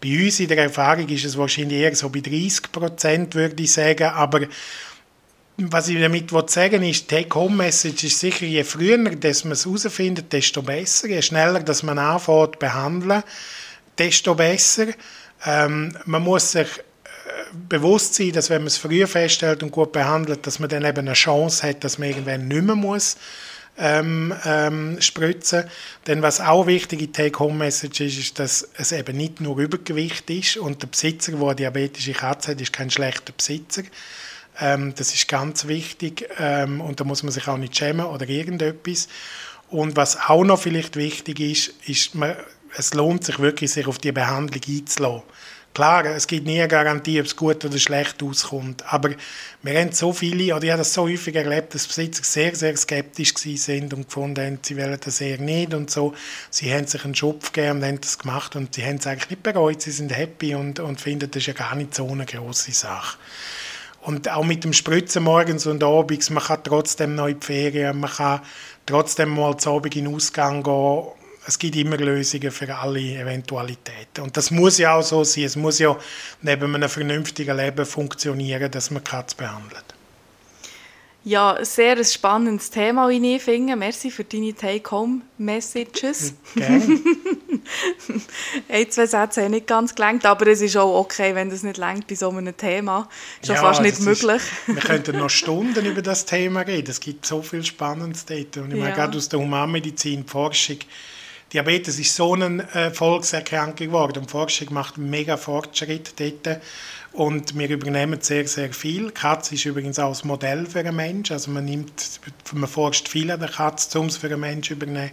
Bei 0.03 0.25
uns 0.25 0.41
in 0.41 0.49
der 0.49 0.57
Erfahrung 0.57 1.07
ist 1.11 1.27
es 1.27 1.37
wahrscheinlich 1.37 1.81
eher 1.81 1.95
so 1.95 2.09
bei 2.09 2.21
30 2.21 2.73
Prozent, 2.73 3.35
würde 3.35 3.63
ich 3.63 3.73
sagen. 3.73 4.05
Aber 4.05 4.41
was 5.57 5.89
ich 5.89 6.01
damit 6.01 6.31
sagen 6.51 6.83
will, 6.83 6.91
ist, 6.91 7.09
Take-Home-Message 7.09 8.05
ist 8.05 8.19
sicher, 8.19 8.45
je 8.45 8.65
früher 8.65 8.99
dass 8.99 9.45
man 9.45 9.53
es 9.53 9.65
herausfindet, 9.65 10.33
desto 10.33 10.63
besser. 10.63 11.09
Je 11.09 11.23
schneller 11.23 11.61
dass 11.61 11.83
man 11.83 11.99
anfängt 11.99 12.55
zu 12.55 12.59
behandeln, 12.59 13.23
desto 13.97 14.35
besser. 14.35 14.87
Ähm, 15.47 15.97
man 16.07 16.23
muss 16.23 16.53
sich 16.53 16.67
äh, 16.67 16.81
bewusst 17.69 18.15
sein, 18.15 18.33
dass 18.33 18.51
wenn 18.51 18.63
man 18.63 18.67
es 18.69 18.79
früh 18.79 19.07
feststellt 19.07 19.63
und 19.63 19.71
gut 19.71 19.93
behandelt, 19.93 20.47
dass 20.47 20.59
man 20.59 20.69
dann 20.69 20.85
eben 20.85 21.07
eine 21.07 21.13
Chance 21.13 21.69
hat, 21.69 21.85
dass 21.85 21.99
man 21.99 22.09
irgendwann 22.09 22.49
nicht 22.49 22.65
mehr 22.65 22.75
muss 22.75 23.17
ähm, 23.79 24.35
ähm, 24.45 25.01
spritzen. 25.01 25.65
Denn 26.07 26.23
was 26.23 26.41
auch 26.41 26.67
wichtige 26.67 27.13
Take-Home-Message 27.13 28.01
ist, 28.01 28.19
ist, 28.19 28.39
dass 28.39 28.69
es 28.77 28.91
eben 28.91 29.17
nicht 29.17 29.41
nur 29.41 29.59
Übergewicht 29.59 30.29
ist 30.31 30.57
und 30.57 30.83
der 30.83 30.89
Besitzer, 30.89 31.33
der 31.33 31.41
eine 31.43 31.55
diabetische 31.55 32.13
Katze 32.13 32.53
hat, 32.53 32.61
ist 32.61 32.73
kein 32.73 32.91
schlechter 32.91 33.33
Besitzer. 33.33 33.83
Ähm, 34.61 34.95
das 34.97 35.15
ist 35.15 35.29
ganz 35.29 35.67
wichtig 35.67 36.29
und 36.39 37.01
da 37.01 37.05
muss 37.05 37.23
man 37.23 37.33
sich 37.33 37.49
auch 37.49 37.57
nicht 37.57 37.77
schämen 37.77 38.07
oder 38.07 38.29
irgendetwas. 38.29 39.09
Und 39.71 39.97
was 39.97 40.17
auch 40.29 40.45
noch 40.45 40.61
vielleicht 40.61 40.97
wichtig 40.97 41.41
ist, 41.41 41.75
ist, 41.87 42.15
man, 42.15 42.37
es 42.77 42.95
lohnt 42.95 43.25
sich 43.25 43.39
wirklich, 43.39 43.73
sich 43.73 43.87
auf 43.87 43.99
die 43.99 44.13
Behandlung 44.13 44.63
einzulassen. 44.69 45.23
Klar, 45.75 46.05
es 46.07 46.29
gibt 46.29 46.47
nie 46.47 46.61
eine 46.61 46.69
Garantie, 46.69 47.19
ob 47.19 47.27
es 47.27 47.35
gut 47.35 47.65
oder 47.65 47.79
schlecht 47.79 48.23
auskommt. 48.23 48.85
Aber 48.93 49.11
wir 49.63 49.81
haben 49.81 49.91
so 49.91 50.13
viele, 50.13 50.55
oder 50.55 50.63
ich 50.63 50.71
habe 50.71 50.79
das 50.79 50.95
so 50.95 51.03
häufig 51.03 51.35
erlebt, 51.35 51.75
dass 51.75 51.89
Besitzer 51.89 52.23
sehr, 52.23 52.55
sehr 52.55 52.77
skeptisch 52.77 53.35
sind 53.37 53.93
und 53.93 54.07
gefunden 54.07 54.47
haben, 54.47 54.59
sie 54.63 54.77
wollen 54.77 54.97
das 55.05 55.21
eher 55.21 55.39
nicht 55.39 55.75
und 55.75 55.91
so. 55.91 56.15
Sie 56.51 56.73
haben 56.73 56.87
sich 56.87 57.05
einen 57.05 57.17
Schopf 57.17 57.51
gegeben 57.51 57.79
und 57.79 57.85
haben 57.85 58.01
das 58.01 58.21
gemacht 58.21 58.55
und 58.55 58.73
sie 58.73 58.85
haben 58.85 58.99
es 58.99 59.07
eigentlich 59.09 59.31
nicht 59.31 59.43
bereut. 59.43 59.83
Sie 59.83 59.91
sind 59.91 60.17
happy 60.17 60.55
und, 60.55 60.79
und 60.79 61.01
finden, 61.01 61.29
das 61.29 61.41
ist 61.41 61.47
ja 61.47 61.55
gar 61.55 61.75
nicht 61.75 61.93
so 61.93 62.09
eine 62.09 62.25
grosse 62.25 62.71
Sache. 62.71 63.19
Und 64.05 64.29
auch 64.31 64.45
mit 64.45 64.65
dem 64.65 64.73
Spritzen 64.73 65.23
morgens 65.23 65.67
und 65.67 65.83
abends, 65.83 66.31
man 66.31 66.43
kann 66.43 66.63
trotzdem 66.63 67.15
noch 67.15 67.27
in 67.27 67.41
die 67.41 67.47
Ferien, 67.47 67.99
man 67.99 68.11
kann 68.11 68.41
trotzdem 68.87 69.31
mal 69.31 69.57
zu 69.57 69.71
Abend 69.71 69.97
in 69.97 70.05
den 70.05 70.15
Ausgang 70.15 70.63
gehen 70.63 71.05
es 71.47 71.59
gibt 71.59 71.77
immer 71.77 71.97
Lösungen 71.97 72.51
für 72.51 72.75
alle 72.75 73.01
Eventualitäten. 73.01 74.23
Und 74.23 74.37
das 74.37 74.51
muss 74.51 74.79
ja 74.79 74.95
auch 74.95 75.03
so 75.03 75.25
sein. 75.25 75.45
Es 75.45 75.57
muss 75.57 75.79
ja 75.79 75.97
neben 76.43 76.75
einem 76.75 76.89
vernünftigen 76.89 77.57
Leben 77.57 77.85
funktionieren, 77.85 78.71
dass 78.71 78.91
man 78.91 79.05
Katz 79.05 79.35
behandelt. 79.35 79.94
Ja, 81.27 81.59
sehr 81.63 81.97
ein 81.97 82.05
spannendes 82.05 82.69
Thema, 82.69 83.09
wie 83.09 83.37
ich 83.37 83.43
finde. 83.43 83.77
Merci 83.77 84.11
für 84.11 84.25
deine 84.25 84.55
Take-Home-Messages. 84.55 86.35
Gerne. 86.55 86.85
Ein, 88.69 88.91
zwei 88.91 89.07
Sätze 89.07 89.43
haben 89.43 89.53
nicht 89.53 89.67
ganz 89.67 89.95
gelangt, 89.95 90.27
aber 90.27 90.47
es 90.49 90.61
ist 90.61 90.77
auch 90.77 91.01
okay, 91.01 91.35
wenn 91.35 91.49
das 91.49 91.63
nicht 91.63 91.79
langt 91.79 92.07
bei 92.07 92.15
so 92.15 92.29
einem 92.29 92.55
Thema. 92.55 93.09
Ist 93.41 93.49
ja, 93.49 93.55
fast 93.55 93.81
nicht 93.81 94.01
möglich. 94.01 94.43
Ist, 94.67 94.67
wir 94.67 94.83
könnten 94.83 95.17
noch 95.17 95.31
Stunden 95.31 95.87
über 95.87 96.03
das 96.03 96.27
Thema 96.27 96.61
reden. 96.61 96.91
Es 96.91 97.01
gibt 97.01 97.25
so 97.25 97.41
viel 97.41 97.65
Spannendes 97.65 98.27
dort. 98.27 98.59
Und 98.59 98.73
ich 98.73 98.77
ja. 98.77 98.83
meine, 98.83 98.95
gerade 98.95 99.17
aus 99.17 99.31
der 99.31 99.41
Humanmedizin, 99.41 100.27
Forschung, 100.27 100.81
Diabetes 101.55 101.99
ist 101.99 102.15
so 102.15 102.35
eine 102.35 102.69
äh, 102.75 102.91
Volkserkrankung 102.91 103.87
geworden 103.87 104.19
und 104.19 104.31
Forschung 104.31 104.75
macht 104.75 104.99
mega 104.99 105.39
Fortschritt 105.39 106.13
dort 106.21 106.61
und 107.15 107.57
wir 107.57 107.71
übernehmen 107.71 108.21
sehr, 108.21 108.47
sehr 108.47 108.73
viel. 108.73 109.07
Die 109.07 109.15
Katze 109.15 109.55
ist 109.55 109.65
übrigens 109.65 109.99
auch 109.99 110.21
ein 110.21 110.29
Modell 110.29 110.67
für 110.67 110.81
einen 110.81 110.97
Menschen, 110.97 111.35
also 111.35 111.51
man 111.51 111.65
nimmt, 111.65 112.21
man 112.53 112.69
forscht 112.69 113.09
viel 113.09 113.31
an 113.31 113.41
der 113.41 113.49
Katze, 113.49 114.01
um 114.01 114.07
es 114.07 114.17
für 114.17 114.27
einen 114.27 114.41
Menschen 114.41 114.63
zu 114.63 114.73
übernehmen. 114.75 115.13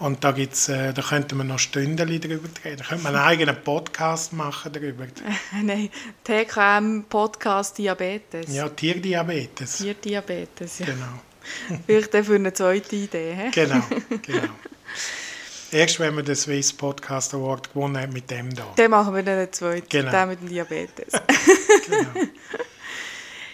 Und 0.00 0.22
da, 0.22 0.30
gibt's, 0.30 0.68
äh, 0.68 0.92
da 0.92 1.02
könnte 1.02 1.34
man 1.34 1.48
noch 1.48 1.58
Stunden 1.58 1.96
darüber 1.96 2.22
reden. 2.64 2.76
Da 2.78 2.84
könnte 2.84 3.02
man 3.02 3.16
einen 3.16 3.24
eigenen 3.24 3.56
Podcast 3.62 4.32
machen 4.32 4.72
darüber. 4.72 5.06
Nein, 5.62 5.90
TKM-Podcast 6.22 7.78
Diabetes. 7.78 8.54
Ja, 8.54 8.68
Tierdiabetes. 8.68 9.78
Tierdiabetes, 9.78 10.78
ja. 10.80 10.86
Genau. 10.86 11.78
Vielleicht 11.86 12.14
für 12.14 12.34
eine 12.34 12.52
zweite 12.52 12.94
Idee. 12.94 13.34
He? 13.34 13.50
Genau, 13.50 13.82
genau. 14.22 14.42
Erst 15.70 16.00
wenn 16.00 16.16
wir 16.16 16.22
den 16.22 16.36
Swiss 16.36 16.72
Podcast 16.72 17.34
Award 17.34 17.72
gewonnen 17.72 17.98
haben 17.98 18.12
mit 18.12 18.30
dem 18.30 18.54
da. 18.54 18.64
Dann 18.76 18.90
machen 18.90 19.14
wir 19.14 19.22
dann 19.22 19.38
den 19.38 19.52
zweiten, 19.52 19.86
genau. 19.88 20.10
den 20.10 20.28
mit 20.28 20.40
dem 20.40 20.48
Diabetes. 20.48 21.12
genau. 21.86 22.28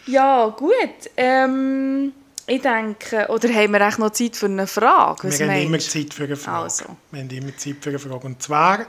Ja, 0.07 0.48
gut. 0.48 1.11
Ähm, 1.16 2.12
ich 2.46 2.61
denke, 2.61 3.27
oder 3.29 3.48
haben 3.48 3.72
wir 3.72 3.81
echt 3.81 3.98
noch 3.98 4.11
Zeit 4.11 4.37
für 4.37 4.46
eine 4.46 4.66
Frage? 4.66 5.29
Was 5.29 5.38
wir 5.38 5.50
haben 5.50 5.62
immer 5.62 5.79
Zeit 5.79 6.14
für 6.14 6.24
eine 6.24 6.37
Frage. 6.37 6.62
Also. 6.64 6.85
Wir 7.11 7.20
haben 7.20 7.31
immer 7.31 7.57
Zeit 7.57 7.77
für 7.81 7.88
eine 7.88 7.98
Frage. 7.98 8.27
Und 8.27 8.42
zwar, 8.42 8.87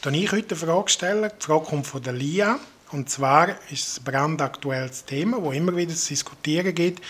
stelle 0.00 0.16
ich 0.16 0.32
heute 0.32 0.54
eine 0.54 0.66
Frage 0.66 0.90
stellen. 0.90 1.30
Die 1.40 1.44
Frage 1.44 1.64
kommt 1.66 1.86
von 1.86 2.02
der 2.02 2.12
Lia. 2.12 2.58
Und 2.92 3.10
zwar 3.10 3.48
ist 3.70 3.88
es 3.88 3.98
ein 3.98 4.04
brandaktuelles 4.04 5.04
Thema, 5.04 5.42
wo 5.42 5.50
immer 5.50 5.74
wieder 5.76 5.94
zu 5.94 6.08
diskutieren 6.08 6.74
geht. 6.74 7.00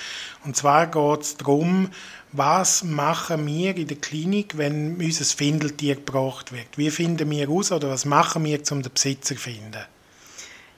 Und 0.44 0.56
zwar 0.56 0.86
geht 0.86 1.20
es 1.20 1.36
darum, 1.36 1.90
was 2.36 2.82
machen 2.82 3.46
wir 3.46 3.76
in 3.76 3.86
der 3.86 3.96
Klinik, 3.96 4.58
wenn 4.58 4.96
unser 4.96 5.24
Findeltier 5.24 5.94
gebracht 5.94 6.52
wird? 6.52 6.66
Wie 6.76 6.90
finden 6.90 7.30
wir 7.30 7.48
aus 7.48 7.70
oder 7.70 7.88
was 7.90 8.04
machen 8.04 8.44
wir, 8.44 8.60
um 8.72 8.82
den 8.82 8.92
Besitzer 8.92 9.36
zu 9.36 9.40
finden? 9.40 9.84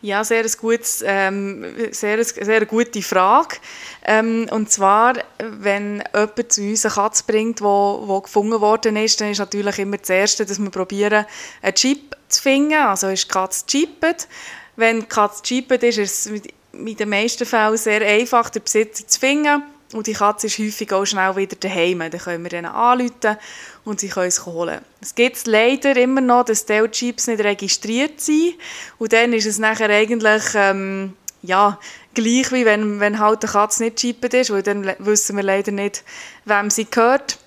Ja, 0.02 0.22
sehr, 0.22 0.44
ein 0.44 0.52
gutes, 0.60 1.02
ähm, 1.04 1.64
sehr, 1.92 2.22
sehr 2.22 2.66
gute 2.66 3.00
Frage. 3.00 3.56
Ähm, 4.04 4.46
und 4.50 4.70
zwar, 4.70 5.14
wenn 5.38 6.04
jemand 6.14 6.52
zu 6.52 6.60
uns 6.60 6.84
eine 6.84 6.94
Katze 6.94 7.24
bringt, 7.26 7.60
die 7.60 7.64
wo, 7.64 8.02
wo 8.04 8.20
gefunden 8.20 8.60
worden 8.60 8.96
ist, 8.96 9.18
dann 9.22 9.30
ist 9.30 9.38
natürlich 9.38 9.78
immer 9.78 9.96
das 9.96 10.10
Erste, 10.10 10.44
dass 10.44 10.58
wir 10.58 10.70
probieren, 10.70 11.24
einen 11.62 11.74
Chip 11.74 12.14
zu 12.28 12.42
finden. 12.42 12.74
Also 12.74 13.08
ist 13.08 13.24
die 13.24 13.32
Katze 13.32 13.64
chipped. 13.66 14.28
Wenn 14.76 15.00
die 15.00 15.06
Katze 15.06 15.42
chipped 15.42 15.82
ist, 15.82 15.96
ist 15.96 16.26
es 16.26 16.42
in 16.74 16.96
den 16.96 17.08
meisten 17.08 17.46
Fällen 17.46 17.78
sehr 17.78 18.02
einfach, 18.02 18.50
den 18.50 18.62
Besitzer 18.62 19.08
zu 19.08 19.18
finden 19.18 19.62
und 19.92 20.06
die 20.06 20.14
Katze 20.14 20.48
ist 20.48 20.58
häufig 20.58 20.92
auch 20.92 21.04
schnell 21.04 21.36
wieder 21.36 21.56
daheim. 21.56 22.00
Dann 22.00 22.10
können 22.10 22.44
wir 22.44 22.52
ihnen 22.52 22.66
anrufen 22.66 23.36
und 23.84 24.00
sie 24.00 24.08
können 24.08 24.28
es 24.28 24.44
holen. 24.44 24.80
Es 25.00 25.14
gibt 25.14 25.46
leider 25.46 25.96
immer 25.96 26.20
noch, 26.20 26.44
dass 26.44 26.66
die 26.66 26.82
Chips 26.90 27.26
nicht 27.28 27.42
registriert 27.42 28.20
sind 28.20 28.54
und 28.98 29.12
dann 29.12 29.32
ist 29.32 29.46
es 29.46 29.58
nachher 29.58 29.90
eigentlich 29.90 30.42
ähm, 30.54 31.14
ja, 31.42 31.78
gleich 32.14 32.50
wie 32.52 32.64
wenn, 32.64 33.00
wenn 33.00 33.18
halt 33.18 33.44
eine 33.44 33.52
Katze 33.52 33.84
nicht 33.84 33.96
chippt 33.96 34.34
ist, 34.34 34.50
weil 34.50 34.62
dann 34.62 34.92
wissen 34.98 35.36
wir 35.36 35.44
leider 35.44 35.72
nicht, 35.72 36.02
wem 36.44 36.70
sie 36.70 36.86
gehört. 36.86 37.38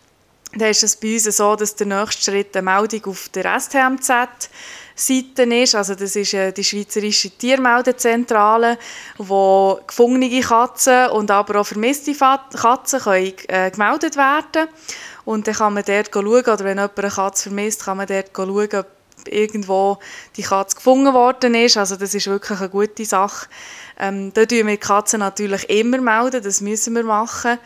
Dann 0.53 0.69
ist 0.69 0.83
es 0.83 0.95
bei 0.95 1.13
uns 1.13 1.25
so, 1.25 1.55
dass 1.55 1.75
der 1.75 1.87
nächste 1.87 2.31
Schritt 2.31 2.57
eine 2.57 2.63
Meldung 2.63 3.05
auf 3.05 3.29
der 3.29 3.59
STMZ 3.59 4.49
Seite 4.99 5.43
ist. 5.43 5.75
Also 5.75 5.95
das 5.95 6.15
ist 6.15 6.33
äh, 6.33 6.51
die 6.51 6.63
Schweizerische 6.63 7.31
Tiermeldezentrale, 7.31 8.77
wo 9.17 9.79
gefungene 9.87 10.41
Katzen 10.41 11.07
und 11.11 11.31
aber 11.31 11.61
auch 11.61 11.67
vermisste 11.67 12.13
Katzen 12.13 12.99
können, 12.99 13.33
äh, 13.47 13.71
gemeldet 13.71 14.17
werden 14.17 14.67
Und 15.25 15.47
dann 15.47 15.55
kann 15.55 15.73
man 15.73 15.83
dort 15.85 16.09
schauen, 16.13 16.25
oder 16.25 16.59
wenn 16.59 16.77
jemand 16.77 16.99
eine 16.99 17.09
Katze 17.09 17.43
vermisst, 17.43 17.85
kann 17.85 17.97
man 17.97 18.07
dort 18.07 18.31
schauen, 18.35 18.69
ob 18.73 18.87
irgendwo 19.27 19.99
die 20.35 20.43
Katze 20.43 20.75
gefunden 20.75 21.13
worden 21.13 21.55
ist. 21.55 21.77
Also 21.77 21.95
das 21.95 22.13
ist 22.13 22.27
wirklich 22.27 22.59
eine 22.59 22.69
gute 22.69 23.05
Sache. 23.05 23.47
Ähm, 23.97 24.33
da 24.33 24.45
melden 24.45 24.67
wir 24.67 24.77
Katzen 24.77 25.19
natürlich 25.19 25.69
immer 25.69 25.99
melden, 25.99 26.41
das 26.43 26.61
müssen 26.61 26.95
wir 26.95 27.03
machen. 27.03 27.57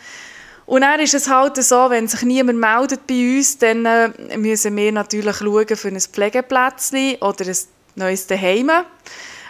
Und 0.66 0.82
dann 0.82 0.99
ist 0.99 1.14
es 1.14 1.30
halt 1.30 1.57
so, 1.57 1.89
wenn 1.89 2.07
sich 2.07 2.22
niemand 2.22 2.59
meldet 2.59 3.05
bei 3.05 3.38
uns, 3.38 3.57
dann 3.57 3.86
äh, 3.86 4.38
müssen 4.38 4.76
wir 4.76 4.91
natürlich 4.91 5.38
schauen 5.38 5.76
für 5.76 5.88
ein 5.89 5.99
Pflegeplätzchen 5.99 7.16
oder 7.16 7.45
ein 7.45 7.57
neues 7.95 8.30
Heim. 8.30 8.72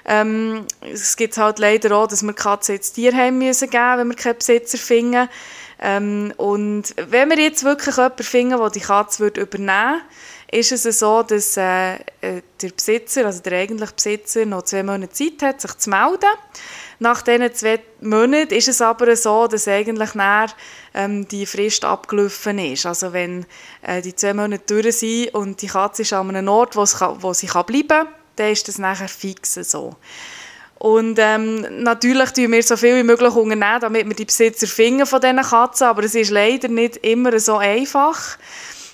Ähm, 0.05 0.65
es 0.81 1.15
gibt 1.15 1.37
halt 1.37 1.59
leider 1.59 1.95
auch, 1.95 2.07
dass 2.07 2.23
wir 2.23 2.33
die 2.33 2.41
Katze 2.41 2.73
ins 2.73 2.91
Tierheim 2.91 3.37
müssen 3.37 3.69
geben 3.69 3.97
wenn 3.97 4.07
wir 4.09 4.15
keinen 4.15 4.37
Besitzer 4.37 4.77
finden. 4.77 5.29
Ähm, 5.79 6.33
und 6.37 6.93
wenn 7.09 7.29
wir 7.29 7.39
jetzt 7.39 7.63
wirklich 7.63 7.95
jemanden 7.95 8.23
finden, 8.23 8.57
der 8.57 8.69
die 8.69 8.79
Katze 8.79 9.27
übernehmen 9.27 9.67
würde, 9.67 10.01
ist 10.53 10.71
es 10.71 10.99
so, 10.99 11.23
dass 11.23 11.57
äh, 11.57 11.95
äh, 11.95 12.41
der 12.61 12.69
Besitzer, 12.69 13.25
also 13.25 13.41
der 13.41 13.59
eigentliche 13.59 13.93
Besitzer, 13.93 14.45
noch 14.45 14.63
zwei 14.63 14.83
Monate 14.83 15.11
Zeit 15.11 15.41
hat, 15.41 15.61
sich 15.61 15.77
zu 15.77 15.89
melden. 15.89 16.29
Nach 16.99 17.21
diesen 17.21 17.53
zwei 17.53 17.79
Monaten 18.01 18.53
ist 18.53 18.67
es 18.67 18.81
aber 18.81 19.15
so, 19.15 19.47
dass 19.47 19.67
eigentlich 19.67 20.13
näher 20.13 20.47
ähm, 20.93 21.27
die 21.27 21.45
Frist 21.45 21.83
abgelaufen 21.83 22.59
ist. 22.59 22.85
Also 22.85 23.13
wenn 23.13 23.45
äh, 23.81 24.01
die 24.01 24.15
zwei 24.15 24.33
Monate 24.33 24.63
durch 24.67 24.97
sind 24.97 25.33
und 25.33 25.61
die 25.61 25.67
Katze 25.67 26.03
ist 26.03 26.13
an 26.13 26.29
einem 26.29 26.47
Ort, 26.47 26.75
wo 26.75 26.85
sie, 26.85 26.97
wo 27.19 27.33
sie 27.33 27.47
kann 27.47 27.65
bleiben 27.65 27.87
kann, 27.87 28.07
dann 28.35 28.51
ist 28.51 28.67
das 28.67 28.77
nachher 28.77 29.09
fix 29.09 29.55
so. 29.55 29.95
Und 30.77 31.17
ähm, 31.17 31.83
natürlich 31.83 32.31
tun 32.31 32.51
wir 32.51 32.61
so 32.61 32.75
viel 32.75 32.97
wie 32.97 33.03
möglich 33.03 33.33
unternehmen, 33.33 33.79
damit 33.79 34.07
wir 34.07 34.15
die 34.15 34.25
Besitzer 34.25 34.67
finden 34.67 35.05
von 35.05 35.21
diesen 35.21 35.41
Katzen, 35.41 35.87
aber 35.87 36.03
es 36.03 36.13
ist 36.13 36.29
leider 36.29 36.67
nicht 36.67 36.97
immer 36.97 37.39
so 37.39 37.57
einfach. 37.57 38.37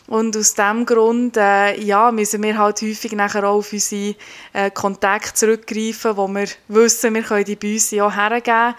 Und 0.09 0.35
aus 0.35 0.55
diesem 0.55 0.87
Grund 0.87 1.37
äh, 1.37 1.79
ja, 1.79 2.11
müssen 2.11 2.41
wir 2.41 2.57
halt 2.57 2.81
häufig 2.81 3.11
nachher 3.11 3.43
auch 3.43 3.59
auf 3.59 3.71
unsere 3.71 4.15
äh, 4.53 4.71
Kontakte 4.71 5.35
zurückgreifen, 5.35 6.17
wo 6.17 6.27
wir 6.27 6.47
wissen, 6.67 7.13
wir 7.13 7.21
können 7.21 7.45
die 7.45 7.55
Büsse 7.55 8.03
auch 8.03 8.15
hergeben. 8.15 8.73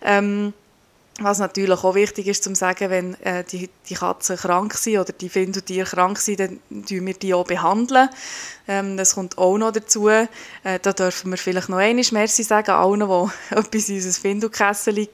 Ähm, 0.00 0.52
was 1.20 1.38
natürlich 1.38 1.82
auch 1.82 1.94
wichtig 1.94 2.26
ist, 2.26 2.44
zu 2.44 2.54
sagen, 2.54 2.90
wenn 2.90 3.20
äh, 3.22 3.42
die, 3.44 3.70
die 3.88 3.94
Katzen 3.94 4.36
krank 4.36 4.74
sind 4.74 4.98
oder 4.98 5.12
die 5.12 5.30
Findeltiere 5.30 5.88
krank 5.88 6.18
sind, 6.18 6.40
dann 6.40 6.60
behandeln 6.68 7.06
wir 7.06 7.14
die 7.14 7.32
auch. 7.32 7.46
behandeln. 7.46 8.10
Ähm, 8.68 8.96
das 8.98 9.14
kommt 9.14 9.38
auch 9.38 9.56
noch 9.56 9.72
dazu. 9.72 10.08
Äh, 10.08 10.26
da 10.82 10.92
dürfen 10.92 11.30
wir 11.30 11.38
vielleicht 11.38 11.70
noch 11.70 11.78
einmal 11.78 12.04
Merci 12.12 12.42
sagen 12.42 12.72
allen, 12.72 13.00
die 13.00 13.30
etwas 13.56 13.88
in 13.88 13.96
unser 13.96 14.20
Findelkessel 14.20 15.08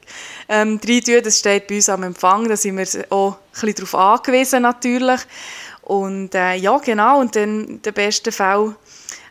ähm, 0.49 0.81
reintun. 0.85 1.23
Das 1.23 1.39
steht 1.39 1.69
bei 1.69 1.77
uns 1.77 1.89
am 1.89 2.03
Empfang, 2.03 2.49
da 2.49 2.57
sind 2.57 2.79
wir 2.79 3.07
auch 3.11 3.35
ein 3.35 3.39
bisschen 3.53 3.75
darauf 3.75 3.95
angewiesen 3.95 4.63
natürlich. 4.63 5.21
Und 5.83 6.35
äh, 6.35 6.55
ja, 6.55 6.79
genau, 6.79 7.21
und 7.21 7.37
dann 7.37 7.81
der 7.83 7.93
beste 7.93 8.33
Fall 8.33 8.75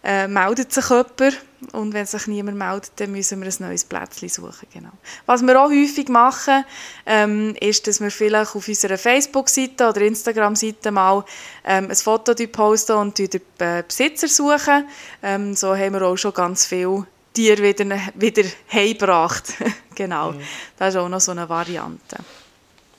äh, 0.03 0.27
meldet 0.27 0.71
sich 0.71 0.89
jemand 0.89 1.37
und 1.73 1.93
wenn 1.93 2.05
sich 2.05 2.27
niemand 2.27 2.57
meldet, 2.57 2.91
dann 2.97 3.11
müssen 3.11 3.41
wir 3.41 3.47
ein 3.47 3.55
neues 3.59 3.85
Plätzchen 3.85 4.29
suchen. 4.29 4.67
Genau. 4.73 4.89
Was 5.25 5.41
wir 5.41 5.61
auch 5.61 5.69
häufig 5.69 6.09
machen, 6.09 6.65
ähm, 7.05 7.55
ist, 7.59 7.87
dass 7.87 8.01
wir 8.01 8.11
vielleicht 8.11 8.55
auf 8.55 8.67
unserer 8.67 8.97
Facebook-Seite 8.97 9.89
oder 9.89 10.01
Instagram-Seite 10.01 10.91
mal 10.91 11.23
ähm, 11.63 11.89
ein 11.89 11.95
Foto 11.95 12.33
posten 12.47 12.93
und 12.93 13.17
den 13.17 13.41
äh, 13.59 13.83
Besitzer 13.87 14.27
suchen. 14.27 14.87
Ähm, 15.21 15.55
so 15.55 15.75
haben 15.75 15.93
wir 15.93 16.01
auch 16.01 16.17
schon 16.17 16.33
ganz 16.33 16.65
viele 16.65 17.05
Tiere 17.33 17.61
wieder, 17.63 17.85
wieder 18.15 18.43
heimgebracht. 18.71 19.53
genau, 19.95 20.31
mhm. 20.31 20.41
das 20.77 20.95
ist 20.95 20.99
auch 20.99 21.09
noch 21.09 21.21
so 21.21 21.31
eine 21.31 21.47
Variante. 21.47 22.17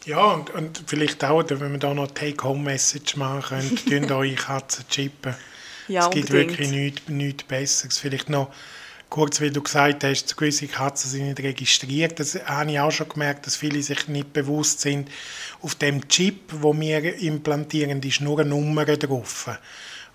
Ja, 0.05 0.25
und, 0.25 0.51
und 0.51 0.83
vielleicht 0.87 1.23
auch, 1.25 1.45
wenn 1.49 1.73
wir 1.73 1.79
da 1.79 1.95
noch 1.95 2.11
Take-Home-Message 2.11 3.17
machen 3.17 3.79
können, 3.89 4.11
eure 4.13 4.35
Katzen 4.35 4.85
chippen. 4.89 5.35
Ja, 5.89 6.05
es 6.05 6.11
gibt 6.11 6.31
unbedingt. 6.31 6.51
wirklich 6.51 6.71
nichts, 6.71 7.09
nichts 7.09 7.45
Besseres. 7.45 7.99
Vielleicht 7.99 8.29
noch 8.29 8.53
kurz, 9.13 9.41
wie 9.41 9.51
du 9.51 9.63
gesagt 9.63 10.05
hast, 10.05 10.37
gewisse 10.37 10.67
Katzen 10.69 11.11
sind 11.11 11.27
nicht 11.27 11.41
registriert. 11.41 12.19
Das 12.19 12.35
habe 12.47 12.71
ich 12.71 12.81
auch 12.81 12.91
schon 12.91 13.11
gemerkt, 13.11 13.47
dass 13.47 13.57
viele 13.57 13.83
sich 13.83 14.09
nicht 14.09 14.33
bewusst 14.33 14.81
sind. 14.81 15.11
Auf 15.61 15.75
dem 15.75 16.09
Chip, 16.09 16.41
wo 16.51 16.73
wir 16.79 17.17
implantieren, 17.19 18.03
ist 18.03 18.23
nur 18.23 18.41
eine 18.41 18.49
Nummer 18.49 18.85
drauf. 18.87 19.51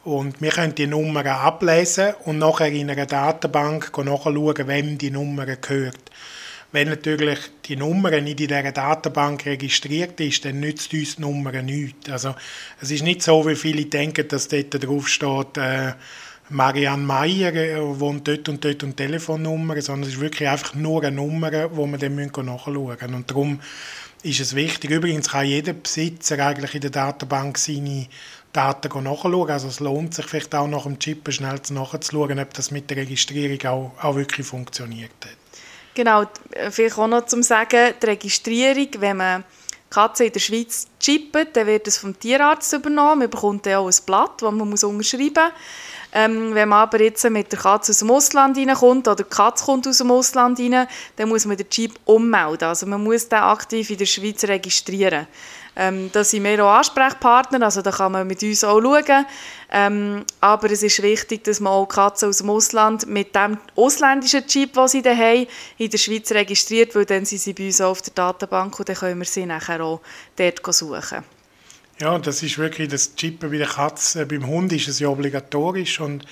Und 0.03 0.41
wir 0.41 0.51
können 0.51 0.73
die 0.73 0.87
Nummern 0.87 1.27
ablesen 1.27 2.13
und 2.25 2.39
nachher 2.39 2.71
in 2.71 2.89
einer 2.89 3.05
Datenbank 3.05 3.95
nachschauen, 3.97 4.67
wem 4.67 4.97
die 4.97 5.11
Nummer 5.11 5.45
gehört. 5.45 6.09
Wenn 6.71 6.89
natürlich 6.89 7.39
die 7.65 7.77
Nummer 7.77 8.11
nicht 8.19 8.41
in 8.41 8.47
dieser 8.47 8.71
Datenbank 8.71 9.45
registriert 9.45 10.19
ist, 10.19 10.43
dann 10.43 10.59
nützt 10.59 10.93
uns 10.93 11.15
die 11.15 11.21
Nummer 11.21 11.51
nichts. 11.61 12.09
Also, 12.09 12.35
es 12.81 12.91
ist 12.91 13.03
nicht 13.03 13.21
so, 13.21 13.47
wie 13.47 13.55
viele 13.55 13.85
denken, 13.85 14.27
dass 14.27 14.49
dort 14.49 14.83
drauf 14.83 15.07
steht, 15.07 15.57
äh, 15.57 15.93
Marianne 16.49 17.03
Meyer 17.03 17.53
äh, 17.53 17.99
wohnt 17.99 18.27
dort 18.27 18.47
und 18.47 18.63
dort 18.63 18.83
und 18.83 18.95
Telefonnummer, 18.95 19.81
sondern 19.81 20.09
es 20.09 20.15
ist 20.15 20.21
wirklich 20.21 20.47
einfach 20.47 20.75
nur 20.75 21.03
eine 21.03 21.15
Nummer, 21.15 21.75
wo 21.75 21.85
man 21.85 21.99
dann 21.99 22.15
nachschauen 22.15 22.87
müssen. 22.87 23.13
Und 23.13 23.29
darum 23.29 23.59
ist 24.23 24.39
es 24.39 24.55
wichtig. 24.55 24.91
Übrigens 24.91 25.29
kann 25.29 25.45
jeder 25.45 25.73
Besitzer 25.73 26.39
eigentlich 26.45 26.75
in 26.75 26.81
der 26.81 26.89
Datenbank 26.89 27.57
seine 27.57 28.07
Daten 28.53 29.03
nachschauen. 29.03 29.49
Also 29.49 29.67
es 29.67 29.79
lohnt 29.79 30.13
sich 30.13 30.25
vielleicht 30.25 30.55
auch 30.55 30.67
nach 30.67 30.83
dem 30.83 30.99
Chip 30.99 31.31
schnell 31.33 31.59
nachzuschauen, 31.69 32.39
ob 32.39 32.53
das 32.53 32.71
mit 32.71 32.89
der 32.89 32.97
Registrierung 32.97 33.65
auch, 33.67 34.03
auch 34.03 34.15
wirklich 34.15 34.47
funktioniert 34.47 35.11
hat. 35.23 35.46
Genau, 35.97 36.25
vielleicht 36.69 36.95
auch 36.99 37.07
noch 37.07 37.25
zum 37.25 37.41
Sagen, 37.41 37.95
die 37.99 38.05
Registrierung, 38.05 38.87
wenn 38.99 39.17
man 39.17 39.43
Katzen 39.89 40.27
in 40.27 40.31
der 40.31 40.39
Schweiz 40.39 40.85
chippt, 40.99 41.55
dann 41.55 41.65
wird 41.65 41.87
es 41.87 41.97
vom 41.97 42.19
Tierarzt 42.19 42.71
übernommen. 42.71 43.21
Man 43.21 43.29
bekommt 43.31 43.65
dann 43.65 43.77
auch 43.77 43.87
ein 43.87 44.05
Blatt, 44.05 44.39
das 44.39 44.51
man 44.51 44.61
unterschreiben 44.61 45.33
muss. 45.33 45.51
Ähm, 46.19 46.55
wenn 46.55 46.69
man 46.69 46.79
aber 46.79 46.99
jetzt 46.99 47.29
mit 47.29 47.51
der 47.51 47.59
Katze 47.59 47.91
aus 47.91 47.99
dem 47.99 48.09
Ausland 48.09 48.57
reinkommt 48.57 49.07
oder 49.07 49.23
die 49.23 49.29
Katze 49.29 49.63
kommt 49.63 49.87
aus 49.87 49.99
dem 49.99 50.09
Ausland 50.09 50.59
rein, 50.59 50.87
dann 51.15 51.29
muss 51.29 51.45
man 51.45 51.57
den 51.57 51.69
Chip 51.69 51.93
ummelden. 52.05 52.67
Also 52.67 52.87
man 52.87 53.03
muss 53.03 53.29
den 53.29 53.37
aktiv 53.37 53.87
in 53.91 53.99
der 53.99 54.07
Schweiz 54.07 54.43
registrieren. 54.43 55.27
Ähm, 55.75 56.09
da 56.11 56.23
sind 56.23 56.43
wir 56.43 56.65
auch 56.65 56.75
Ansprechpartner, 56.75 57.61
also 57.61 57.83
da 57.83 57.91
kann 57.91 58.13
man 58.13 58.25
mit 58.25 58.41
uns 58.41 58.63
auch 58.63 58.81
schauen. 58.81 59.27
Ähm, 59.71 60.25
aber 60.41 60.71
es 60.71 60.81
ist 60.81 61.03
wichtig, 61.03 61.43
dass 61.43 61.59
man 61.59 61.73
auch 61.73 61.85
Katzen 61.85 62.29
aus 62.29 62.39
dem 62.39 62.49
Ausland 62.49 63.05
mit 63.05 63.35
dem 63.35 63.59
ausländischen 63.75 64.47
Chip, 64.47 64.73
den 64.73 64.87
sie 64.87 65.03
haben, 65.03 65.45
in 65.77 65.91
der 65.91 65.99
Schweiz 65.99 66.31
registriert, 66.31 66.95
weil 66.95 67.05
dann 67.05 67.25
sind 67.25 67.41
sie 67.41 67.53
bei 67.53 67.67
uns 67.67 67.79
auch 67.79 67.91
auf 67.91 68.01
der 68.01 68.13
Datenbank 68.15 68.79
und 68.79 68.89
dann 68.89 68.95
können 68.95 69.19
wir 69.19 69.25
sie 69.25 69.45
nachher 69.45 69.83
auch 69.83 70.01
dort 70.35 70.73
suchen. 70.73 71.36
Ja, 71.99 72.19
das 72.19 72.43
ist 72.43 72.59
wirklich 72.59 72.89
das 72.89 73.15
Chippen 73.15 73.49
bei 73.49 73.57
der 73.57 73.67
Katze. 73.67 74.27
Beim 74.27 74.45
Hund 74.45 74.71
ist 74.71 74.87
es 74.87 74.99
ja 74.99 75.07
obligatorisch 75.07 75.99
und 75.99 76.25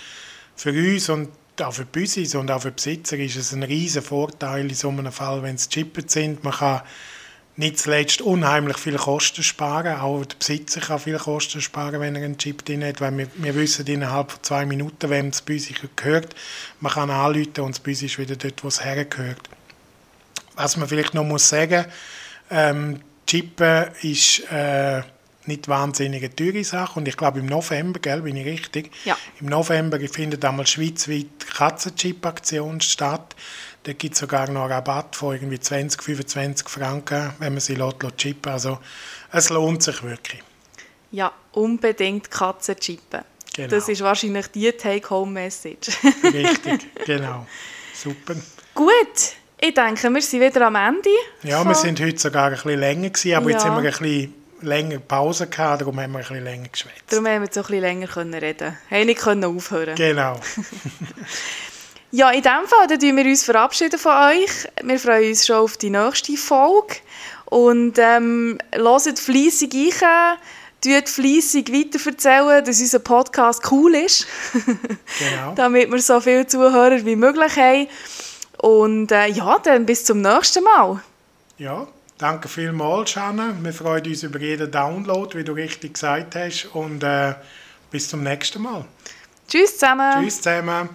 für 0.55 0.70
uns 0.70 1.09
und 1.09 1.30
auch 1.59 1.74
für 1.74 1.86
die 1.86 1.91
Büsis 1.91 2.36
und 2.36 2.51
auch 2.51 2.61
für 2.61 2.72
Besitzer 2.72 3.18
ist 3.18 3.36
es 3.36 3.51
ein 3.51 3.63
riesen 3.63 4.03
Vorteil 4.03 4.70
in 4.70 4.76
so 4.76 4.89
einem 4.89 5.11
Fall, 5.11 5.41
wenn 5.41 5.57
sie 5.57 5.70
chippet 5.70 6.11
sind. 6.11 6.43
Man 6.43 6.53
kann 6.53 6.82
nicht 7.55 7.80
zuletzt 7.80 8.22
unheimlich 8.22 8.78
viele 8.78 8.97
Kosten 8.97 9.41
sparen. 9.41 9.99
Auch 9.99 10.26
der 10.26 10.36
Besitzer 10.38 10.82
kann 10.82 10.99
viele 10.99 11.18
Kosten 11.18 11.61
sparen, 11.61 11.99
wenn 11.99 12.16
er 12.16 12.24
einen 12.24 12.38
Chip 12.38 12.63
drin 12.63 12.84
hat, 12.84 13.01
weil 13.01 13.18
wir, 13.18 13.28
wir 13.36 13.55
wissen 13.55 13.88
innerhalb 13.88 14.32
von 14.32 14.43
zwei 14.43 14.66
Minuten, 14.68 15.09
wem 15.09 15.32
das 15.32 15.41
Büsi 15.41 15.74
gehört. 15.95 16.36
Man 16.80 16.91
kann 16.91 17.09
anrufen 17.09 17.61
und 17.61 17.76
das 17.76 17.80
Büsi 17.80 18.05
ist 18.05 18.20
wieder 18.20 18.36
dort, 18.36 18.63
wo 18.63 18.68
es 18.68 18.84
hergehört. 18.84 19.49
Was 20.55 20.78
man 20.78 20.88
vielleicht 20.88 21.16
noch 21.16 21.24
muss 21.24 21.49
sagen, 21.49 21.86
ähm, 22.51 22.99
Chippen 23.26 23.86
ist 24.01 24.41
äh, 24.51 25.01
nicht 25.48 25.68
wahnsinnig 25.68 26.36
teure 26.36 26.64
Sache 26.64 27.00
und 27.00 27.08
ich 27.08 27.18
glaube 27.18 27.39
im 27.39 27.46
November, 27.46 28.00
gell, 28.00 28.22
bin 28.22 28.36
ich 28.36 28.46
richtig? 28.46 28.91
Ja. 29.06 29.18
Im 29.39 29.48
November 29.48 30.00
findet 30.12 30.43
einmal 30.46 30.68
schweizweit 30.68 31.26
Katzenchip-Aktion 31.56 32.82
statt. 32.82 33.36
Da 33.84 33.93
gibt 33.93 34.14
es 34.16 34.20
sogar 34.20 34.50
noch 34.50 34.64
einen 34.64 34.72
Rabatt 34.72 35.16
von 35.16 35.36
irgendwie 35.36 35.60
20, 35.60 36.02
25 36.02 36.68
Franken, 36.68 37.34
wenn 37.39 37.54
man 37.54 37.62
sie 37.62 37.76
lässt, 37.76 37.98
chippen 38.18 38.52
Also 38.52 38.80
es 39.32 39.50
lohnt 39.50 39.84
sich 39.84 40.02
wirklich. 40.04 40.41
Ja, 41.12 41.32
unbedingt 41.52 42.32
Katzen 42.32 42.76
chippen. 42.78 43.22
Genau. 43.56 43.70
Das 43.70 43.88
ist 43.88 44.02
wahrscheinlich 44.02 44.48
die 44.48 44.72
Take-Home-Message. 44.72 45.89
Richtig, 46.24 46.88
genau. 47.06 47.46
Super. 47.93 48.36
Gut, 48.74 49.34
Ich 49.62 49.74
denke, 49.74 50.10
wir 50.14 50.22
sind 50.22 50.41
wieder 50.41 50.68
am 50.68 50.76
Ende. 50.76 51.10
Ja, 51.43 51.64
wir 51.64 51.76
sind 51.76 52.02
heute 52.02 52.18
sogar 52.20 52.48
ein 52.48 52.54
bisschen 52.56 52.80
länger 52.80 53.10
gewesen, 53.10 53.34
aber 53.36 53.50
jetzt 53.52 53.64
Ja. 53.64 53.70
haben 53.70 53.82
wir 53.84 53.89
ein 53.93 53.98
bisschen 53.98 54.34
länger 54.66 54.99
Pause 54.99 55.47
gehabt, 55.47 55.82
darum 55.82 55.99
haben 55.99 56.11
wir 56.11 56.20
ein 56.20 56.24
bisschen 56.24 56.43
länger 56.43 56.68
geschwätzt. 56.68 57.03
Darum 57.09 57.28
haben 57.28 57.41
wir 57.41 57.45
jetzt 57.45 57.57
auch 57.57 57.63
ein 57.63 57.68
bisschen 57.68 57.82
länger 57.82 58.07
können 58.07 58.34
reden. 58.34 58.78
Haben 58.89 59.05
nicht 59.05 59.22
können 59.22 59.43
aufhören. 59.45 59.95
Genau. 59.95 60.39
Ja, 62.16 62.30
in 62.30 62.43
dem 62.43 62.66
Fall 62.66 62.88
dann 62.88 63.18
wir 63.18 63.26
uns 63.26 63.43
verabschieden 63.43 63.99
von 63.99 64.13
euch. 64.13 64.70
Wir 64.82 64.99
freuen 64.99 65.32
uns 65.32 65.45
schon 65.45 65.57
auf 65.57 65.76
die 65.76 65.89
nächste 65.89 66.38
Folge. 66.38 66.95
Und 67.43 67.97
ähm, 67.97 68.57
hört 68.72 69.20
fleissig 69.20 69.76
rein, 69.76 70.38
tut 70.82 71.09
fleissig 71.09 71.74
weiterverzählen, 71.74 72.63
dass 72.63 72.80
unser 72.80 72.99
Podcast 72.99 73.70
cool 73.70 73.95
ist, 73.95 74.28
genau. 75.20 75.55
damit 75.55 75.91
wir 75.91 75.99
so 75.99 76.22
viele 76.22 76.47
Zuhörer 76.47 77.05
wie 77.05 77.18
möglich 77.18 77.57
haben. 77.57 77.88
Und 78.59 79.11
äh, 79.11 79.28
ja, 79.28 79.59
dann 79.59 79.86
bis 79.86 80.05
zum 80.05 80.22
nächsten 80.22 80.63
Mal. 80.63 81.01
Ja, 81.57 81.86
danke 82.18 82.47
vielmals, 82.47 83.11
Shanna. 83.11 83.53
Wir 83.61 83.74
freuen 83.74 84.05
uns 84.05 84.24
über 84.24 84.39
jeden 84.39 84.72
Download, 84.72 85.38
wie 85.38 85.43
du 85.43 85.53
richtig 85.53 85.93
gesagt 85.93 86.36
hast. 86.36 86.66
Und 86.74 87.03
äh, 87.03 87.36
bis 87.91 88.09
zum 88.09 88.24
nächsten 88.24 88.61
Mal. 88.61 88.86
Tschüss 89.47 89.78
zusammen. 89.78 90.24
Tschüss 90.24 90.41
zusammen. 90.41 90.89